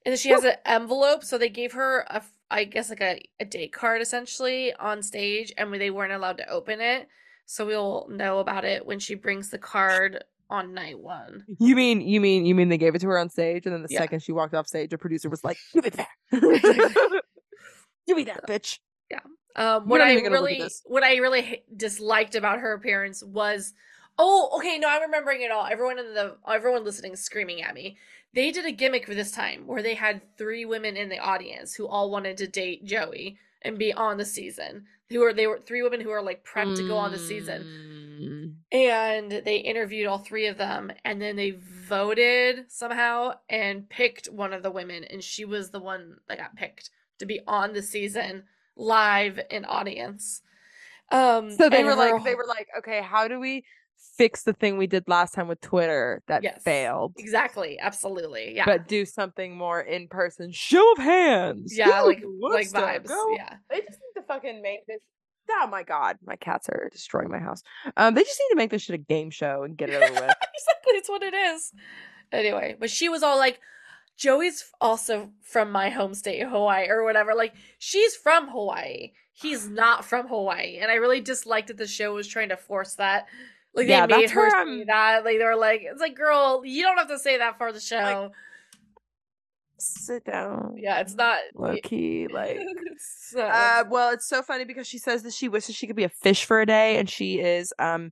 [0.06, 1.24] And then she has an envelope.
[1.24, 2.22] So they gave her a,
[2.52, 6.50] I guess like a, a date card essentially on stage, and they weren't allowed to
[6.50, 7.08] open it.
[7.46, 11.46] So we'll know about it when she brings the card on night one.
[11.60, 13.82] You mean you mean you mean they gave it to her on stage, and then
[13.82, 14.00] the Yeah.
[14.00, 16.10] second she walked off stage, a producer was like, "Give it back,
[18.08, 19.20] give me that bitch." Yeah.
[19.56, 22.74] Um, what I even gonna look at really, what I really h- disliked about her
[22.74, 23.74] appearance was,
[24.18, 25.66] oh, okay, no, I'm remembering it all.
[25.66, 27.98] Everyone in the, everyone listening, is screaming at me.
[28.34, 31.76] They did a gimmick for this time where they had three women in the audience
[31.76, 34.86] who all wanted to date Joey and be on the season.
[35.10, 37.90] Who are they were three women who are like prepped to go on the season,
[38.14, 38.54] Mm.
[38.72, 44.54] and they interviewed all three of them, and then they voted somehow and picked one
[44.54, 47.82] of the women, and she was the one that got picked to be on the
[47.82, 48.44] season
[48.76, 50.42] live in audience.
[51.12, 53.66] Um, So they and were like, her they were like, okay, how do we
[54.18, 56.62] fix the thing we did last time with Twitter that Yes.
[56.64, 57.14] failed?
[57.18, 60.52] exactly, absolutely, yeah, But do something more in person.
[60.52, 61.76] Show of hands.
[61.78, 63.34] yeah, Woo, like like vibes, go.
[63.36, 65.00] yeah, They just need to fucking make this.
[65.52, 67.64] Oh my god, my cats are destroying my house.
[67.98, 70.06] Um, they just need to make this shit a game show and get it over
[70.06, 70.14] with.
[70.22, 71.74] exactly, it's what it is.
[72.32, 73.60] Anyway, but she was all like.
[74.16, 77.34] Joey's also from my home state, Hawaii, or whatever.
[77.34, 79.12] Like, she's from Hawaii.
[79.34, 80.78] He's not from Hawaii.
[80.78, 83.26] And I really disliked that the show was trying to force that.
[83.76, 85.26] Like, Yeah, they made that's her where say I'm- that.
[85.26, 87.80] Like, they were like, it's like, girl, you don't have to say that for the
[87.80, 88.32] show.
[89.80, 90.76] Sit down.
[90.78, 91.40] yeah, it's not.
[91.56, 92.58] Low key, like.
[92.86, 95.96] it's not- Uh, well, it's so funny because she says that she wishes she could
[95.96, 98.12] be a fish for a day, and she is, um,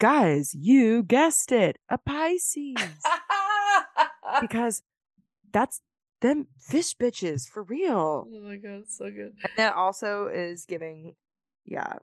[0.00, 2.74] guys, you guessed it, a Pisces,
[4.40, 4.82] because
[5.52, 5.80] that's
[6.22, 8.26] them fish bitches for real.
[8.32, 9.34] oh my god, so good.
[9.44, 11.14] And that also is giving,
[11.66, 11.94] yeah,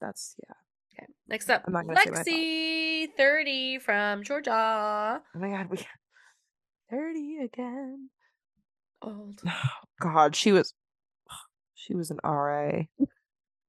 [0.00, 0.54] that's yeah.
[0.98, 2.22] Okay, next up, I'm not gonna say my.
[2.22, 5.20] Lexi, 30 from Georgia.
[5.34, 5.78] Oh my god, we
[6.90, 8.10] thirty again.
[9.02, 9.40] Old.
[9.46, 9.70] Oh
[10.00, 10.74] God, she was,
[11.74, 12.82] she was an RA.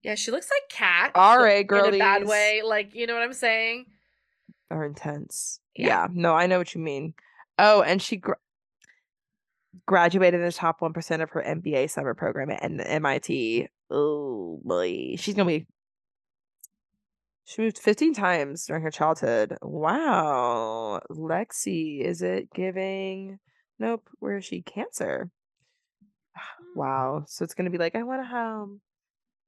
[0.02, 1.12] Yeah, she looks like Cat.
[1.16, 2.62] RA in a bad way.
[2.64, 3.86] Like, you know what I'm saying?
[4.72, 5.60] are intense.
[5.76, 5.88] Yeah.
[5.88, 6.08] Yeah.
[6.14, 7.14] no, I know what you mean.
[7.58, 8.38] Oh, and she gra-
[9.86, 13.68] graduated in the top 1% of her MBA summer program at N- MIT.
[13.90, 15.16] Oh, boy.
[15.18, 15.68] She's going to be.
[17.50, 19.58] She moved 15 times during her childhood.
[19.64, 21.02] Wow.
[21.10, 23.40] Lexi, is it giving.
[23.80, 24.08] Nope.
[24.20, 24.62] Where is she?
[24.62, 25.32] Cancer.
[26.36, 26.80] Hmm.
[26.80, 27.24] Wow.
[27.28, 28.82] So it's going to be like, I want a home.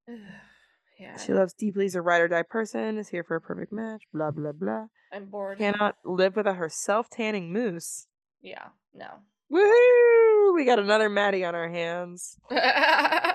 [1.00, 3.72] yeah, She loves deeply, is a ride or die person, is here for a perfect
[3.72, 4.88] match, blah, blah, blah.
[5.14, 5.60] I'm bored.
[5.60, 8.08] Cannot live without her self tanning mousse.
[8.42, 9.08] Yeah, no.
[9.54, 10.56] Woohoo!
[10.56, 12.38] We got another Maddie on our hands.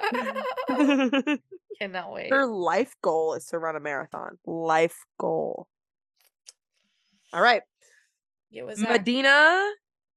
[0.07, 0.43] Mm.
[1.79, 2.31] Cannot wait.
[2.31, 4.39] her life goal is to run a marathon.
[4.47, 5.69] Life goal.
[7.33, 7.63] All right.
[8.51, 8.79] It was.
[8.81, 9.71] Madina,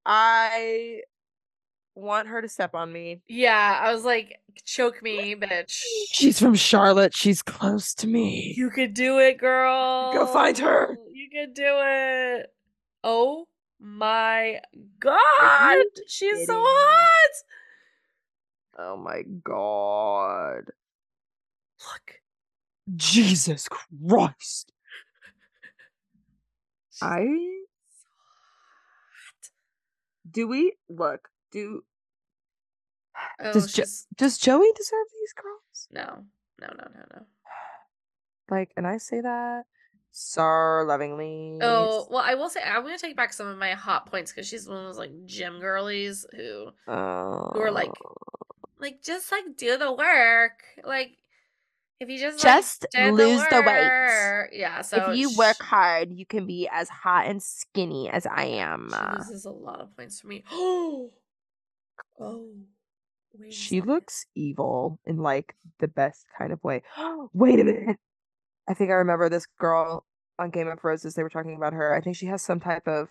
[0.05, 1.01] I
[1.95, 3.21] want her to step on me.
[3.27, 5.81] Yeah, I was like, choke me, bitch.
[6.11, 7.13] She's from Charlotte.
[7.13, 8.53] She's close to me.
[8.55, 10.13] You could do it, girl.
[10.13, 10.97] Go find her.
[11.11, 12.47] You could do it.
[13.03, 13.47] Oh
[13.79, 14.59] my
[14.99, 15.83] god.
[16.07, 17.43] She's so hot.
[18.81, 20.71] Oh my god.
[21.81, 22.15] Look.
[22.95, 24.71] Jesus Christ.
[27.01, 27.27] I
[30.29, 31.83] do we look do
[33.41, 33.83] Oh, Does Jo-
[34.15, 35.87] does Joey deserve these girls?
[35.91, 36.25] no,
[36.61, 37.25] no, no, no, no.
[38.49, 39.65] Like, and I say that
[40.11, 41.59] so lovingly.
[41.61, 44.47] Oh, well, I will say I'm gonna take back some of my hot points because
[44.47, 47.51] she's one of those like gym girlies who oh.
[47.53, 48.38] who are like oh.
[48.79, 50.63] Like just like do the work.
[50.83, 51.17] Like
[51.99, 54.57] if you just Just like, lose the weight.
[54.57, 58.25] Yeah, so if you sh- work hard, you can be as hot and skinny as
[58.25, 58.89] I am.
[59.17, 60.45] This is a lot of points for me.
[60.49, 61.11] Oh,
[62.19, 62.51] oh,
[63.37, 63.53] wait.
[63.53, 66.83] She looks evil in like the best kind of way.
[67.33, 67.97] Wait a minute.
[68.67, 70.05] I think I remember this girl
[70.37, 71.15] on Game of Roses.
[71.15, 71.93] They were talking about her.
[71.93, 73.09] I think she has some type of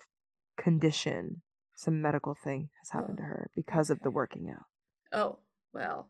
[0.57, 1.43] condition,
[1.75, 4.65] some medical thing has happened oh, to Oh, her because of the working out.
[5.11, 5.37] Oh,
[5.73, 6.09] well,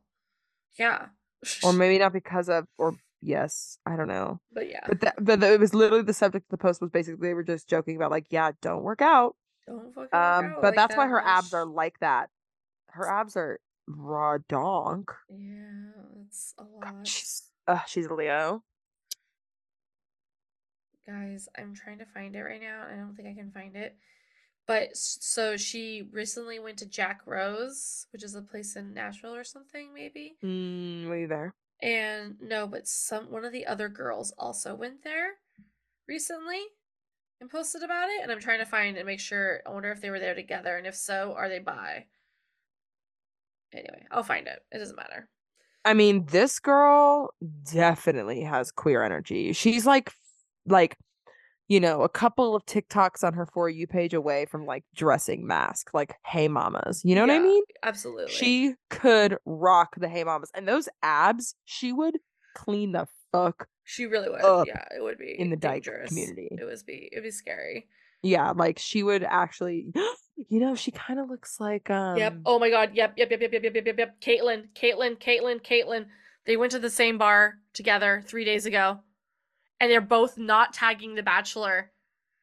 [0.77, 1.07] yeah.
[1.64, 4.41] Or maybe not because of, or yes, I don't know.
[4.52, 7.30] but yeah, But that, but it was literally the subject of the post was basically
[7.30, 9.36] they were just joking about like, yeah, don't work out.
[9.65, 10.10] don't fucking.
[10.11, 12.30] Um, out but like that's why that her abs are like that.
[12.88, 15.11] Her abs are raw donk.
[15.30, 15.91] Yeah,
[16.26, 17.07] it's a God, lot.
[17.07, 18.64] she's, uh, she's a Leo.
[21.07, 22.84] Guys, I'm trying to find it right now.
[22.91, 23.95] I don't think I can find it.
[24.70, 29.44] But so she recently went to Jack Rose, which is a place in Nashville or
[29.44, 30.38] something, maybe.
[30.44, 31.56] Mm, were you there?
[31.82, 35.30] And no, but some one of the other girls also went there
[36.08, 36.60] recently
[37.41, 38.22] and posted about it.
[38.22, 39.62] And I'm trying to find and make sure.
[39.66, 42.06] I wonder if they were there together, and if so, are they bi?
[43.74, 44.60] Anyway, I'll find it.
[44.72, 45.30] It doesn't matter.
[45.84, 47.34] I mean, this girl
[47.74, 49.52] definitely has queer energy.
[49.54, 50.14] She's like,
[50.68, 50.96] like,
[51.70, 55.46] you know, a couple of TikToks on her For You page away from like dressing
[55.46, 57.06] mask, like Hey Mamas.
[57.06, 57.64] You know yeah, what I mean?
[57.84, 58.34] Absolutely.
[58.34, 60.50] She could rock the Hey Mamas.
[60.56, 62.18] And those abs, she would
[62.56, 63.68] clean the fuck.
[63.84, 64.68] She really would.
[64.68, 66.50] Yeah, it would be in the dangerous community.
[66.52, 67.88] It would be it'd be scary.
[68.24, 69.94] Yeah, like she would actually
[70.50, 72.38] you know, she kind of looks like um Yep.
[72.48, 72.91] Oh my god.
[72.96, 74.22] Yep, yep, yep, yep, yep, yep, yep, yep.
[74.22, 76.08] Caitlin, Caitlin, Caitlin, Caitlin.
[76.48, 79.02] They went to the same bar together 3 days ago
[79.80, 81.92] and they're both not tagging the Bachelor.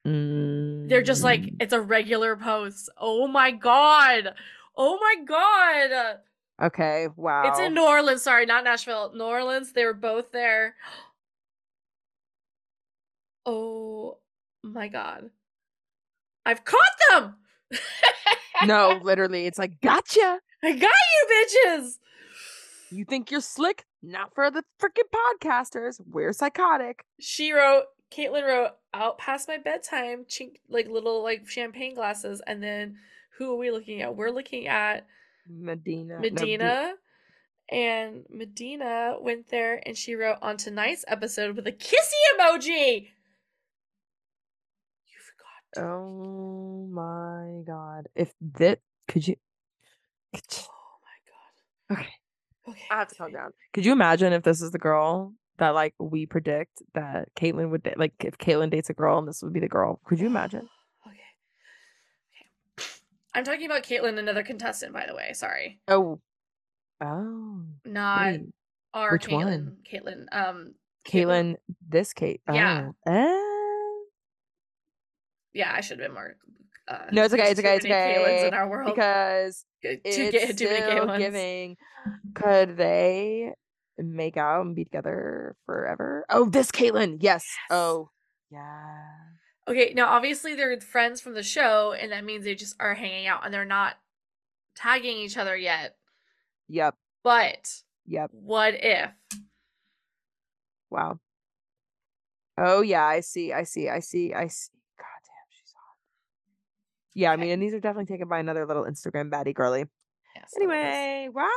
[0.04, 2.88] They're just like mm, it's a regular post.
[2.96, 4.34] Oh my god.
[4.76, 6.18] Oh my god.
[6.62, 7.08] Okay.
[7.16, 7.48] Wow.
[7.48, 8.22] It's in New Orleans.
[8.22, 9.12] Sorry, not Nashville.
[9.14, 9.72] New Orleans.
[9.72, 10.74] They were both there.
[13.48, 14.18] Oh
[14.64, 15.30] my god.
[16.44, 16.80] I've caught
[17.10, 17.36] them.
[18.66, 20.40] no, literally, it's like gotcha.
[20.64, 21.98] I got you, bitches.
[22.90, 23.85] You think you're slick?
[24.02, 25.10] Not for the freaking
[25.42, 26.00] podcasters.
[26.06, 27.04] We're psychotic.
[27.20, 32.40] She wrote, Caitlin wrote, out past my bedtime, chink, like little like champagne glasses.
[32.46, 32.96] And then
[33.38, 34.14] who are we looking at?
[34.14, 35.06] We're looking at
[35.50, 36.20] Madina.
[36.20, 36.92] no, Madina.
[37.68, 43.08] And Madina went there and she wrote on tonight's episode with a kissy emoji.
[45.08, 45.18] You
[45.74, 45.84] forgot.
[45.84, 48.06] oh my god.
[48.14, 48.78] If that
[49.08, 49.36] could you-
[50.34, 52.00] Oh my god.
[52.02, 52.12] Okay.
[52.68, 52.82] Okay.
[52.90, 53.52] I have to calm down.
[53.72, 57.82] Could you imagine if this is the girl that like we predict that Caitlyn would
[57.82, 60.00] date like if Caitlyn dates a girl and this would be the girl?
[60.04, 60.68] Could you imagine?
[61.06, 61.18] Okay.
[62.78, 62.90] Okay.
[63.34, 65.32] I'm talking about Caitlin, another contestant, by the way.
[65.34, 65.78] Sorry.
[65.88, 66.20] Oh.
[67.00, 67.62] Oh.
[67.84, 68.40] Not wait.
[68.94, 69.44] our which Caitlin.
[69.44, 69.76] one?
[69.90, 70.24] Caitlin.
[70.32, 70.74] Um
[71.06, 71.54] Caitlyn,
[71.88, 72.40] this Kate.
[72.52, 72.90] Yeah.
[73.06, 73.12] Oh.
[73.12, 73.42] Eh.
[75.54, 76.34] Yeah, I should have been more
[76.88, 78.46] uh No, it's okay, it's okay, it's okay.
[78.48, 78.94] in our world.
[78.94, 81.76] Because too, it's too still giving.
[82.34, 83.52] Could they
[83.98, 86.26] make out and be together forever?
[86.28, 87.18] Oh, this Caitlyn.
[87.20, 87.46] Yes.
[87.70, 88.10] Oh,
[88.50, 89.02] yeah.
[89.68, 93.26] Okay, now obviously they're friends from the show, and that means they just are hanging
[93.26, 93.96] out and they're not
[94.76, 95.96] tagging each other yet.
[96.68, 96.94] Yep.
[97.24, 98.30] But Yep.
[98.32, 99.10] what if?
[100.90, 101.18] Wow.
[102.58, 103.52] Oh yeah, I see.
[103.52, 103.88] I see.
[103.88, 104.32] I see.
[104.32, 104.70] I see.
[104.96, 105.96] God damn, she's hot.
[107.16, 109.86] Yeah, I mean, and these are definitely taken by another little Instagram baddie girly.
[110.34, 111.48] Yes, Anyway, wow.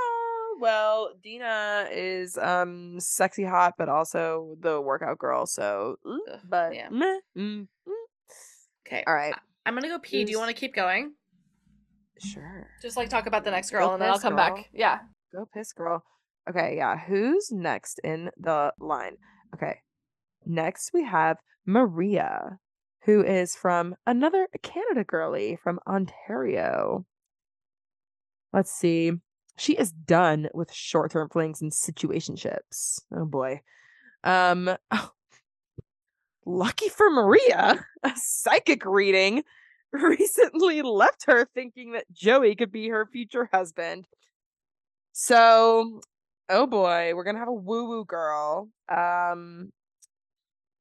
[0.61, 5.45] Well, Dina is um sexy hot, but also the workout girl.
[5.45, 6.87] So, mm, Ugh, but yeah.
[6.89, 7.93] meh, mm, mm.
[8.87, 9.03] Okay.
[9.05, 9.33] all right,
[9.65, 10.23] I'm gonna go pee.
[10.23, 11.11] Do you want to keep going?
[12.21, 12.67] sure.
[12.81, 14.55] Just like talk about the next Go girl, and then I'll come girl.
[14.55, 14.69] back.
[14.73, 14.99] Yeah.
[15.35, 16.03] Go piss, girl.
[16.49, 16.97] Okay, yeah.
[16.97, 19.17] Who's next in the line?
[19.53, 19.79] Okay.
[20.45, 22.59] Next we have Maria,
[23.03, 27.05] who is from another Canada girly from Ontario.
[28.53, 29.11] Let's see.
[29.57, 33.01] She is done with short-term flings and situationships.
[33.15, 33.61] Oh boy.
[34.23, 34.69] Um
[36.45, 39.43] lucky for Maria, a psychic reading
[39.91, 44.07] recently left her thinking that Joey could be her future husband.
[45.13, 46.01] So,
[46.49, 48.69] oh boy, we're gonna have a woo-woo girl.
[48.87, 49.71] Um,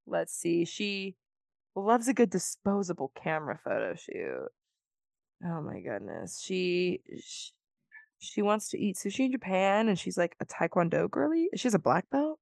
[0.06, 0.64] let's see.
[0.64, 1.16] She
[1.84, 4.48] loves a good disposable camera photo shoot.
[5.44, 6.40] Oh my goodness.
[6.40, 7.52] She she,
[8.18, 11.48] she wants to eat sushi in Japan, and she's like a taekwondo girly.
[11.54, 12.38] She has a black belt.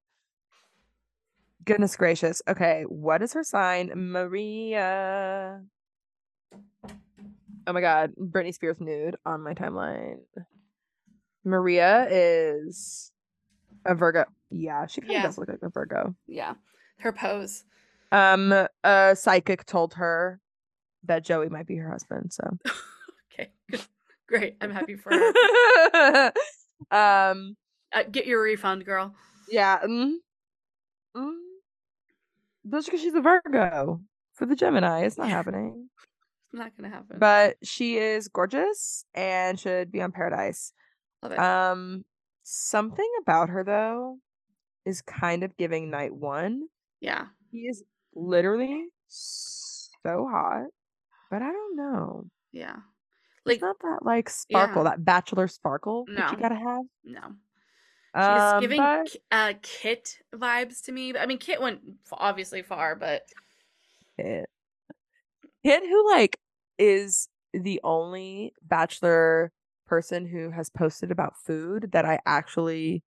[1.65, 2.41] Goodness gracious.
[2.49, 3.91] Okay, what is her sign?
[3.95, 5.63] Maria.
[7.67, 10.19] Oh my god, Britney Spears nude on my timeline.
[11.45, 13.11] Maria is
[13.85, 14.25] a Virgo.
[14.51, 15.23] Yeah, she kind of Yeah.
[15.23, 16.15] does look like a Virgo.
[16.27, 16.55] Yeah.
[16.99, 17.65] Her pose.
[18.13, 18.53] Um,
[18.85, 20.41] a psychic told her
[21.05, 22.33] that Joey might be her husband.
[22.33, 22.45] So,
[23.33, 23.51] Okay.
[24.29, 24.57] Great.
[24.61, 26.33] I'm happy for her.
[26.91, 27.57] um,
[27.93, 29.15] Uh, get your refund, girl.
[29.49, 30.15] yeah, mm,
[31.17, 31.33] mm,
[32.65, 34.01] that's because she's a Virgo.
[34.35, 35.89] For the Gemini, it's not happening.
[35.97, 37.19] It's not gonna happen.
[37.19, 40.73] But she is gorgeous and should be on Paradise.
[41.23, 41.39] Love it.
[41.39, 42.05] Um,
[42.43, 44.19] something about her though
[44.85, 46.65] is kind of giving night one.
[47.01, 47.27] yeah.
[47.53, 47.83] He is
[48.17, 50.67] literally so hot,
[51.31, 52.27] but I don't know.
[52.53, 52.77] Yeah.
[53.45, 54.91] Like Like not that like sparkle, Yeah.
[54.91, 56.85] that bachelor sparkle that you gotta have.
[57.05, 57.35] no.
[58.17, 61.17] She's Um, giving but uh Kit vibes to me.
[61.17, 63.23] I mean, Kit went f- obviously far, but
[64.19, 64.49] Kit.
[65.65, 66.39] Kit, who like
[66.79, 69.53] is the only bachelor
[69.87, 73.03] person who has posted about food that I actually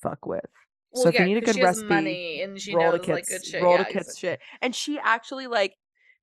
[0.00, 0.44] fuck with.
[0.92, 3.06] Well, so if yeah, you need a good recipe, money and she roll knows to
[3.06, 3.62] kids, like good shit.
[3.62, 4.28] roll yeah, to kids exactly.
[4.28, 4.40] shit.
[4.62, 5.74] And she actually like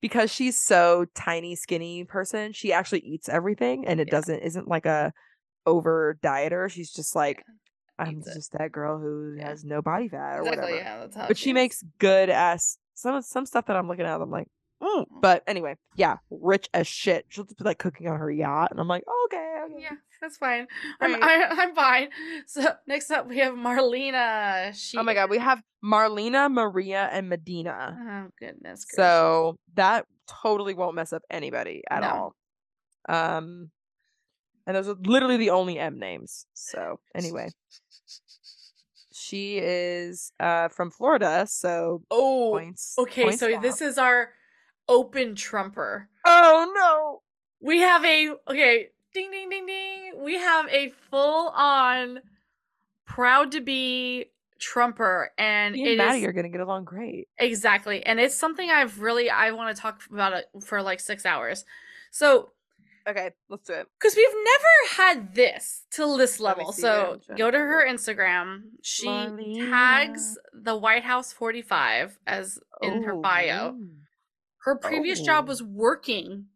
[0.01, 4.11] because she's so tiny, skinny person, she actually eats everything, and it Yeah.
[4.11, 5.13] doesn't isn't like a
[5.65, 6.69] over dieter.
[6.69, 7.43] She's just like
[7.97, 8.33] I'm eats it.
[8.33, 10.71] just that girl who has no body fat or Exactly.
[10.71, 10.83] whatever.
[10.83, 11.55] Yeah, that's how But she is.
[11.55, 14.19] makes good ass some some stuff that I'm looking at.
[14.19, 14.47] I'm like,
[14.85, 15.05] mm.
[15.21, 17.25] but anyway, yeah, rich as shit.
[17.29, 19.81] She'll just be like cooking on her yacht, and I'm like, okay, okay.
[19.81, 20.67] Yeah, that's fine.
[21.01, 22.09] I'm I, I'm fine.
[22.47, 24.73] So next up we have Marlena.
[24.73, 27.97] She Oh my god, we have Marlena, Maria, and Madina.
[27.97, 28.95] Oh goodness gracious.
[28.95, 32.07] So that totally won't mess up anybody at No.
[32.09, 32.35] all.
[33.07, 33.71] Um,
[34.67, 36.45] and those are literally the only M names.
[36.53, 37.49] So anyway,
[39.13, 42.95] she is uh from Florida, so Oh, points.
[42.97, 43.23] okay.
[43.23, 43.61] points So down.
[43.61, 44.29] this is our
[44.87, 46.09] open trumper.
[46.25, 47.21] Oh no!
[47.59, 48.87] We have a okay.
[49.13, 50.13] Ding ding ding ding.
[50.23, 52.19] We have a full on
[53.05, 54.25] proud to be
[54.59, 57.27] trumper, and it and Maddie is are gonna get along great.
[57.39, 61.25] exactly, and it's something I've really I want to talk about it for like six
[61.25, 61.63] hours.
[62.11, 62.49] So
[63.07, 63.87] Okay, let's do it.
[63.99, 66.71] because we've never had this to this level.
[66.73, 67.37] So it.
[67.37, 68.61] go to her Instagram.
[68.81, 69.05] She
[69.69, 73.73] tags the White House 45 as in her Oh, bio.
[73.73, 73.89] ooh.
[74.65, 75.47] Her previous job Oh.
[75.47, 76.47] was working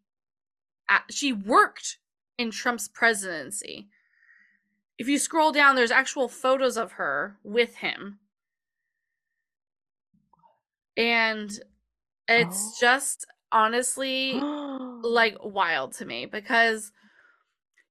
[0.90, 1.99] at, she worked
[2.40, 3.88] in Trump's presidency.
[4.98, 8.19] If you scroll down, there's actual photos of her with him.
[10.98, 11.52] And
[12.27, 12.73] it's Oh.
[12.81, 14.34] just honestly
[15.03, 16.91] like wild to me because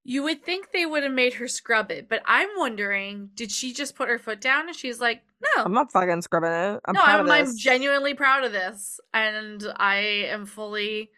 [0.09, 3.75] you would think they would have made her scrub it, but I'm wondering, did she
[3.75, 6.81] just put her foot down and she's like, no, I'm not fucking scrubbing it.
[6.87, 9.97] I'm no, proud I'm, of I'm genuinely proud of this, and I
[10.31, 11.11] am fully.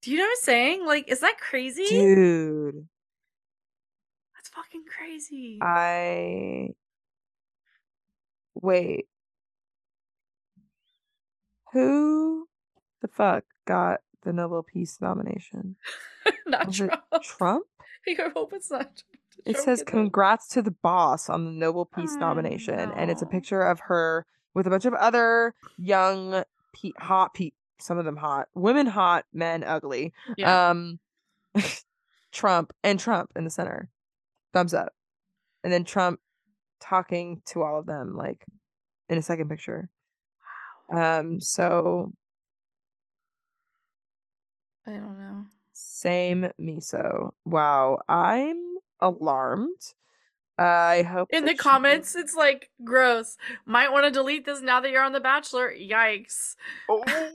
[0.00, 0.86] Do you know what I'm saying?
[0.86, 1.84] Like, is that crazy?
[1.90, 2.88] dude.
[4.34, 5.58] That's fucking crazy.
[5.60, 6.70] I
[8.54, 9.08] wait.
[11.74, 12.48] Who
[13.02, 15.76] the fuck got the Nobel Peace nomination?
[16.46, 17.22] not was it Trump.
[17.22, 17.66] Trump?
[18.08, 18.80] I hope it's not.
[18.80, 19.02] Trump.
[19.44, 23.22] It Trump says congrats to the boss on the Nobel Peace Oh, nomination and it's
[23.22, 26.44] a picture of her with a bunch of other young
[26.74, 30.12] pe- hot pe- some of them hot, women hot, men ugly.
[30.36, 30.70] Yeah.
[30.70, 31.00] Um
[32.32, 33.88] Trump and Trump in the center.
[34.52, 34.92] Thumbs up.
[35.64, 36.20] And then Trump
[36.80, 38.44] talking to all of them like
[39.08, 39.88] in a second picture.
[40.88, 41.20] Wow.
[41.20, 42.12] Um so
[44.86, 45.44] I don't know.
[45.72, 47.30] same miso.
[47.44, 48.56] Wow, I'm
[49.00, 49.80] alarmed.
[50.58, 53.36] I hope In the comments, it's like gross.
[53.64, 55.72] Might want to delete this now that you're on The Bachelor.
[55.72, 56.54] Yikes.
[56.88, 57.02] Oh.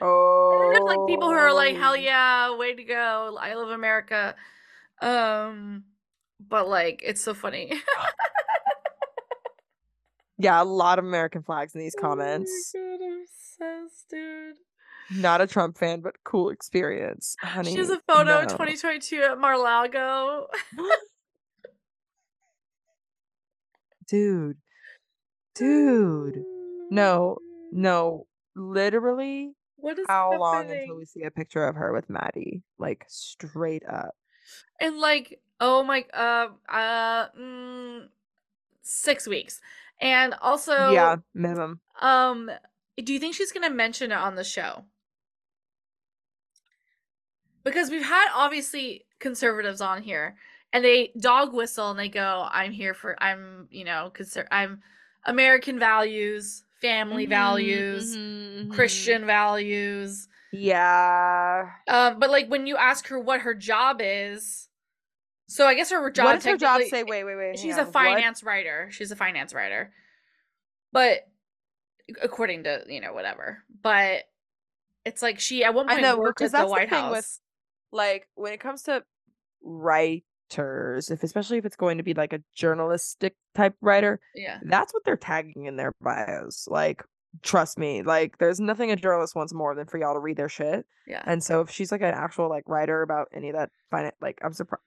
[0.00, 1.94] And there's like people who are like, hell Oh.
[1.94, 3.36] yeah, way to go.
[3.40, 4.34] I love America.
[5.00, 5.84] Um,
[6.40, 7.72] but like, it's so funny.
[10.38, 12.72] Yeah, a lot of American flags in these Oh my comments.
[12.74, 12.98] God,
[14.10, 14.56] Dude.
[15.10, 17.36] Not a Trump fan, but cool experience.
[17.40, 17.72] Honey.
[17.72, 20.46] She has a photo in 2022 at Mar-Lago.
[24.08, 24.56] Dude.
[25.54, 26.44] Dude.
[26.90, 27.38] No,
[27.72, 28.26] no.
[28.54, 32.62] Literally, What is how long until we see a picture of her with Maddie?
[32.78, 34.14] Like straight up.
[34.80, 38.08] And like, oh my, uh, uh, mm,
[38.82, 39.60] six weeks.
[40.00, 41.80] And also, yeah, minimum.
[42.00, 42.50] Um,
[42.96, 44.84] do you think she's gonna mention it on the show?
[47.64, 50.36] Because we've had obviously conservatives on here,
[50.72, 54.82] and they dog whistle and they go, "I'm here for I'm you know concern I'm
[55.24, 58.70] American values, family Mhm, values, mhm, mhm.
[58.70, 61.70] Christian values." Yeah.
[61.88, 64.68] Um, but like when you ask her what her job is,
[65.46, 66.26] so I guess her job.
[66.26, 67.04] what does her job say?
[67.04, 67.58] Wait, wait, wait.
[67.58, 67.86] She's a on.
[67.86, 67.92] What?
[67.92, 68.88] finance writer.
[68.90, 69.92] She's a finance writer.
[70.92, 71.28] But
[72.20, 73.62] according to, you know, whatever.
[73.82, 74.24] But
[75.04, 76.98] it's like she at one I point know, worked at the that's the White thing
[76.98, 77.12] House.
[77.16, 77.40] with-
[77.92, 79.02] Like when it comes to
[79.62, 84.58] writers, if especially if it's going to be like a journalistic type writer, yeah.
[84.64, 86.66] that's what they're tagging in their bios.
[86.70, 87.02] Like,
[87.42, 90.48] trust me, like there's nothing a journalist wants more than for y'all to read their
[90.48, 90.86] shit.
[91.06, 91.22] Yeah.
[91.26, 94.14] And so if she's like an actual like writer about any of that find it
[94.20, 94.82] like I'm surprised.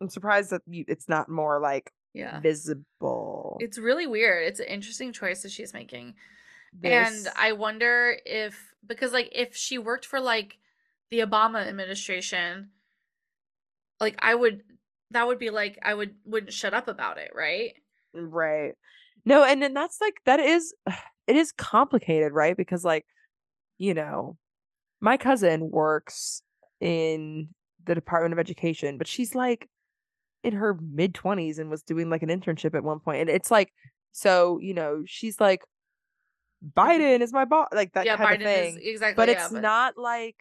[0.00, 2.40] I'm surprised that you, it's not more like Yeah.
[2.40, 3.56] visible.
[3.60, 4.46] It's really weird.
[4.46, 6.14] It's an interesting choice that she's making.
[6.82, 10.58] And I wonder if because like if she worked for like
[11.10, 12.70] the Obama administration,
[14.00, 14.62] like I would
[15.10, 17.74] that would be like I would wouldn't shut up about it, right?
[18.12, 18.74] Right.
[19.24, 20.74] No, and then that's like that is
[21.26, 22.56] it is complicated, right?
[22.56, 23.06] Because like,
[23.78, 24.36] you know,
[25.00, 26.42] my cousin works
[26.80, 27.48] in
[27.84, 29.68] the Department of Education, but she's like
[30.42, 33.00] in her mid 20s and was doing like an internship at one.
[33.06, 33.72] And it's like
[34.12, 35.62] so, you know, she's like
[36.76, 38.78] Biden is my boss, like that yeah, kind Biden of thing.
[38.78, 39.14] is exactly.
[39.16, 40.36] but yeah, it's not like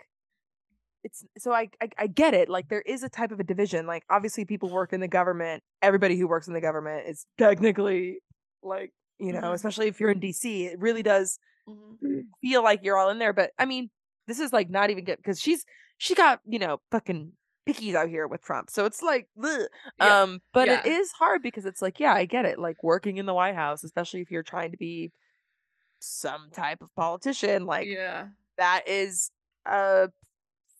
[1.03, 2.49] it's so I, I I get it.
[2.49, 3.85] Like there is a type of a division.
[3.85, 5.61] Like obviously people work in the government.
[5.81, 8.19] Everybody who works in the government is technically
[8.61, 9.53] like, you know, Mhm.
[9.53, 12.23] especially if you're in DC, it really does Mhm.
[12.41, 13.33] feel like you're all in there.
[13.33, 13.89] But I mean,
[14.27, 15.65] this is like not even good because she's
[15.97, 17.33] she got, you know, fucking
[17.67, 18.69] pickies out here with Trump.
[18.69, 19.27] So it's like.
[19.35, 19.65] Yeah,
[19.99, 20.91] um but it yeah.
[20.99, 22.59] is hard because it's like, yeah, I get it.
[22.59, 25.11] Like working in the White House, especially if you're trying to be
[26.03, 28.27] some type of politician, like yeah.
[28.57, 29.31] that is
[29.65, 30.09] a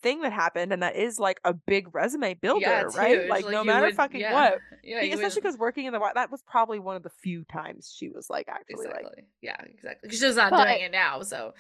[0.02, 3.30] thing that happened and that is like a big resume builder Yeah, right huge.
[3.30, 6.30] like, no matter would- fucking yeah, what Yeah, especially because working in the white that
[6.30, 9.12] was probably one of the few times she was like actually yeah exactly.
[9.16, 10.10] like yeah, exactly.
[10.10, 11.54] She's not But- doing it now, so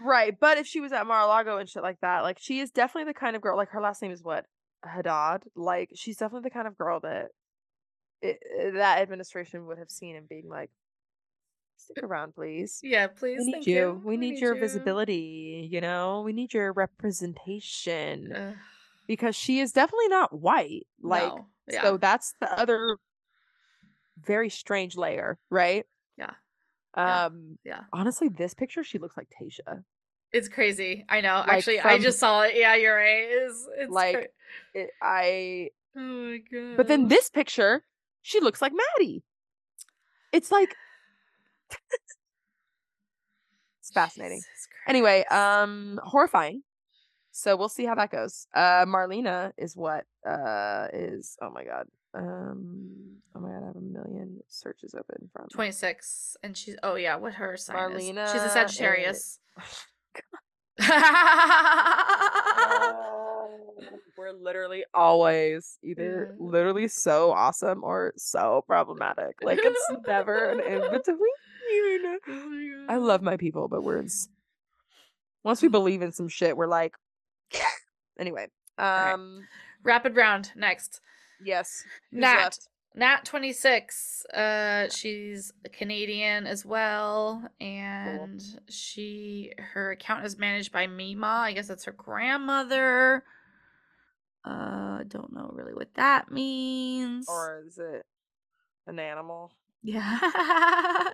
[0.00, 3.12] right but if she was at mar-a-lago and shit like that like she is definitely
[3.12, 4.46] the kind of girl like her last name is what
[4.82, 7.26] haddad like she's definitely the kind of girl that
[8.22, 8.38] it,
[8.76, 10.70] that administration would have seen and being like
[11.80, 13.06] stick around please yeah.
[13.06, 13.74] Please, we need thank you.
[13.76, 14.02] you.
[14.04, 14.60] we need your you.
[14.60, 18.56] visibility you know we need your representation
[19.10, 20.86] because she is definitely not white.
[21.02, 21.46] Like, no.
[21.68, 22.96] yeah, so that's the other
[24.22, 25.84] very strange layer, right?
[26.16, 26.30] Yeah.
[26.94, 27.80] Um, yeah.
[27.92, 29.82] honestly, this picture, she looks like Tasha.
[30.32, 31.04] It's crazy.
[31.08, 31.38] I know.
[31.38, 32.52] Like, Actually, I just saw it.
[32.54, 33.24] Yeah, you're right.
[33.28, 34.26] It's, it's Like, cra-
[34.74, 36.76] It, I, oh my god.
[36.76, 37.82] but then this picture,
[38.22, 39.24] she looks like Maddie.
[40.30, 40.76] It's like,
[43.80, 44.42] it's fascinating.
[44.86, 46.62] Anyway, um, horrifying.
[47.32, 48.46] So we'll see how that goes.
[48.54, 50.04] Uh, Marlena is what?
[50.28, 51.86] Uh, is oh my god.
[52.12, 56.96] Um, oh my god, I have a million searches open from 26 and she's oh
[56.96, 59.38] yeah what her sign is she's a sagittarius
[64.16, 69.36] We're literally always either literally so awesome or so problematic.
[69.42, 71.18] Like it's never an in between.
[72.28, 74.08] Oh I love my people, but we're in...
[75.44, 76.94] once we believe in some shit, we're like.
[78.18, 78.48] Anyway,
[78.78, 79.12] right.
[79.12, 79.48] um,
[79.82, 81.00] rapid round next
[81.42, 81.84] yes.
[82.10, 82.68] Who's nat left?
[82.94, 90.86] nat 26 uh she's a canadian as well and she her account is managed by
[90.86, 93.24] mima i guess that's her grandmother
[94.44, 98.04] uh don't know really what that means Or is it
[98.86, 99.52] an animal?
[99.82, 100.18] Yeah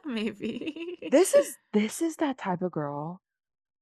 [0.05, 3.21] maybe This is this is that type of girl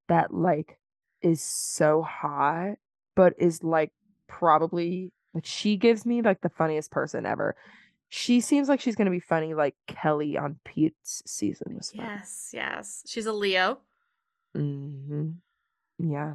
[0.08, 0.78] that like
[1.22, 2.74] is so hot,
[3.16, 3.92] but is like
[4.26, 7.56] probably like she gives me like the funniest person ever.
[8.10, 12.08] She seems like she's gonna be funny like Kelley on Pete's season was funny.
[12.08, 13.78] yes yes she's a leo
[14.54, 15.30] hmm
[15.98, 16.34] Yeah.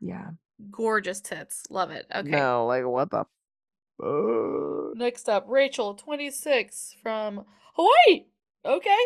[0.00, 0.30] Yeah.
[0.70, 3.24] gorgeous tits love it okay No, like what the
[4.96, 7.44] next up rachel 26 from
[7.74, 8.24] hawaii
[8.64, 8.96] okay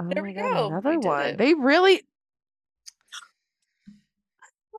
[0.00, 0.66] Oh There we God, go.
[0.68, 1.26] Another did one.
[1.26, 1.38] it.
[1.38, 2.02] They really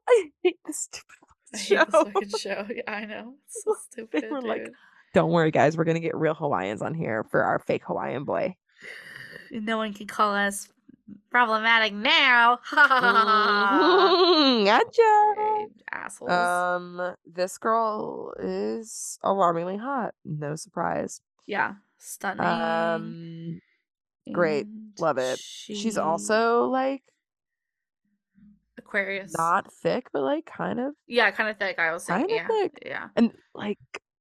[0.09, 1.05] I hate this stupid
[1.53, 1.85] I hate show.
[1.85, 2.67] this fucking show.
[2.75, 3.35] Yeah, I know.
[3.45, 4.31] It's so They stupid.
[4.31, 4.69] were like.
[5.13, 5.77] Don't worry, guys.
[5.77, 8.55] We're gonna get real Hawaiians on here for our fake Hawaiian boy.
[9.51, 10.67] no one can call us
[11.29, 12.59] problematic now.
[12.63, 14.15] Ha ha ha ha.
[14.43, 15.71] Mhm, Gotcha.
[15.91, 16.31] Assholes.
[16.31, 20.15] Um, this girl is alarmingly hot.
[20.25, 21.21] No surprise.
[21.45, 21.73] yeah,
[22.03, 22.41] stunning.
[22.45, 23.61] Um,
[24.31, 24.65] great.
[24.65, 25.39] and Love it.
[25.39, 25.75] She...
[25.75, 27.03] she's also like
[28.77, 29.33] Aquarius.
[29.37, 31.79] not thick, but like kind of Yeah, kind of thick.
[31.79, 32.27] I was saying.
[32.27, 32.47] Kinda Yeah.
[32.47, 32.83] thick.
[32.85, 33.07] Yeah.
[33.15, 33.79] and like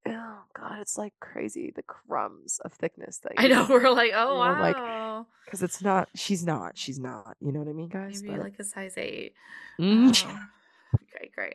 [0.08, 4.32] oh god, it's like crazy the crumbs of thickness that I know we're like, oh
[4.32, 6.08] you know, like, wow, because it's not.
[6.16, 6.76] She's not.
[6.76, 7.36] She's not.
[7.40, 8.22] You know what I mean, guys?
[8.22, 9.34] maybe But- like a size eight.
[9.80, 10.24] Mm.
[10.26, 11.54] Oh, great, great.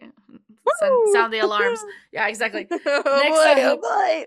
[0.80, 1.80] Sound, sound the alarms.
[2.12, 2.68] Yeah, exactly.
[2.72, 4.26] oh Next boy, oh boy.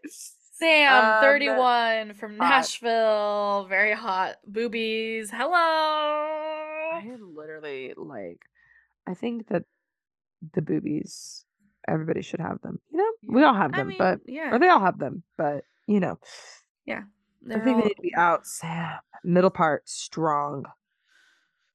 [0.61, 2.49] Sam, Um, 31 from hot.
[2.49, 3.67] Nashville.
[3.69, 4.37] Very hot.
[4.47, 5.31] Boobies.
[5.31, 5.51] Hello.
[5.57, 8.43] I literally like.
[9.07, 9.65] I think that
[10.55, 11.45] the boobies,
[11.89, 12.79] everybody should have them.
[12.91, 14.55] You know, we all have I them, mean, but yeah.
[14.55, 16.19] or they all have them, but you know,
[16.85, 17.03] Yeah.
[17.51, 18.47] I think all they need to be out.
[18.47, 20.67] Sam, middle part strong.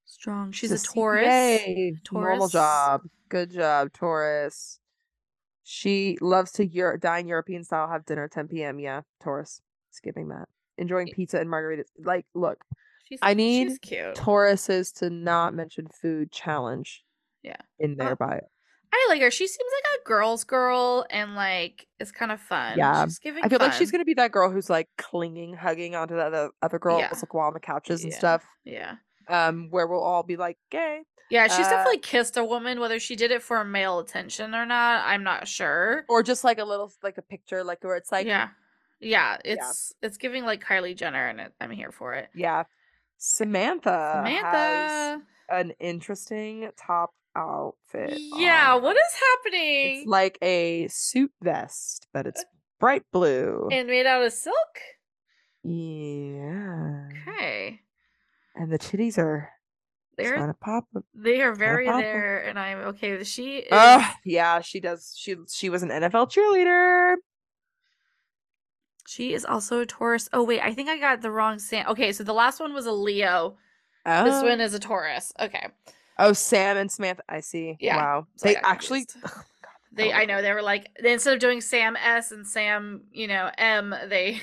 [0.06, 0.52] strong.
[0.52, 1.26] She's a Taurus.
[1.28, 1.98] CPA.
[2.12, 3.02] Normal job.
[3.30, 4.80] Good job, Taurus.
[5.68, 8.80] She loves to Euro- dine European style, have dinner 10 p.m.
[8.80, 9.62] Yeah, Taurus.
[9.90, 10.48] Skipping that.
[10.78, 11.86] Enjoying pizza and margaritas.
[12.04, 12.64] Like, look,
[13.06, 14.16] She's, I need she's cute.
[14.16, 17.04] Tauruses to not mention food challenge.
[17.44, 17.56] Yeah.
[17.80, 18.40] In their Uh, bio.
[18.94, 19.30] I like her.
[19.32, 22.78] She seems like a girl's girl and like it's kind of fun.
[22.78, 25.96] Yeah, She's giving I feel like she's gonna be that girl who's like clinging, hugging
[25.96, 27.10] onto the other, girl Yeah.
[27.12, 28.18] like while on the couches and Yeah.
[28.20, 28.46] stuff.
[28.64, 28.96] Yeah.
[29.28, 31.02] Um, where we'll all be like, gay.
[31.30, 34.66] Yeah, she's Uh, definitely kissed a woman, whether she did it for male attention or
[34.66, 36.06] not, I'm not sure.
[36.08, 38.50] Or just like a little like a picture, like where it's like yeah.
[39.00, 42.30] Yeah, it's it's giving like Kylie Jenner and it, I'm here for it.
[42.36, 42.64] Yeah.
[43.18, 45.26] Samantha, has Samantha.
[45.50, 48.18] an interesting top outfit.
[48.18, 48.84] Yeah, on.
[48.84, 49.98] what is happening?
[50.02, 52.46] It's like a suit vest, but it's
[52.80, 53.68] bright blue.
[53.72, 54.56] and made out of silk?
[55.64, 57.08] yeah.
[57.28, 57.80] Okay.
[58.56, 59.50] And the titties are
[60.18, 60.86] They're pop.
[60.96, 63.24] Uh, they are very there and I'm okay.
[63.24, 65.14] She is Oh, yeah, she does.
[65.18, 67.16] She she was an NFL cheerleader.
[69.08, 70.30] she is also a Taurus.
[70.34, 71.86] Oh wait, I think I got the wrong Sam.
[71.90, 73.58] Okay, so the last one was a Leo.
[74.06, 75.34] Oh, This one is a Taurus.
[75.40, 75.68] Okay.
[76.20, 77.24] oh, Sam and Samantha.
[77.28, 77.76] I see.
[77.80, 78.28] Yeah, Wow.
[78.36, 79.06] so They actually.
[79.18, 79.44] oh God,
[79.92, 83.50] They I know they were like instead of doing Sam S and Sam, you know,
[83.58, 84.40] M, they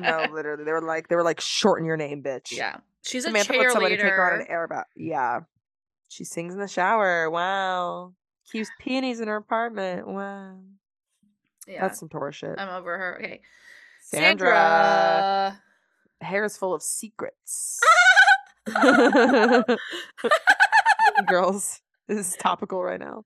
[0.00, 2.52] No, literally, they were like they were like shorten your name, bitch.
[2.52, 2.76] Yeah.
[3.02, 4.50] She's Samantha a wants somebody to take her on an cheerleader.
[4.50, 4.86] air bath.
[4.96, 5.40] Yeah.
[6.08, 7.30] She sings in the shower.
[7.30, 8.12] Wow.
[8.50, 10.06] Keeps peonies in her apartment.
[10.06, 10.58] Wow.
[11.66, 11.82] Yeah.
[11.82, 12.54] That's some Taurus shit.
[12.58, 13.16] I'm over her.
[13.18, 13.40] Okay.
[14.02, 14.48] Sandra.
[14.50, 15.60] Sandra.
[16.20, 17.80] Hair is full of secrets.
[21.26, 23.24] Girls, this is topical right now.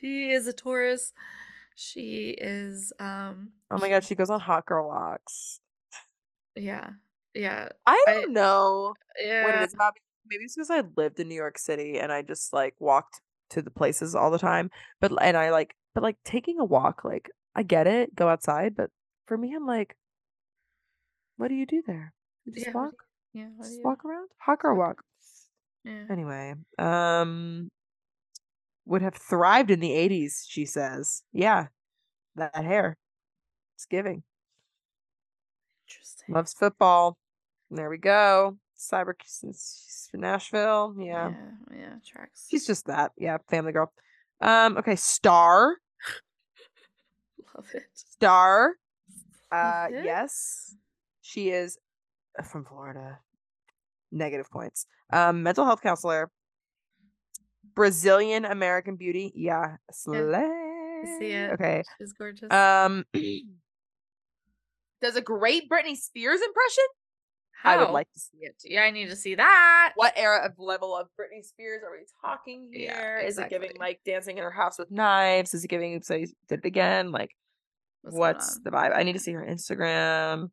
[0.00, 1.12] she is a Taurus.
[1.74, 5.60] She is um Oh my god, she goes on hot girl walks.
[6.56, 6.90] Yeah.
[7.34, 7.68] Yeah.
[7.86, 9.44] I I- don't know Yeah.
[9.44, 9.94] what it is about.
[10.28, 13.20] Maybe it's because I lived in New York City and I just like walked
[13.50, 14.70] to the places all the time.
[15.00, 18.74] But and I like, but like taking a walk, like I get it, go outside.
[18.76, 18.90] But
[19.26, 19.96] for me, I'm like,
[21.36, 22.12] what do you do there?
[22.44, 22.94] You just Yeah, walk,
[23.32, 23.48] Yeah.
[23.58, 25.02] just you- walk around, hot or walk.
[25.84, 26.04] Yeah.
[26.10, 27.70] Anyway, um,
[28.86, 30.44] would have thrived in the '80s.
[30.48, 31.68] She says, "Yeah,
[32.34, 32.96] that hair,
[33.76, 34.24] it's giving."
[36.28, 37.18] Loves football.
[37.70, 38.56] There we go.
[38.78, 40.94] Cyber since she's from Nashville.
[40.98, 41.30] Yeah.
[41.30, 41.78] Yeah.
[41.78, 41.94] Yeah.
[42.06, 42.46] Tracks.
[42.50, 43.12] She's just that.
[43.16, 43.92] Yeah, family girl.
[44.40, 45.76] Um, okay, Star.
[47.56, 47.84] Love it.
[47.94, 48.72] Star.
[49.50, 50.04] Uh it.
[50.04, 50.74] yes.
[51.22, 51.78] She is
[52.38, 53.20] uh, from Florida.
[54.12, 54.86] Negative points.
[55.12, 56.30] Um, mental health counselor.
[57.74, 59.32] Brazilian American beauty.
[59.34, 59.76] Yeah.
[59.90, 60.44] Slay.
[60.44, 61.52] I see it.
[61.52, 61.82] Okay.
[61.98, 62.50] She's gorgeous.
[62.50, 63.04] Um
[65.02, 66.84] does a great Britney Spears impression?
[67.64, 68.54] I would like to see it.
[68.64, 69.92] Yeah, I need to see that.
[69.96, 73.18] What era of level of Britney Spears are we talking Yeah, here?
[73.26, 75.54] Is it giving like dancing in her house with knives?
[75.54, 77.10] Is it giving say did it again?
[77.10, 77.30] Like
[78.02, 78.96] What's, what's, the vibe?
[78.96, 80.50] I need to see her Instagram.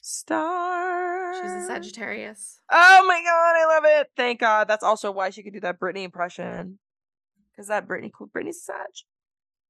[0.00, 1.34] Star.
[1.34, 2.60] She's a Sagittarius.
[2.70, 4.08] Oh my god, I love it.
[4.16, 4.68] Thank God.
[4.68, 6.78] That's also why she could do that Britney impression.
[7.50, 8.86] Because that Britney cool Britney's Sag.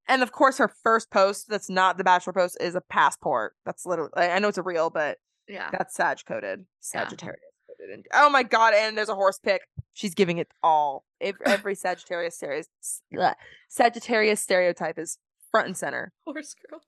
[0.08, 3.54] And of course her first post that's not the bachelor post is a passport.
[3.64, 5.18] That's literally I know it's a real, but
[5.48, 5.68] Yeah.
[5.72, 6.60] that's Sag coded.
[6.60, 6.64] Yeah.
[7.04, 7.92] Sagittarius coded.
[7.94, 9.62] And oh my god, and there's a horse pick.
[9.92, 11.04] She's giving it all.
[11.20, 13.36] If every Sagittarius stereotype,
[13.68, 15.18] Sagittarius stereotype is
[15.50, 16.12] front and center.
[16.24, 16.80] horse girl.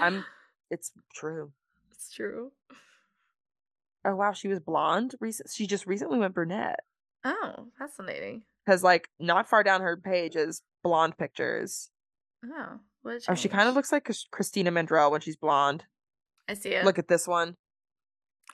[0.00, 0.24] I'm
[0.70, 1.52] it's true.
[1.92, 2.52] It's true.
[4.04, 5.14] Oh wow, she was blonde.
[5.20, 6.80] Recent she just recently went brunette.
[7.24, 8.42] Oh, fascinating.
[8.64, 11.90] Because like not far down her page is blonde pictures.
[12.44, 15.84] Oh, what Oh, she kind of looks like Christina Mandrell when she's blonde.
[16.48, 16.84] I see it.
[16.84, 17.56] Look at this one.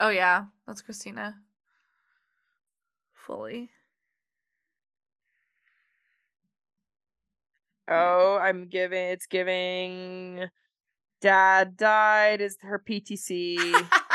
[0.01, 1.37] Oh yeah, that's Christina.
[3.15, 3.71] Fully.
[7.89, 10.49] Oh, I'm giving it's giving
[11.21, 13.57] Dad died is her PTC.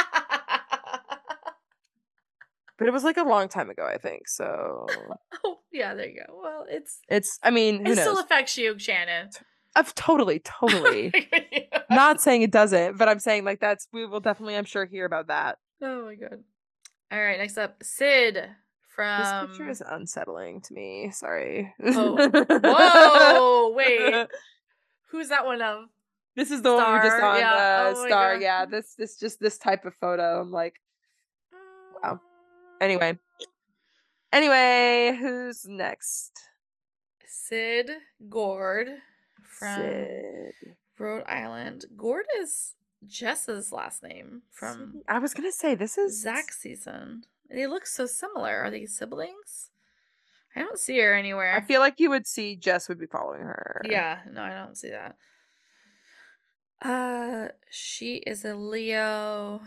[2.80, 4.28] but it was like a long time ago, I think.
[4.28, 4.88] So
[5.46, 6.40] oh, Yeah, there you go.
[6.42, 8.00] Well, it's It's I mean, who it knows?
[8.00, 9.30] still affects you, Shannon.
[9.76, 11.14] I've totally, totally.
[11.92, 15.06] Not saying it doesn't, but I'm saying like that's we will definitely I'm sure hear
[15.06, 15.58] about that.
[15.82, 16.40] Oh my god.
[17.12, 18.48] All right, next up, Sid
[18.96, 19.22] from.
[19.22, 21.12] This picture is unsettling to me.
[21.12, 21.74] Sorry.
[21.84, 22.30] Oh.
[23.70, 23.74] Whoa!
[23.76, 24.28] Wait,
[25.12, 25.86] who's that one of?
[26.36, 27.54] This is the one we just Star, on yeah.
[27.54, 28.34] uh, Oh Star.
[28.36, 28.42] God.
[28.42, 30.40] Yeah, this this just this type of photo.
[30.42, 30.76] I'm like,
[32.04, 32.22] Wow.
[32.82, 33.18] Anyway.
[34.32, 36.40] Anyway, who's next?
[37.28, 37.90] Sid
[38.30, 38.88] Gord
[39.44, 40.76] from Sid.
[40.98, 41.86] Rhode Island.
[41.98, 42.76] Gord is
[43.08, 47.24] Jess's last name from I was gonna say this is Zach season.
[47.50, 48.58] They look so similar.
[48.58, 49.72] Are they siblings?
[50.56, 51.56] I don't see her anywhere.
[51.56, 53.82] I feel like you would see Jess would be following her.
[53.90, 55.16] Yeah, no, I don't see that.
[56.82, 59.62] Uh, she is a Leo.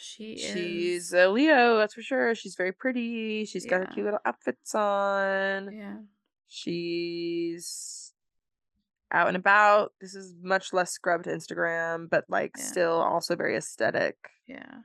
[0.00, 0.52] She is.
[0.52, 2.34] She's a Leo, that's for sure.
[2.34, 3.44] She's very pretty.
[3.44, 5.72] She's got her cute little outfits on.
[5.74, 5.96] Yeah.
[6.46, 8.12] She's
[9.10, 9.92] out and about.
[10.00, 12.64] This is much less scrubbed Instagram, but like Yeah.
[12.64, 14.16] still also very aesthetic.
[14.46, 14.82] Yeah.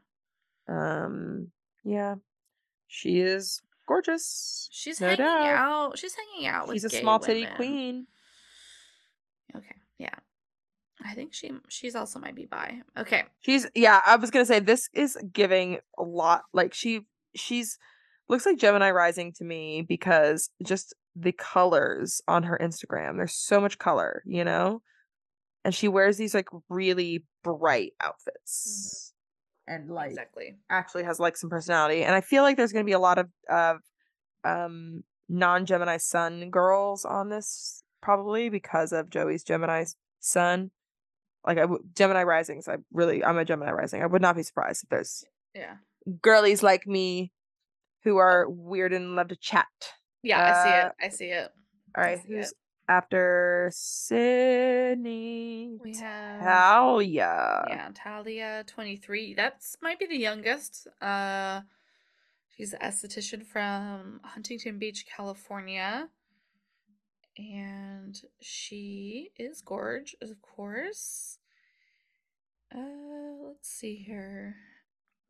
[0.67, 1.51] Um,
[1.83, 2.15] yeah,
[2.87, 4.69] she is gorgeous.
[4.71, 5.45] She's No hanging doubt.
[5.55, 5.97] out.
[5.99, 8.07] She's hanging out with She's a small titty queen.
[9.55, 9.75] Okay.
[9.97, 10.15] Yeah.
[11.05, 12.81] I think she she's also might be bi.
[12.97, 13.23] Okay.
[13.41, 14.01] She's yeah.
[14.05, 16.43] I was gonna say this is giving a lot.
[16.53, 17.01] Like she
[17.35, 17.77] she's
[18.29, 23.17] looks like Gemini rising to me because just the colors on her Instagram.
[23.17, 24.81] There's so much color, you know,
[25.63, 29.13] and she wears these like really bright outfits,
[29.67, 30.55] and like exactly.
[30.69, 32.03] actually has like some personality.
[32.03, 33.77] And I feel like there's gonna be a lot of of
[34.43, 39.85] um non Gemini Sun girls on this probably because of Joey's Gemini
[40.19, 40.71] Sun.
[41.45, 44.01] Like I w- Gemini risings, I really I'm a Gemini rising.
[44.01, 45.75] I would not be surprised if there's Yeah.
[46.21, 47.31] girlies like me
[48.03, 49.67] who are weird and love to chat.
[50.23, 50.93] Yeah, I see Uh, it.
[51.01, 51.51] I see it.
[51.97, 52.57] All right, who's it.
[52.87, 53.69] after
[54.43, 55.77] Sydney?
[55.81, 57.65] We have Talia.
[57.67, 59.33] yeah, Talia, 23.
[59.33, 60.87] That's might be the youngest.
[61.01, 61.61] Uh
[62.55, 66.09] she's an esthetician from Huntington Beach, California.
[67.37, 71.39] And she is gorge, of course.
[72.73, 74.55] Uh let's see here.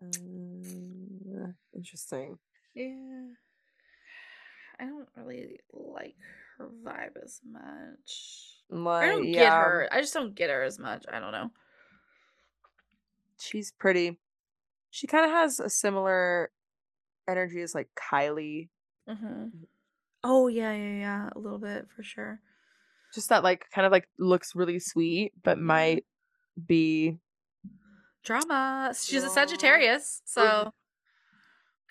[0.04, 2.38] Mm, interesting.
[2.74, 3.28] Yeah.
[4.80, 6.16] I don't really like
[6.58, 8.64] her vibe as much.
[8.70, 9.88] Like, I don't get her.
[9.92, 11.06] I just don't get her as much.
[11.12, 11.52] I don't know.
[13.40, 14.20] She's pretty.
[14.90, 16.52] She kind of has a similar
[17.28, 18.70] energy as like Kylie.
[19.08, 19.48] hmm
[20.24, 22.40] Oh yeah, yeah, yeah, a little bit for sure.
[23.14, 25.68] Just that like kind of like looks really sweet, but mm-hmm.
[25.68, 26.06] might
[26.66, 27.18] be
[28.24, 28.94] Drama.
[29.00, 30.48] She's a Sagittarius, mm-hmm.
[30.48, 30.72] so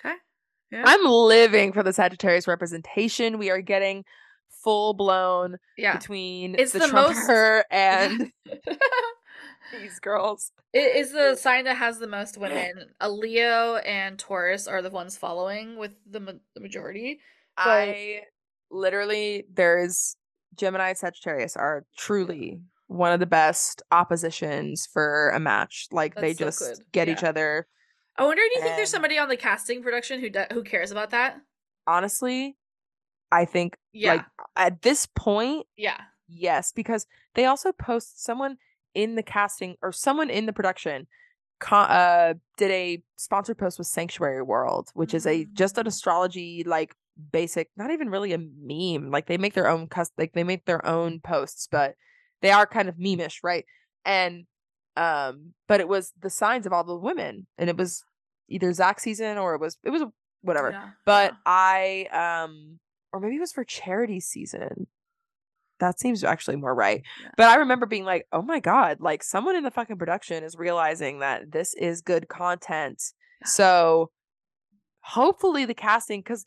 [0.00, 0.16] okay.
[0.70, 0.84] Yeah.
[0.86, 3.38] I'm living for the Sagittarius representation.
[3.38, 4.04] We are getting
[4.62, 5.96] full blown yeah.
[5.96, 8.32] between It's the, the most- her and
[9.80, 10.52] these girls.
[10.72, 12.86] It is the sign that has the most women.
[13.00, 17.20] A Leo and Taurus are the ones following with the, ma- the majority.
[17.56, 18.20] But- I
[18.70, 20.16] literally there's
[20.56, 25.86] Gemini and Sagittarius are truly one of the best oppositions for a match.
[25.90, 26.78] Like they so just good.
[26.92, 27.66] get each other.
[28.16, 31.10] I wonder, do you think there's somebody on the casting production who who cares about
[31.10, 31.40] that?
[31.86, 32.56] Honestly,
[33.30, 34.24] I think Yeah, like
[34.56, 35.98] at this point, yeah,
[36.28, 38.58] yes, because they also post someone
[38.94, 41.06] in the casting or someone in the production
[41.70, 45.88] uh did a sponsored post with Sanctuary World, which is a just an Mm.
[45.88, 46.94] astrology like
[47.32, 49.10] basic, not even really a meme.
[49.10, 51.94] Like they make their own cus like they make their own posts, but
[52.40, 53.64] they are kind of memeish, right?
[54.04, 54.44] And
[54.96, 58.04] um, but it was the signs of all the women, and it was
[58.48, 60.02] either Zach season or it was it was
[60.42, 60.70] whatever.
[60.72, 61.38] yeah, But yeah.
[61.46, 62.78] I um
[63.12, 64.86] or maybe it was for charity season.
[65.80, 67.02] That seems actually more right.
[67.22, 67.30] Yeah.
[67.36, 70.56] But I remember being like, "Oh my god, like someone in the fucking production is
[70.56, 73.02] realizing that this is good content."
[73.44, 74.10] So
[75.00, 76.46] hopefully the casting cuz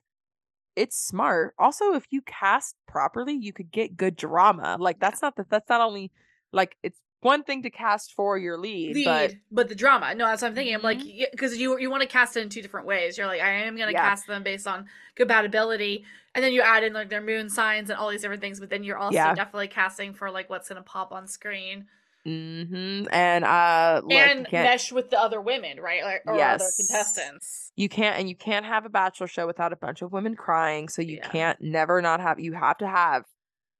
[0.75, 1.55] it's smart.
[1.59, 4.77] Also, if you cast properly, you could get good drama.
[4.79, 6.11] Like that's not the that's not only
[6.51, 10.13] like it's one thing to cast for your lead, lead, but but, the drama.
[10.13, 10.75] No, that's what I'm thinking.
[10.75, 11.31] I'm like, Mhm.
[11.31, 13.17] because you you want to cast it in two different ways.
[13.17, 13.99] You're like, I am gonna Yeah.
[13.99, 17.97] cast them based on compatibility, and then you add in like their moon signs and
[17.97, 18.59] all these different things.
[18.59, 19.33] But then you're also Yeah.
[19.33, 21.87] definitely casting for like what's gonna pop on screen
[22.25, 23.07] mhm.
[23.11, 26.03] And uh look, and can't- mesh with the other women, right?
[26.03, 26.75] Like, or other Yes.
[26.77, 27.71] contestants.
[27.75, 30.87] you can't and you can't have a bachelor show without a bunch of women crying
[30.89, 31.27] so you Yeah.
[31.29, 33.23] can't never not have you have to have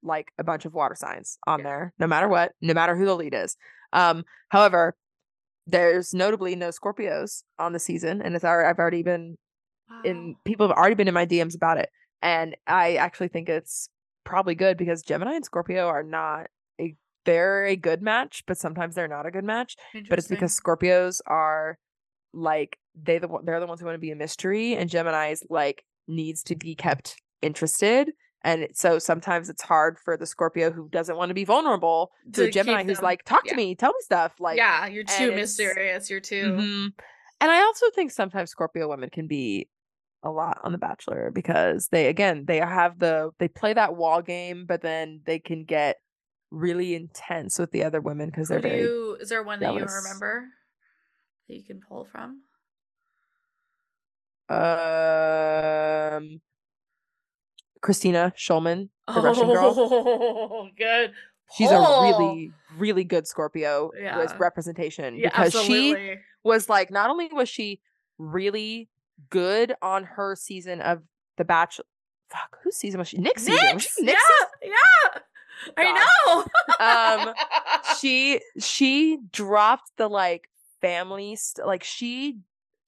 [0.04, 1.64] like a bunch of water signs on Yeah.
[1.64, 3.58] there no matter what no matter who the lead is
[3.94, 4.96] um however
[5.66, 9.38] there's notably no scorpios on the season and it's already i've already been
[10.04, 11.90] in people have already been in my dms about it
[12.22, 13.90] And I actually think it's
[14.24, 16.48] probably good because Gemini and Scorpio are not
[17.26, 19.76] they're a good match, but sometimes they're not a good match.
[20.10, 21.78] But it's because Scorpios are
[22.34, 25.84] like they the they're the ones who want to be a mystery, and Gemini's like
[26.08, 28.12] needs to be kept interested.
[28.44, 32.46] And so sometimes it's hard for the Scorpio who doesn't want to be vulnerable to,
[32.46, 33.54] To Gemini who's like, talk yeah.
[33.54, 34.34] to me, tell me stuff.
[34.40, 36.12] Like, yeah, you're too mysterious.
[36.12, 36.52] You're too.
[36.52, 36.94] Mhm.
[37.42, 39.68] And I also think sometimes Scorpio women can be
[40.22, 44.22] a lot on The Bachelor because they again they have the they play that wall
[44.22, 45.98] game, but then they can get
[46.52, 49.18] really intense with the other women because they're very you?
[49.20, 50.46] Is there one that you remember
[51.48, 52.42] that you can pull from?
[54.48, 56.40] um
[57.82, 59.74] Kristina Schulman, the Russian girl.
[59.78, 61.14] Oh, good.
[61.56, 64.38] She's a really, really good Scorpio with Yeah.
[64.40, 67.80] representation yeah, because she was like not only was she
[68.18, 68.90] really
[69.30, 71.04] good on her season of
[71.38, 71.86] The Bachelor.
[72.30, 73.18] Fuck, whose season was she?
[73.18, 73.76] Nick's season.
[73.76, 74.24] Was Nick's, yeah, Nick's
[74.64, 75.20] yeah.
[75.78, 76.46] I
[77.20, 77.28] know.
[77.28, 77.34] Um,
[78.00, 80.50] she she dropped the like
[80.82, 82.38] family st- like she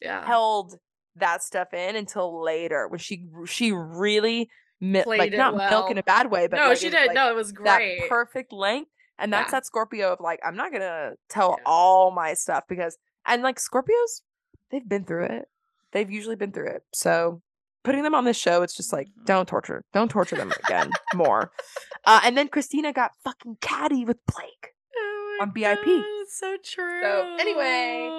[0.02, 0.78] yeah, held
[1.16, 4.50] that stuff in until later when she she really
[4.80, 7.08] mi- like not milk in a bad way but no, like, she did.
[7.08, 8.08] like, no, it was that great.
[8.08, 9.58] perfect length and that's Yeah.
[9.58, 11.64] that scorpio of like i'm not gonna tell Yeah.
[11.66, 14.22] all my stuff because and like scorpios
[14.70, 15.46] they've been through it
[15.92, 17.42] they've usually been through it so
[17.88, 19.26] putting them on this show it's just like Mhm.
[19.26, 21.52] don't torture don't torture them again more
[22.06, 25.86] uh, and then kristina got fucking catty with blake Oh on BIP.
[25.86, 27.38] God, so true.
[27.40, 28.10] anyway,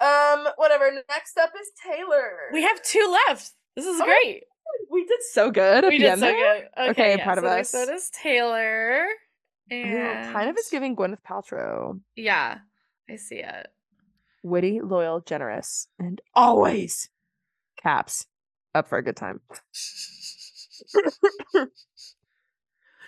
[0.00, 3.52] um whatever next up is taylor we have two left.
[3.76, 4.44] This is Oh, great.
[4.90, 6.68] we did so good at We the did end so there.
[6.76, 6.90] good.
[6.90, 7.56] Okay, I'm yeah, proud of so us.
[7.74, 9.04] next one is Taylor.
[9.70, 12.58] And kind of is giving Gwyneth Paltrow Yeah,
[13.08, 13.68] I see it.
[14.42, 17.08] witty, loyal, generous, and always
[17.82, 18.26] caps
[18.74, 19.40] up for a good time.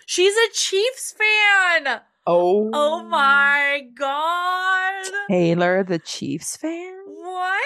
[0.05, 2.01] She's a Chiefs fan.
[2.25, 5.05] Oh, Oh my god.
[5.29, 6.99] Taylor, the Chiefs fan.
[7.05, 7.59] What?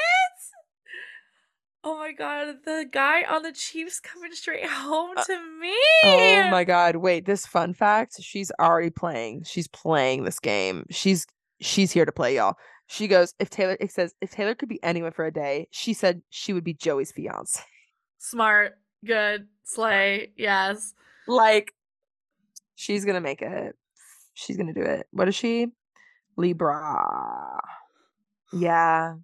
[1.84, 5.74] Oh my god, the guy on the Chiefs coming straight home Uh, to me.
[6.04, 6.98] Oh my god!
[6.98, 9.44] Wait, this fun fact: she's already playing.
[9.46, 10.86] She's playing this game.
[10.90, 11.26] She's
[11.62, 12.56] she's here to play, y'all.
[12.88, 15.94] She goes, if Taylor, it says, if Taylor could be anyone for a day, she
[15.94, 17.62] said she would be Joey's fiance.
[18.20, 20.94] Smart, good, slay, yes.
[21.28, 21.74] like
[22.76, 23.76] she's gonna make it.
[24.34, 25.08] She's gonna do it.
[25.12, 25.68] What is she?
[26.36, 27.60] Libra.
[28.54, 29.16] Yeah.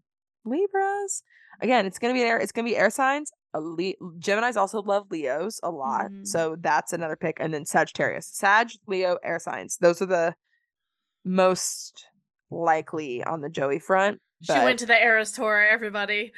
[0.46, 1.24] Libras.
[1.62, 3.32] Again it's gonna be air it's gonna be air signs.
[3.56, 6.28] Le- gemini's also love leos a lot Mhm.
[6.28, 7.38] so that's another pick.
[7.40, 8.26] And then sagittarius.
[8.28, 9.78] Sag leo air signs.
[9.78, 10.36] Those are the
[11.24, 12.08] most
[12.52, 16.34] likely on the joey front She went to the Eras tour, everybody.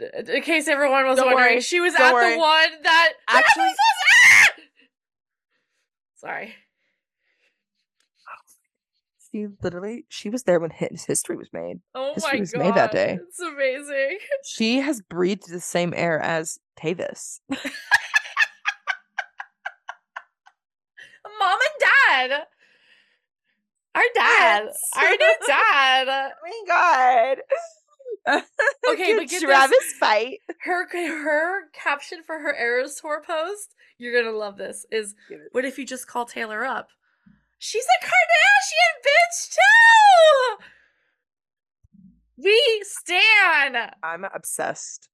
[0.00, 2.34] In case everyone was Don't wondering, worry, she was at worry.
[2.34, 4.52] the one that Actually- Travis was at!
[6.16, 6.54] Sorry.
[9.30, 12.58] she literally she was there when his history was made Oh History my was god.
[12.60, 13.18] made that day.
[13.28, 14.18] It's amazing.
[14.44, 17.60] she has breathed the same air as travis Mom
[21.60, 22.42] and dad.
[23.94, 24.62] Our dad.
[24.66, 24.78] Yes.
[24.96, 26.08] Our new dad.
[26.08, 27.38] Oh my god.
[28.28, 30.38] Okay, Good but get this- Travis fight.
[30.62, 35.14] Her her caption for her Eras tour post, you're gonna love this, is
[35.52, 36.88] what if you just call Taylor up?
[37.58, 40.64] She's a Kardashian bitch too!
[42.44, 43.90] We stan!
[44.02, 45.08] I'm obsessed.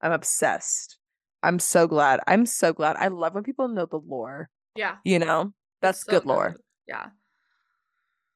[0.00, 0.98] I'm obsessed.
[1.42, 2.20] I'm so glad.
[2.26, 2.96] I'm so glad.
[2.96, 4.48] I love when people know the lore.
[4.74, 4.96] Yeah.
[5.04, 5.52] You know?
[5.82, 6.56] That's so good lore.
[6.88, 7.06] Yeah.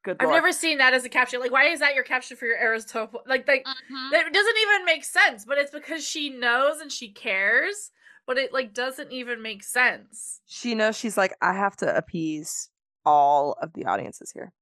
[0.05, 0.37] Good I've lore.
[0.37, 1.41] never seen that as a caption.
[1.41, 3.09] Like, why is that your caption for your Eras tour?
[3.09, 4.13] po- Like, like Mhm.
[4.13, 7.91] it doesn't even make sense, but it's because she knows and she cares,
[8.27, 10.41] but it like doesn't even make sense.
[10.47, 12.71] She knows she's like, I have to appease
[13.05, 14.53] all of the audiences here.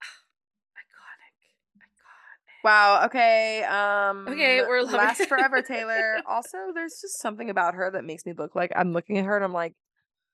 [0.76, 1.78] Iconic.
[1.78, 2.64] Iconic.
[2.64, 3.04] Wow.
[3.06, 3.62] Okay.
[3.64, 4.26] Um.
[4.28, 5.28] Okay, we're loving last it.
[5.28, 6.18] forever, Taylor.
[6.26, 9.36] Also, there's just something about her that makes me look like I'm looking at her
[9.36, 9.74] and I'm like,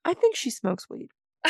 [0.05, 1.09] I think she smokes weed.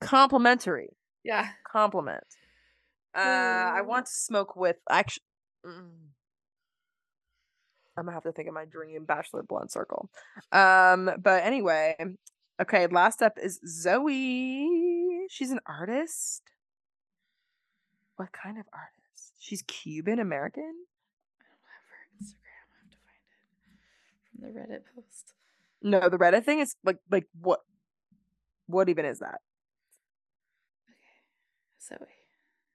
[0.00, 0.90] Complimentary.
[1.24, 1.48] yeah.
[1.70, 2.24] Compliment.
[3.14, 3.86] Uh, I Mm.
[3.86, 5.24] want to smoke with actually.
[5.64, 6.12] I'm
[7.96, 10.10] gonna have to think of my dream bachelor blunt circle.
[10.52, 11.96] Um, but anyway,
[12.60, 12.86] okay.
[12.86, 15.26] Last up is Zoe.
[15.28, 16.42] She's an artist.
[18.16, 19.34] What kind of artist?
[19.40, 20.84] She's Cuban American.
[21.40, 22.66] I don't have her Instagram.
[22.72, 25.34] I have to find it from the Reddit post.
[25.82, 27.60] No, the Reddit thing is like like what?
[28.66, 29.40] What even is that?
[31.88, 31.96] Zoe.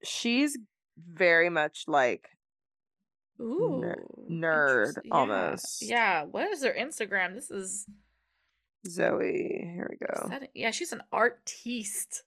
[0.03, 0.57] She's
[0.97, 2.29] very much like
[3.39, 3.83] Ooh,
[4.29, 5.81] nerd, yeah, almost.
[5.81, 6.23] Yeah.
[6.23, 7.35] What is her Instagram?
[7.35, 7.85] This is
[8.87, 9.71] Zoe.
[9.75, 10.13] Here we go.
[10.25, 10.49] upsetting.
[10.53, 12.23] Yeah, she's an artiste.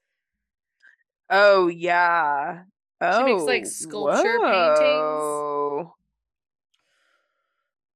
[1.31, 2.63] Oh yeah.
[3.01, 4.79] Oh, She makes, like, oh, sculpture paintings.
[4.81, 5.95] whoa.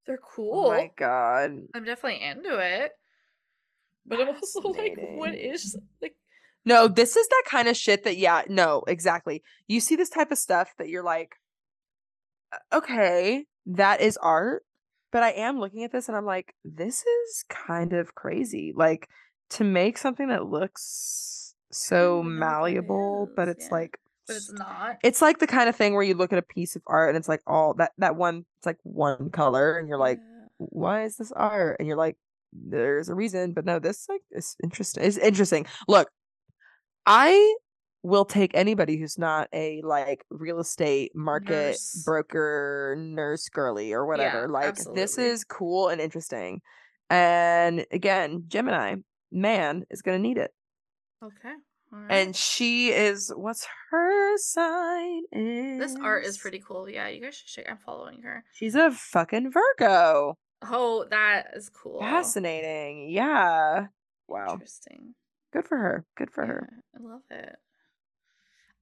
[0.07, 0.67] They're cool.
[0.67, 1.53] Oh my god.
[1.75, 2.93] I'm definitely into it.
[4.07, 6.15] But I'm also like, what is like?
[6.71, 9.43] No, this is that kind of shit that yeah, no, exactly.
[9.67, 11.33] You see this type of stuff that you're like
[12.53, 14.65] "Uh, okay, that is art,
[15.13, 18.73] but I am looking at this and I'm like this is kind of crazy.
[18.75, 19.09] Like
[19.51, 23.75] to make something that looks so even know what that malleable, but it's yeah.
[23.79, 23.99] like
[24.29, 24.99] But it's not.
[25.03, 27.19] it's like the kind of thing where you look at a piece of art and
[27.19, 30.47] it's like all that that one it's like one color and you're like Yeah.
[30.59, 32.17] why is this art and you're like
[32.53, 36.09] there's a reason but no this like is interesting it's interesting look
[37.11, 37.57] i
[38.03, 42.03] will take anybody who's not a like real estate market Nurse.
[42.05, 46.61] broker nurse girly or whatever like this is cool and interesting
[47.11, 48.95] and again gemini
[49.33, 50.53] man is gonna need it
[51.23, 51.53] Okay.
[51.93, 52.11] right.
[52.11, 56.89] and she is what's her sign is this art is pretty cool.
[56.89, 57.67] Yeah, you guys should check.
[57.71, 58.43] I'm following her.
[58.55, 62.01] she's a fucking virgo Oh, that is cool.
[62.01, 63.87] fascinating yeah
[64.29, 65.15] wow Interesting.
[65.53, 67.57] Good for her good for her I love it.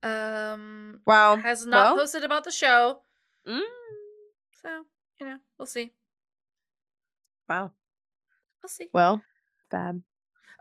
[0.03, 3.01] Um, wow has not well, posted about the show,
[3.49, 3.61] mm,
[4.63, 4.69] so
[5.21, 5.93] you know we'll see.
[7.49, 7.73] wow
[8.63, 8.89] We'll see.
[8.93, 9.23] well
[9.71, 10.03] fab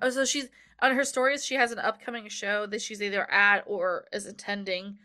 [0.01, 0.47] Oh, so she's
[0.81, 1.43] on her stories.
[1.43, 4.97] She has an upcoming show that she's either at or is attending,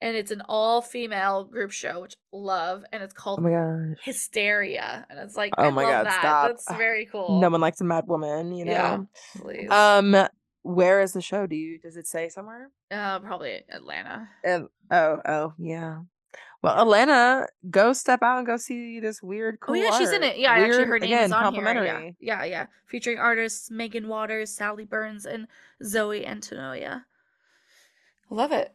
[0.00, 5.06] and it's an all-female group show, which love, and it's oh called my gosh Hysteria,
[5.08, 6.20] and it's like Oh I my God, that.
[6.20, 6.48] stop.
[6.48, 7.40] That's very cool.
[7.40, 8.98] no one likes a mad woman you know Yeah,
[9.40, 9.70] please.
[9.70, 10.16] um
[10.62, 14.28] where is the show do you does it say somewhere uh, probably Atlanta.
[14.44, 16.00] and oh oh yeah
[16.62, 20.22] well Alana go step out and go see this weird cool oh yeah, she's in
[20.22, 20.36] it.
[20.38, 21.84] Yeah, actually, Weird- her name again is on here.
[21.84, 22.66] Yeah, yeah, yeah.
[22.86, 25.46] Featuring artists Megan Waters, Sally Burns, and
[25.82, 27.04] Zoe Antonoia.
[28.28, 28.74] Love it.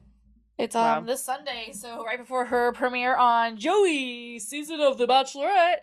[0.57, 1.01] It's um Wow.
[1.01, 5.81] this Sunday, so right before her premiere on Joey season of The Bachelorette.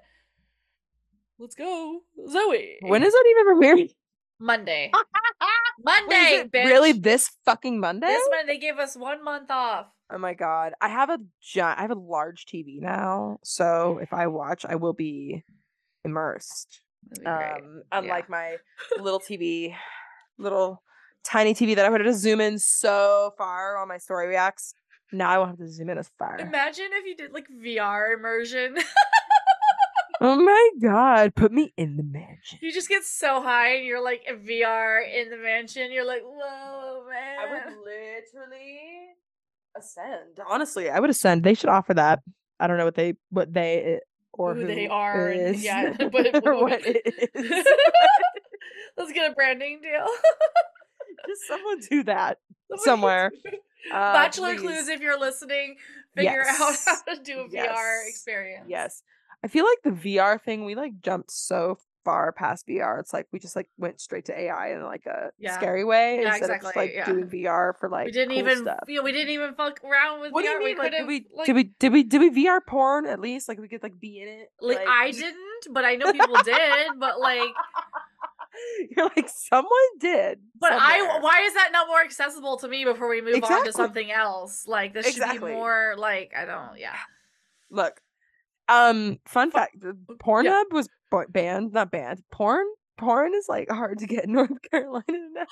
[1.39, 2.79] Let's go, Zoe.
[2.83, 3.91] when is that even premiering
[4.43, 4.91] Monday?
[5.85, 6.65] Monday, is it bitch.
[6.67, 9.87] really this fucking Monday This Monday they gave us one month off.
[10.13, 10.73] Oh my god.
[10.81, 13.39] I have a giant I have a large TV now.
[13.43, 15.45] So if I watch, I will be
[16.05, 16.81] immersed.
[17.19, 17.27] Be.
[17.27, 18.57] Um unlike my
[18.99, 19.75] little TV,
[20.39, 20.83] little
[21.25, 24.75] tiny TV that I have to zoom in so far on my story reacts.
[25.13, 26.39] Now I won't have to zoom in as far.
[26.39, 28.77] Imagine if you did like VR immersion.
[30.25, 31.35] Oh my god.
[31.35, 32.61] Put me in the mansion.
[32.63, 35.91] you just get so high and you're like VR in the mansion.
[35.91, 37.39] You're like, whoa, man.
[37.41, 38.79] I would literally
[39.77, 40.39] ascend.
[40.49, 41.43] Honestly, I would ascend.
[41.43, 42.21] They should offer that.
[42.61, 43.99] I don't know what they what they
[44.33, 46.13] or Who they are is, yeah, but-
[46.45, 47.03] what it
[47.35, 47.67] is.
[48.97, 50.07] Let's get a branding deal.
[51.27, 52.39] Just someone do that.
[52.69, 53.33] Somebody- somewhere.
[53.93, 54.61] Uh, Bachelor please.
[54.61, 55.77] Clues, if you're listening,
[56.17, 58.67] figure out how to do a VR experience.
[58.69, 59.03] Yes.
[59.45, 62.99] I feel like the VR thing, we like jumped so far past VR.
[63.01, 65.55] It's like we just like went straight to AI in like a Yeah.
[65.57, 67.07] scary way Yeah, instead of just like yeah.
[67.07, 68.81] doing VR for like we didn't cool even stuff.
[68.87, 70.75] feel we didn't even fuck around with What do you mean?
[70.77, 73.49] We Like, did we like, did we did we did we VR porn at least?
[73.49, 74.51] Like we could like be in it.
[74.61, 75.37] like, I didn't,
[75.71, 76.99] but I know people did.
[76.99, 77.51] But like,
[78.97, 80.41] You're like someone did.
[80.61, 83.73] but I why is that not more accessible to me before we move on to
[83.73, 84.67] something else?
[84.69, 85.51] Like this should Exactly.
[85.53, 86.79] be more like I don't.
[86.79, 86.95] Yeah.
[87.71, 88.02] look.
[88.73, 90.89] Um, fun fact: the Pornhub was
[91.31, 92.23] banned, not banned.
[92.31, 92.67] Porn,
[92.97, 95.05] porn is like hard to get in North Carolina
[95.35, 95.47] now.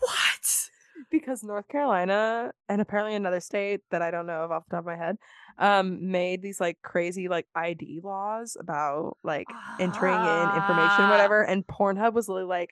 [0.00, 0.68] What?
[1.10, 4.80] because North Carolina and apparently another state that I don't know of off the top
[4.80, 5.16] of my head,
[5.58, 9.46] um, made these like crazy like ID laws about like
[9.80, 10.20] entering in
[10.56, 11.42] information, Ah, whatever.
[11.44, 12.70] And Pornhub was literally like,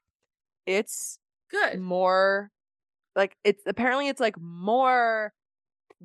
[0.67, 1.19] it's
[1.51, 1.81] Good.
[1.81, 2.51] more
[3.17, 5.33] like it's apparently it's like more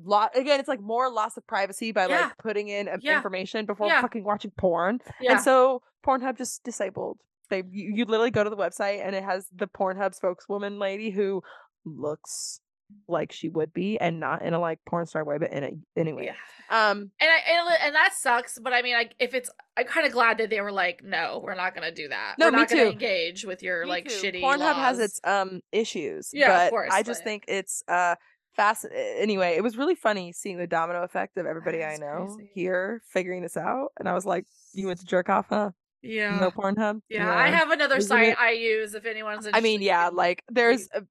[0.04, 2.20] lot again it's like more loss of privacy by Yeah.
[2.22, 3.16] like putting in Yeah.
[3.16, 4.02] information before Yeah.
[4.02, 5.32] fucking watching porn Yeah.
[5.32, 7.18] and so pornhub just disabled
[7.48, 11.10] they you, you literally go to the website and it has the pornhub spokeswoman lady
[11.10, 11.42] who
[11.84, 12.60] looks
[13.08, 15.70] like she would be and not in a like porn star way but in a
[15.98, 16.90] anyway yeah.
[16.90, 20.06] um And I and, and that sucks, but I mean, like, if it's, I'm kind
[20.06, 22.36] of glad that they were like, no, we're not gonna do that.
[22.38, 22.90] No, we're me not gonna too.
[22.90, 24.14] engage with your Me like too.
[24.22, 24.40] shitty.
[24.40, 26.30] Pornhub has its um issues.
[26.32, 28.14] Yeah, of but course, I just but- think it's uh
[28.56, 28.86] fast.
[28.92, 32.50] Anyway, it was really funny seeing the domino effect of everybody I know crazy.
[32.54, 35.70] here figuring this out, and I was like, "You went to jerk off, huh?
[36.02, 36.38] Yeah.
[36.40, 37.00] No Pornhub?
[37.08, 37.32] yeah.
[37.36, 39.48] I have another Isn't site it- I use if anyone's.
[39.52, 41.02] I mean, yeah, like there's." A,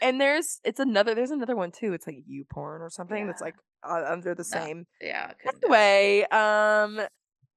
[0.00, 1.92] and there's it's another there's another one too.
[1.92, 4.60] It's like you porn or something that's like uh, under the No.
[4.60, 4.86] same.
[5.00, 5.32] Yeah.
[5.42, 5.76] couldn't do it.
[5.76, 7.00] Anyway, um,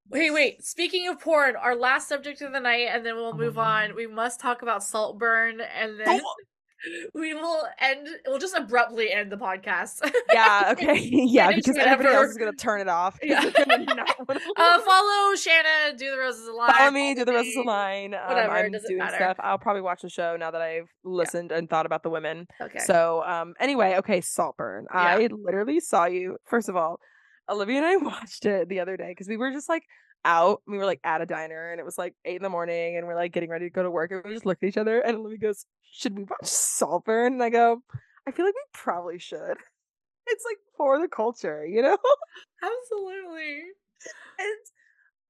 [0.10, 0.64] Wait, wait.
[0.64, 3.96] Speaking of porn, our last subject of the night, and then we'll Oh, move on.
[3.96, 6.22] We must talk about Saltburn, and then
[7.14, 8.08] we will end.
[8.28, 10.00] We'll just abruptly end the podcast.
[10.34, 13.42] yeah, okay, yeah, because everybody else is gonna turn it off Yeah.
[13.42, 15.98] they're gonna not wanna uh, follow Shannon.
[15.98, 16.72] Do the roses align.
[16.72, 18.14] Follow me, do the roses align.
[18.14, 19.16] Um, Whatever, it I'm doesn't doing matter.
[19.18, 19.38] stuff.
[19.40, 22.48] I'll probably watch the show now that I've listened and thought about the women.
[22.62, 22.80] Okay.
[22.80, 24.86] So, um, anyway, okay, Saltburn.
[24.94, 25.00] Yeah.
[25.02, 26.38] I literally saw you.
[26.46, 27.00] First of all,
[27.50, 29.84] Olivia and I watched it the other day because we were just like
[30.26, 30.62] out.
[30.68, 33.08] We were like at a diner and it was like eight in the morning and
[33.08, 35.00] we're like getting ready to go to work and we just looked at each other
[35.02, 37.82] and Olivia goes, "Should we watch Saltburn?" And I go,
[38.28, 39.58] "I feel like we probably should."
[40.28, 41.98] It's like for the culture, you know.
[42.64, 43.64] Absolutely.
[44.40, 44.58] And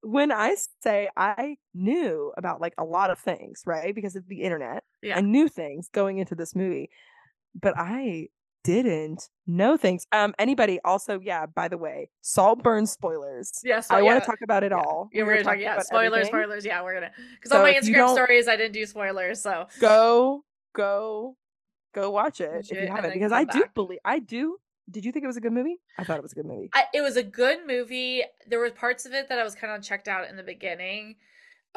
[0.02, 3.94] when I say I knew about like a lot of things, right?
[3.94, 5.18] Because of the internet, Yeah.
[5.18, 6.90] I knew things going into this movie,
[7.60, 8.28] but I
[8.66, 10.06] didn't No thanks.
[10.12, 13.52] Um, anybody also, yeah, by the way, Saltburn spoilers.
[13.62, 13.80] Yeah.
[13.80, 14.04] So, I yeah.
[14.04, 14.78] want to talk about it yeah.
[14.78, 15.08] all.
[15.12, 15.58] Yeah, we're gonna talk.
[15.58, 16.28] Yeah, about spoilers, everything.
[16.28, 16.64] spoilers.
[16.64, 17.12] Yeah, we're gonna.
[17.36, 19.40] Because So on my Instagram stories, I didn't do spoilers.
[19.40, 20.44] So Go,
[20.74, 21.36] go,
[21.94, 24.58] go watch it if you haven't, because I do believe I do.
[24.90, 25.80] Did you think it was a good movie?
[25.98, 26.70] I thought it was a good movie.
[26.72, 28.22] I, it was a good movie.
[28.48, 31.16] There were parts of it that I was kind of checked out in the beginning.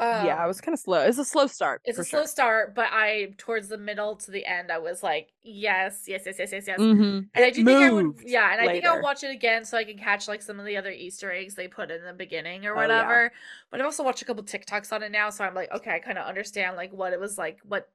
[0.00, 1.02] Um, yeah, it was kind of slow.
[1.02, 1.82] It's a slow start.
[1.84, 2.26] It's a slow sure.
[2.26, 6.36] start, but I towards the middle to the end, I was like, yes, yes, yes,
[6.38, 6.78] yes, yes, yes.
[6.78, 7.28] Mhm.
[7.34, 9.76] And I do think I would, yeah, and I think I'll watch it again so
[9.76, 12.64] I can catch like some of the other Easter eggs they put in the beginning
[12.64, 12.80] or Oh, yeah.
[12.80, 13.32] whatever.
[13.70, 15.98] But I've also watched a couple TikToks on it now, so I'm like, okay, I
[15.98, 17.90] kind of understand like what it was like, what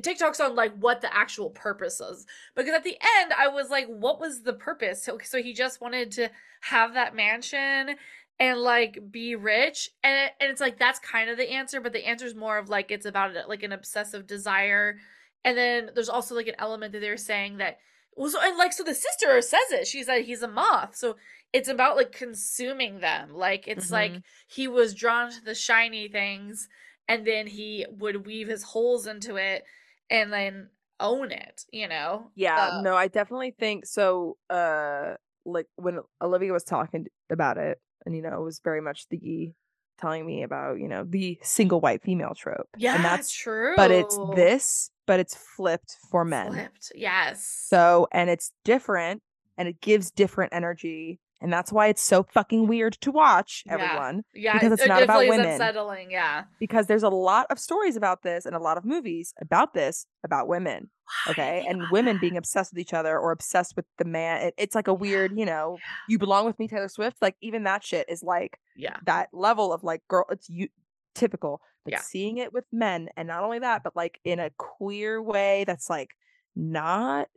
[0.00, 2.26] TikToks on like what the actual purpose is.
[2.54, 5.02] Because at the end, I was like, what was the purpose?
[5.02, 6.30] So, so he just wanted to
[6.62, 7.96] have that mansion
[8.38, 11.92] and like be rich and it, and it's like that's kind of the answer but
[11.92, 14.96] the answer is more of like it's about like an obsessive desire
[15.44, 17.78] and then there's also like an element that they're saying that
[18.16, 21.16] well so and like so the sister says it she's like he's a moth so
[21.52, 24.22] it's about like consuming them like it's like Mhm.
[24.48, 26.68] he was drawn to the shiny things
[27.08, 29.62] and then he would weave his holes into it
[30.10, 30.70] and then
[31.00, 34.36] own it you know Yeah, Uh, no, I definitely think so.
[34.48, 39.06] Uh, like when Olivia was talking about it, and you know, it was very much
[39.08, 39.52] the
[40.00, 42.68] telling me about you know the single white female trope.
[42.76, 46.52] yeah and that's true but it's this, but it's flipped for men.
[46.52, 49.22] flipped yes So and it's different,
[49.56, 53.62] and it gives different energy, and that's why it's so fucking weird to watch.
[53.68, 55.46] Everyone, Yeah, because it's it not about women.
[55.46, 56.10] unsettling.
[56.10, 56.44] Yeah.
[56.58, 60.06] because there's a lot of stories about this and a lot of movies about this
[60.24, 60.90] about women
[61.28, 64.74] okay and women being obsessed with each other or obsessed with the man it, it's
[64.74, 65.76] like a weird you know
[66.08, 68.96] you belong with me taylor swift like even that shit is like Yeah.
[69.04, 70.68] that level of like girl it's you
[71.14, 72.00] typical but Yeah.
[72.00, 75.90] seeing it with men and not only that but like in a queer way that's
[75.90, 76.12] like
[76.56, 77.28] not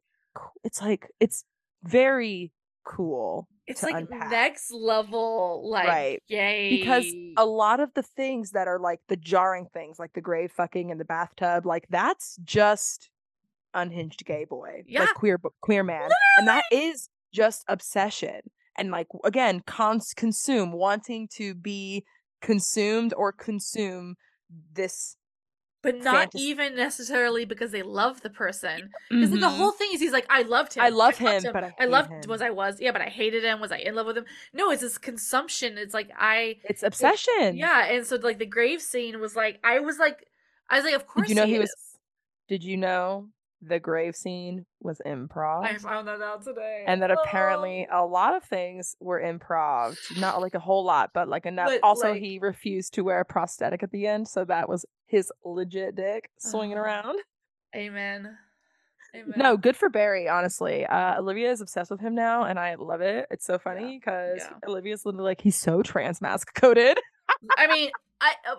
[0.63, 1.43] it's like it's
[1.83, 2.53] very
[2.85, 4.29] cool It's like unpack.
[4.31, 6.23] next level, like Right.
[6.27, 6.69] yay.
[6.77, 10.51] because a lot of the things that are like the jarring things like the grave
[10.51, 13.09] fucking in the bathtub like that's just
[13.73, 15.01] unhinged gay boy Yeah.
[15.01, 18.41] like queer queer man and that is just obsession
[18.77, 22.05] and like again cons- consume wanting to be
[22.41, 24.15] consumed or consume
[24.73, 25.17] this
[25.83, 28.89] but not fantasy- even necessarily because they love the person.
[29.09, 29.57] Because the Mhm.
[29.57, 30.83] whole thing is he's like, I loved him.
[30.83, 33.05] I love loved him, but I I loved him." was I was yeah, but I
[33.09, 33.59] hated him.
[33.59, 34.25] Was I in love with him?
[34.53, 35.77] No, it's this consumption.
[35.77, 39.79] It's like I it's obsession yeah, and so like the grave scene was like I
[39.79, 40.25] was like
[40.69, 41.97] I was like, of course did you know he, he was is.
[42.47, 43.29] did you know
[43.61, 46.83] the grave scene was improv I found that out today.
[46.85, 47.15] and that Oh.
[47.15, 51.69] apparently a lot of things were improv not like a whole lot but like enough
[51.69, 54.85] But, also like- he refused to wear a prosthetic at the end so that was
[55.07, 56.81] his legit dick swinging Oh.
[56.81, 57.19] around
[57.75, 58.37] Amen.
[59.15, 59.33] Amen.
[59.37, 62.99] no good for barry honestly uh olivia is obsessed with him now and i love
[63.01, 64.49] it it's so funny because yeah.
[64.67, 66.99] olivia's literally like he's so trans masc coated
[67.57, 67.89] I mean,
[68.21, 68.55] I uh,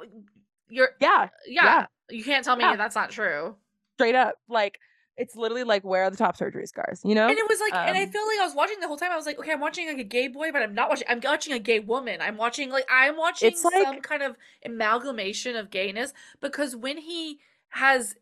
[0.68, 1.86] you're yeah yeah, Yeah.
[2.10, 2.76] you can't tell me Yeah.
[2.76, 3.56] that's not true.
[3.96, 4.78] straight up like
[5.18, 7.74] it's literally like where are the top surgery scars you know And it was like,
[7.74, 9.10] and I Um, feel like I was watching the whole time.
[9.12, 11.06] I was like, okay, I'm watching like a gay boy, but I'm not watching.
[11.08, 12.20] I'm watching a gay woman.
[12.20, 16.98] I'm watching like I'm watching It's like- some kind of amalgamation of gayness because when
[16.98, 17.40] he
[17.70, 18.14] has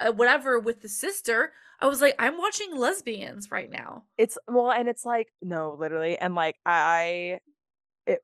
[0.00, 4.04] uh, whatever with the sister, I was like, I'm watching lesbians right now.
[4.16, 7.38] it's well and it's like no literally and like i
[8.06, 8.20] it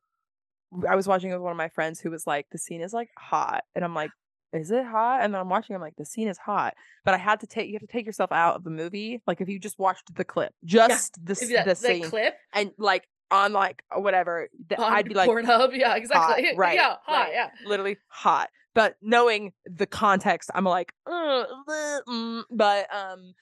[0.89, 3.11] i was watching with one of my friends who was like the scene is like
[3.17, 4.11] hot and i'm like
[4.55, 6.74] is it hot and then i'm watching i'm like the scene is hot
[7.05, 9.40] but i had to take you have to take yourself out of the movie like
[9.40, 13.06] if you just watched the clip just the, that, the that scene clip and like
[13.31, 17.24] on like whatever th- on i'd be like Pornhub, yeah, exactly, hot, right, yeah, hot,
[17.24, 17.32] right.
[17.35, 17.51] yeah.
[17.66, 23.35] literally hot but knowing the context i'm like "Ugh, bleh, mm," but um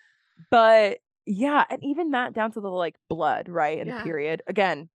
[0.50, 3.78] But yeah, and even that down to the like blood, right?
[3.78, 3.98] And Yeah.
[3.98, 4.42] the period.
[4.48, 4.88] Again,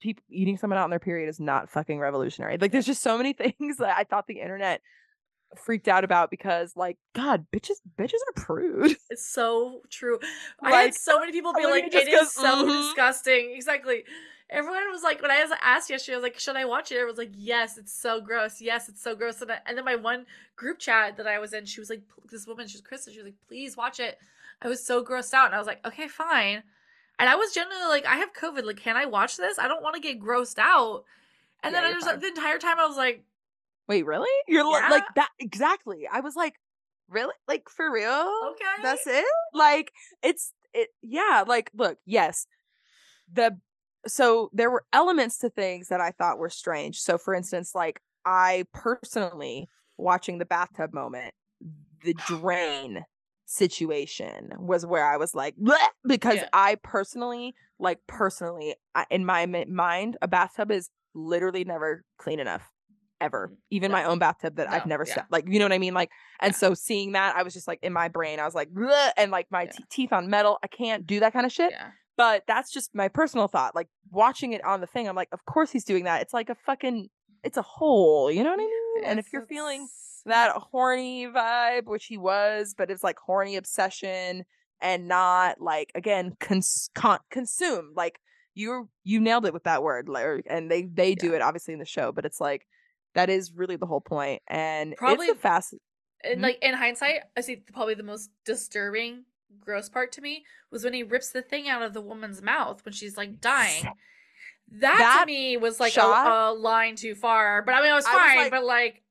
[0.00, 2.58] people eating someone out in their period is not fucking revolutionary.
[2.58, 4.80] Like there's just so many things that I thought the internet
[5.58, 10.18] freaked out about because like god bitches bitches are prude It's so true.
[10.62, 14.04] I had so many people be like, "It is goes, so "Mhm." disgusting." Exactly.
[14.50, 16.96] Everyone was like, when I was asked yesterday, I was like, "Should I watch it?"
[16.96, 18.60] Everyone was like, "Yes, it's so gross.
[18.60, 20.26] Yes, it's so gross." And, I, and then my one
[20.56, 23.26] group chat that I was in, she was like, "This woman, she's Kristen." She was
[23.26, 24.18] like, "Please watch it."
[24.62, 26.62] I was so grossed out, and I was like, "Okay, fine."
[27.18, 28.64] And I was genuinely like, "I have COVID.
[28.64, 29.58] Like, can I watch this?
[29.58, 31.04] I don't want to get grossed out."
[31.62, 32.14] And Yeah, then I was fine.
[32.14, 33.24] like, the entire time I was like,
[33.88, 34.28] wait really?
[34.48, 34.88] You're Yeah.
[34.90, 36.08] like that exactly.
[36.10, 36.54] I was like
[37.08, 37.34] really?
[37.48, 38.32] Like for real?
[38.52, 39.24] "Okay." that's it?
[39.52, 39.92] Like
[40.22, 42.46] it's it yeah like look yes
[43.32, 43.56] the
[44.06, 47.00] so there were elements to things that i thought were strange.
[47.00, 51.34] So for instance like i personally watching the bathtub moment
[52.02, 53.04] the drain
[53.46, 56.48] situation was where i was like "Bleh," because Yeah.
[56.52, 62.72] i personally like personally I, in my mind a bathtub is literally never clean enough
[63.24, 63.56] ever Mhm.
[63.70, 63.98] even No.
[63.98, 65.12] my own bathtub that i've never yeah.
[65.14, 66.10] stepped like you know what i mean like
[66.40, 66.58] and Yeah.
[66.58, 69.30] so seeing that i was just like in my brain i was like "Bleh," and
[69.30, 69.72] like my Yeah.
[69.72, 71.90] te- teeth on metal i can't do that kind of shit Yeah.
[72.16, 75.44] but that's just my personal thought like watching it on the thing i'm like of
[75.46, 77.08] course he's doing that it's like a fucking
[77.42, 79.88] it's a hole you know what i mean and if you're feeling
[80.26, 84.44] that horny vibe which he was but it's like horny obsession
[84.80, 88.18] and not like again cons- con- consume like
[88.54, 91.80] you you nailed it with that word like, and they they do it obviously in
[91.80, 92.66] the show but it's like
[93.14, 95.74] that is really the whole point and Probably- it's a fast
[96.22, 99.24] And like in hindsight, I see probably the most disturbing,
[99.60, 102.84] gross part to me was when he rips the thing out of the woman's mouth
[102.84, 103.84] when she's like dying.
[104.80, 107.62] That, That to me was like a, shot- a line too far.
[107.62, 108.36] But I mean, I was I was fine.
[108.38, 109.02] like- but like,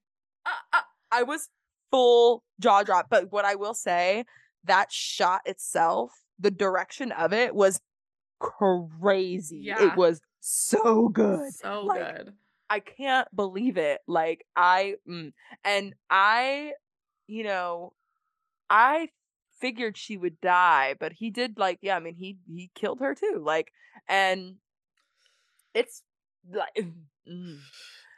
[0.45, 0.81] uh, uh,
[1.11, 1.49] I was
[1.91, 3.07] full jaw drop.
[3.09, 4.25] But what I will say,
[4.65, 7.79] that shot itself, the direction of it was
[8.39, 9.59] crazy.
[9.63, 9.91] Yeah.
[9.91, 11.53] It was so good.
[11.53, 12.33] so Like, good.
[12.73, 14.01] I can't believe it.
[14.07, 15.31] Like I mm.
[15.63, 16.71] and I,
[17.27, 17.93] you know,
[18.67, 19.09] I
[19.59, 23.13] figured she would die, but he did like yeah, I mean he he killed her
[23.13, 23.43] too.
[23.45, 23.71] Like
[24.09, 24.55] and
[25.75, 26.01] it's
[26.51, 26.73] like
[27.29, 27.59] mm.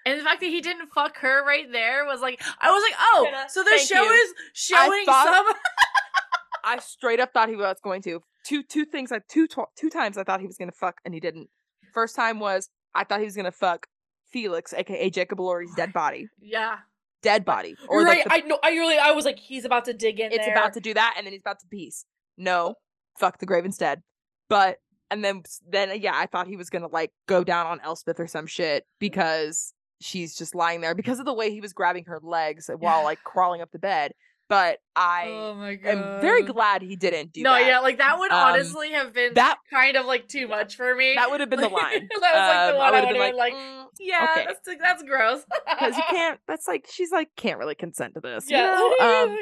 [0.06, 2.95] And the fact that he didn't fuck her right there was like, I was like,
[2.99, 4.11] oh, so the show you.
[4.11, 5.56] is showing thought- some.
[6.64, 8.22] I straight up thought he was going to.
[8.45, 9.11] Two two things.
[9.11, 11.49] I two tw- two times I thought he was gonna fuck and he didn't.
[11.94, 13.88] First time was I thought he was gonna fuck
[14.31, 16.77] Felix, aka Jacob Elordi's dead body, yeah.
[17.22, 18.18] dead body, Or or right.
[18.18, 18.60] like the- I know.
[18.64, 18.97] I really.
[18.97, 20.53] I was like, he's about to dig in it's there.
[20.56, 22.06] about to do that, and then he's about to peace.
[22.38, 22.76] No,
[23.18, 24.02] fuck the grave instead.
[24.49, 24.77] But
[25.11, 28.27] and then then yeah, I thought he was gonna like go down on Elspeth or
[28.27, 32.19] some shit because she's just lying there because of the way he was grabbing her
[32.22, 34.11] legs while like crawling up the bed.
[34.47, 35.59] But I oh
[35.89, 37.49] am very glad he didn't do that.
[37.49, 37.65] no, that.
[37.67, 40.93] yeah, like that would Um, honestly have been that- kind of like too much for
[40.95, 41.15] me.
[41.15, 42.07] That would have been the line.
[42.22, 44.45] that was like the Um, one I would been like, mm, yeah, okay.
[44.45, 45.43] that's that's gross.
[45.67, 46.39] because you can't.
[46.47, 48.49] That's like she's like can't really consent to this.
[48.49, 48.72] you Yeah.
[48.72, 48.95] know?
[49.31, 49.38] Um,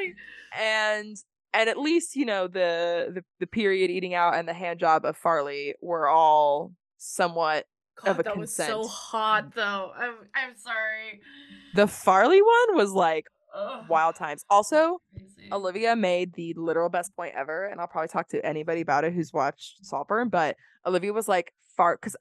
[0.58, 1.16] and
[1.52, 5.04] and at least you know the, the the period eating out and the hand job
[5.04, 7.66] of Farleigh were all somewhat.
[8.02, 8.90] God, of a that was so consent.
[8.90, 9.92] hot though.
[9.96, 11.20] I'm I'm sorry.
[11.74, 14.44] The Farleigh one was like Ugh, wild times.
[14.50, 15.48] Also, crazy.
[15.52, 19.12] Olivia made the literal best point ever, and I'll probably talk to anybody about it
[19.12, 20.28] who's watched Saltburn.
[20.28, 20.56] But
[20.86, 22.16] Olivia was like far because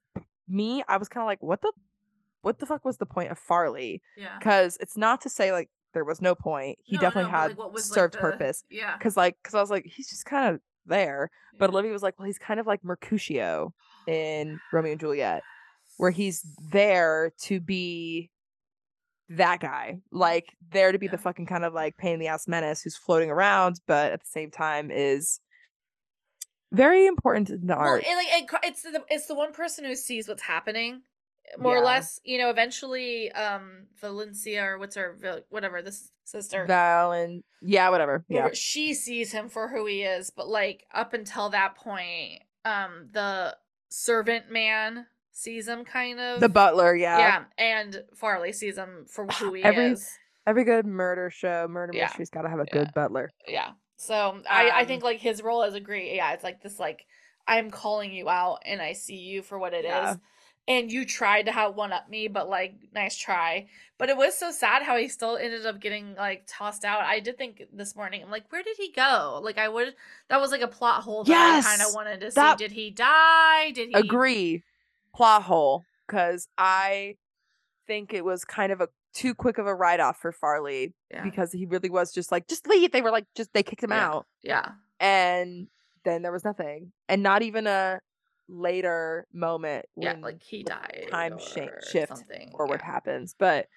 [0.48, 1.72] me, I was kind of like, what the,
[2.42, 4.00] what the fuck was the point of Farleigh?
[4.18, 4.38] Yeah.
[4.38, 6.78] Because it's not to say like there was no point.
[6.84, 8.64] He No, definitely no, had like, what was, like, served the- purpose.
[8.70, 8.96] Yeah.
[8.98, 11.30] Because like, because I was like, he's just kind of there.
[11.58, 13.74] But Olivia was like, well, he's kind of like Mercutio
[14.08, 15.44] in Romeo and Juliet,
[15.98, 18.30] where he's there to be
[19.38, 22.48] that guy, like there to be the fucking kind of like pain in the ass
[22.48, 25.40] menace who's floating around, but at the same time is
[26.72, 28.04] very important in the Well, art.
[28.06, 31.02] it, like it, it's the it's the one person who sees what's happening,
[31.58, 32.20] more or less.
[32.24, 35.16] You know, eventually, um, Valencia or what's her
[35.50, 38.26] whatever this sister, Val and yeah, whatever.
[38.28, 38.50] Yeah.
[38.54, 43.56] she sees him for who he is, but like up until that point, um, the
[43.90, 47.18] servant man sees him kind of The butler, yeah.
[47.18, 50.10] yeah, and Farleigh sees him for who he Every- is.
[50.46, 52.06] Every good murder show, murder Yeah.
[52.06, 52.74] mystery's gotta have a Yeah.
[52.74, 53.30] good butler.
[53.48, 53.72] Yeah.
[53.98, 56.80] So I, I Um, think like his role is a great Yeah, it's like this
[56.80, 57.06] like
[57.48, 60.16] I'm calling you out and I see you for what it is, Yeah.
[60.66, 63.68] And you tried to have one up me, but like nice try.
[63.98, 67.02] But it was so sad how he still ended up getting like tossed out.
[67.02, 69.40] I did think this morning, I'm like, where did he go?
[69.44, 69.96] Like I would
[70.30, 71.66] that was like a plot hole that Yes!
[71.66, 72.66] I kind of wanted to That- see.
[72.66, 73.72] Did he die?
[73.72, 74.64] Did he Agree.
[75.16, 75.84] Plot hole.
[76.08, 77.16] Because I
[77.88, 81.24] think it was kind of a too quick of a write off for Farleigh Yeah.
[81.24, 82.92] because he really was just like, just leave.
[82.92, 84.08] They were like, just they kicked him Yeah.
[84.10, 84.28] out.
[84.42, 84.72] yeah.
[85.00, 85.68] And
[86.04, 88.00] then there was nothing, and not even a
[88.50, 92.52] later moment Yeah, when like he died time or shift something.
[92.52, 92.92] forward yeah.
[92.92, 93.36] happens.
[93.38, 93.68] But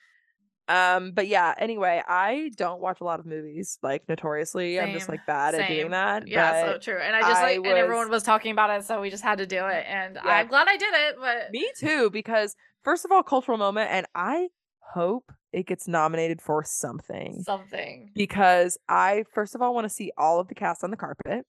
[0.68, 1.54] um, but yeah.
[1.58, 3.78] Anyway, I don't watch a lot of movies.
[3.82, 6.26] Like notoriously, I'm just Same, like bad at doing that.
[6.26, 6.98] Yeah, so true.
[6.98, 9.22] And I just I like, and everyone was- was talking about it, so we just
[9.22, 9.84] had to do it.
[9.88, 10.30] And Yeah.
[10.30, 11.16] I'm glad I did it.
[11.20, 14.48] But Me too, because first of all, cultural moment, and I
[14.94, 17.42] hope it gets nominated for something.
[17.42, 18.10] something.
[18.14, 21.44] because I first of all want to see all of the cast on the carpet.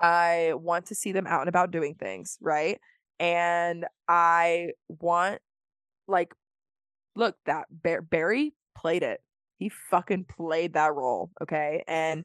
[0.00, 2.78] I want to see them out and about doing things, right?
[3.18, 5.40] And I want
[6.08, 6.32] like
[7.16, 9.20] look that Bar- Barry played it.
[9.58, 11.84] He fucking played that role, okay?
[11.86, 12.24] And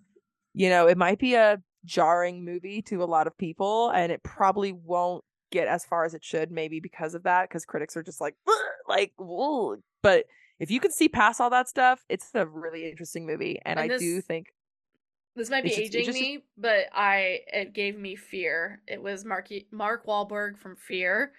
[0.54, 4.24] you know, it might be a jarring movie to a lot of people and it
[4.24, 8.02] probably won't get as far as it should maybe because of that cuz critics are
[8.02, 8.36] just like
[8.88, 10.26] like "Whoa." but
[10.60, 13.92] if you can see past all that stuff, it's a really interesting movie and, And
[13.92, 14.48] I do think
[15.36, 18.82] This might be just- aging just- me, but I it gave me fear.
[18.88, 21.34] It was Mark Mark Wahlberg from Fear.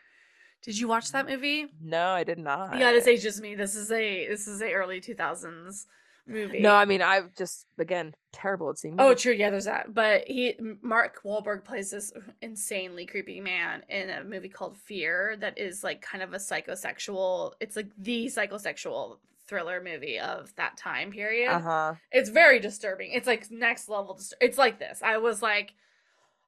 [0.66, 1.68] Did you watch that movie?
[1.80, 2.78] no, I did not.
[2.78, 3.55] Yeah, this ages me.
[3.55, 5.86] This is a this is a early two thousands
[6.26, 6.60] movie.
[6.60, 8.97] No, I mean I've just again terrible at seeing.
[8.98, 9.32] Oh, true.
[9.32, 9.94] Yeah, there's that.
[9.94, 12.12] But he, Mark Wahlberg plays this
[12.43, 17.52] insanely creepy man in a movie called Fear that is like kind of a psychosexual.
[17.60, 21.51] It's like the psychosexual thriller movie of that time period.
[21.52, 21.94] Uh huh.
[22.10, 23.12] It's very disturbing.
[23.12, 24.14] It's like next level.
[24.14, 25.01] Dis- it's like this.
[25.02, 25.74] I was like,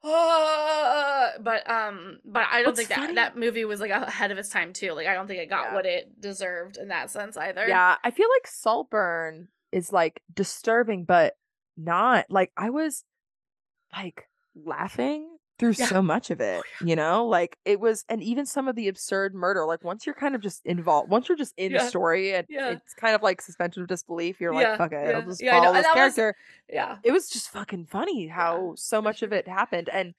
[0.05, 4.31] ah, but um, but I don't What's think that funny- that movie was like ahead
[4.31, 4.93] of its time too.
[4.93, 5.75] Like I don't think it got Yeah.
[5.75, 7.66] what it deserved in that sense either.
[7.66, 11.37] Yeah, I feel like Saltburn is like disturbing, but
[11.77, 13.05] not like I was
[13.95, 15.86] like laughing through Yeah.
[15.86, 16.62] so much of it.
[16.85, 19.64] You know, like it was, and even some of the absurd murder.
[19.66, 21.82] Like once you're kind of just involved, once you're just in Yeah.
[21.82, 22.70] the story, and Yeah.
[22.70, 24.40] it's kind of like suspension of disbelief.
[24.40, 25.14] You're like, fuck it.
[25.14, 26.36] I'll just follow this that was- character.
[26.68, 26.98] yeah.
[27.02, 30.14] it was just fucking funny how so much of it happened and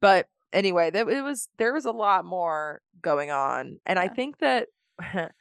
[0.00, 4.38] but anyway that it was there was a lot more going on and i think
[4.38, 4.68] that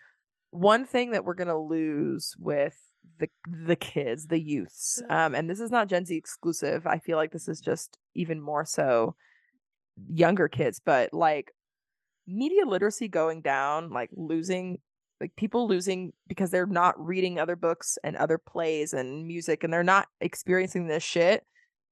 [0.52, 2.78] one thing that we're going to lose with
[3.20, 7.18] the the kids the youths um and this is not gen z exclusive i feel
[7.18, 9.16] like this is just even more so
[10.14, 11.52] younger kids but like
[12.28, 14.80] media literacy going down like losing
[15.20, 19.72] like people losing because they're not reading other books and other plays and music and
[19.72, 21.44] they're not experiencing this shit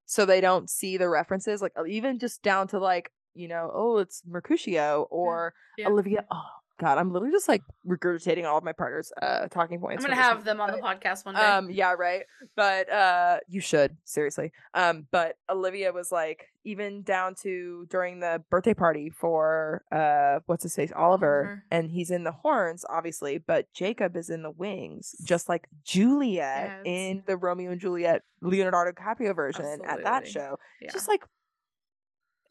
[0.06, 3.98] so they don't see the references like even just down to like you know oh
[3.98, 5.88] it's mercutio or Yeah.
[5.88, 6.42] olivia oh
[6.80, 10.22] god i'm literally just like regurgitating all of my partner's uh talking points I'm gonna
[10.22, 11.42] have them on the podcast one day.
[11.42, 12.24] um yeah right
[12.56, 18.44] but uh you should seriously um but olivia was like even down to during the
[18.50, 21.64] birthday party for uh what's his face oliver Oliver.
[21.72, 26.40] and he's in the horns obviously but jacob is in the wings just like juliet
[26.40, 26.82] Yes.
[26.86, 30.92] in the romeo and juliet leonardo DiCaprio version at that show yeah.
[30.92, 31.24] just like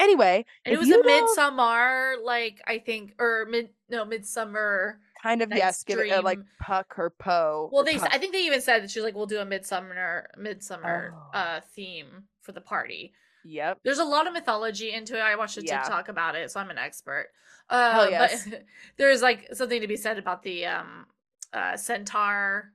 [0.01, 5.01] anyway it was a midsummer, like I think, or mid no midsummer.
[5.23, 8.11] kind of yes give it a, like puck or poe Well, or they puck.
[8.13, 11.39] I think they even said that she was like, "We'll do a midsummer midsummer Oh.
[11.39, 13.13] uh theme for the party."
[13.45, 15.21] yep There's a lot of mythology into it.
[15.21, 15.81] I watched a Yeah.
[15.81, 17.29] TikTok about it, so I'm an expert.
[17.71, 18.47] Uh, yes.
[18.51, 18.65] But
[18.97, 21.07] there's like something to be said about the um
[21.53, 22.73] uh centaur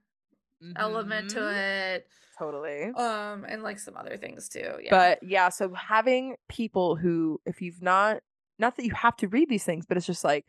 [0.77, 1.95] element to Mhm.
[1.95, 2.07] it,
[2.37, 4.73] totally um, and like some other things too.
[4.81, 8.21] Yeah, But yeah, so having people who, if you've not,
[8.59, 10.45] not that you have to read these things, but it's just like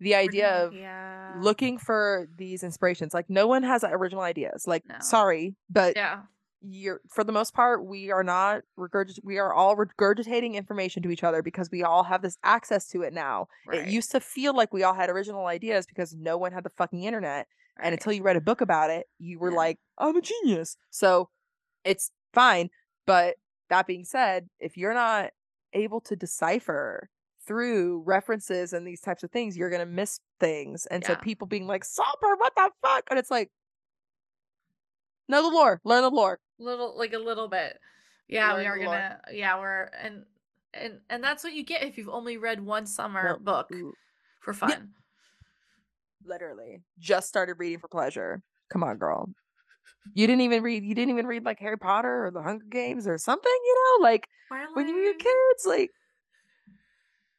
[0.00, 3.14] the idea of yeah, looking for these inspirations.
[3.14, 4.66] Like no one has original ideas.
[4.66, 4.96] Like No.
[5.00, 6.22] sorry, but yeah,
[6.60, 9.18] you're for the most part we are not regurgit.
[9.22, 13.02] We are all regurgitating information to each other because we all have this access to
[13.02, 13.48] it now.
[13.66, 13.86] right.
[13.86, 16.70] It used to feel like we all had original ideas because no one had the
[16.70, 17.46] fucking internet
[17.80, 19.56] and until you read a book about it, you were Yeah.
[19.56, 20.76] like, I'm a genius.
[20.90, 21.30] So
[21.84, 22.70] it's fine.
[23.06, 23.36] But
[23.70, 25.30] that being said, if you're not
[25.72, 27.08] able to decipher
[27.46, 30.86] through references and these types of things, you're gonna miss things.
[30.86, 33.04] And so people being like, Saltburn, what the fuck?
[33.10, 33.50] And it's like,
[35.28, 36.38] know the lore, learn the lore.
[36.58, 37.78] little like a little bit
[38.28, 40.24] yeah we are gonna yeah we're and
[40.74, 43.70] and and that's what you get if you've only read one summer No, book
[44.40, 44.90] for fun
[46.26, 46.82] Literally.
[46.98, 48.42] Just started reading for pleasure.
[48.72, 49.28] Come on, girl.
[50.14, 53.06] You didn't even read you didn't even read like Harry Potter or the Hunger Games
[53.06, 54.02] or something, you know?
[54.04, 54.28] Like
[54.74, 55.90] when you were kids, like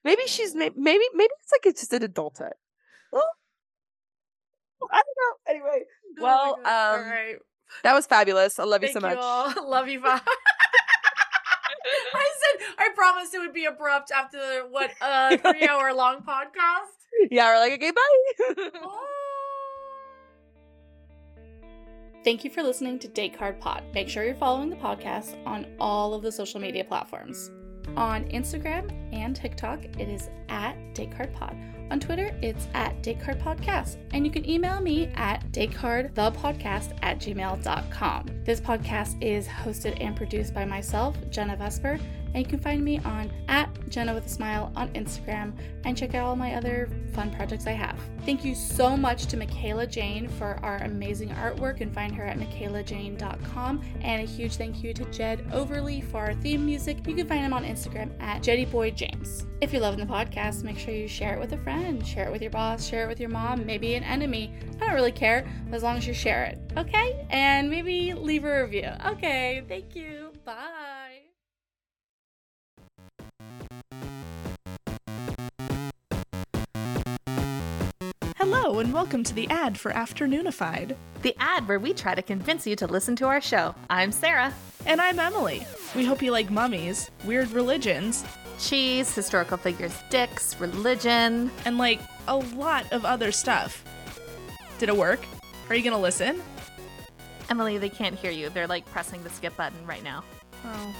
[0.03, 1.03] maybe she's maybe maybe
[1.41, 2.53] it's like it's just an adulthood.
[3.11, 3.30] Well,
[4.91, 5.53] I don't know.
[5.53, 5.84] Anyway,
[6.19, 7.35] Oh well, um, all right
[7.81, 8.60] that was fabulous.
[8.60, 9.18] I love thank you so much.
[9.19, 10.19] all love you bye
[12.15, 14.38] I said I promised it would be abrupt after
[14.69, 17.02] what a three hour long podcast.
[17.31, 18.69] Yeah, we're like okay, bye.
[22.23, 23.84] Thank you for listening to Date Card Pod.
[23.94, 27.52] Make sure you're following the podcast on all of the social media platforms.
[27.98, 31.91] On Instagram and TikTok, it is at DateCardPod.
[31.91, 33.98] On Twitter, it's at DateCardPodcast.
[34.14, 38.26] And you can email me at DateCardThePodcast at gmail.com.
[38.45, 41.99] This podcast is hosted and produced by myself, Jenna Vesper,
[42.34, 45.53] and you can find me on at Jenna with a Smile on Instagram
[45.85, 47.97] and check out all my other fun projects I have.
[48.26, 52.38] Thank you so much to Mikaela Jane for our amazing artwork and find her at
[52.38, 53.81] mikaelajane.com.
[54.01, 57.05] And a huge thank you to Jed Overly for our theme music.
[57.05, 59.45] You can find him on Instagram at JeddyBoyJames.
[59.61, 62.31] If you're loving the podcast, make sure you share it with a friend, share it
[62.31, 64.53] with your boss, share it with your mom, maybe an enemy.
[64.81, 66.60] I don't really care as long as you share it.
[66.77, 67.26] Okay?
[67.30, 68.89] And maybe leave a review.
[69.05, 70.31] Okay, thank you.
[70.43, 70.93] Bye.
[78.74, 80.95] Hello, and welcome to the ad for Afternoonified.
[81.22, 83.76] The ad where we try to convince you to listen to our show.
[83.88, 84.52] I'm Sarah.
[84.88, 85.68] And I'm Emily.
[85.95, 88.26] We hope you like mummies, weird religions,
[88.58, 91.52] Cheese, historical figures, dicks, religion.
[91.66, 93.86] and like a lot of other stuff.
[94.80, 95.20] Did it work?
[95.70, 96.41] Are you gonna listen?
[97.52, 98.50] Emily, they can't hear you.
[98.50, 100.24] They're like pressing the skip button right now.
[100.66, 100.95] Oh.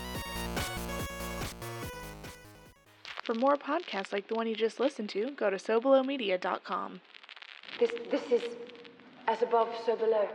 [3.24, 7.02] For more podcasts like the one you just listened to, go to SoBelowMedia.com.
[7.84, 8.43] This, this is
[9.27, 10.30] as above, so below.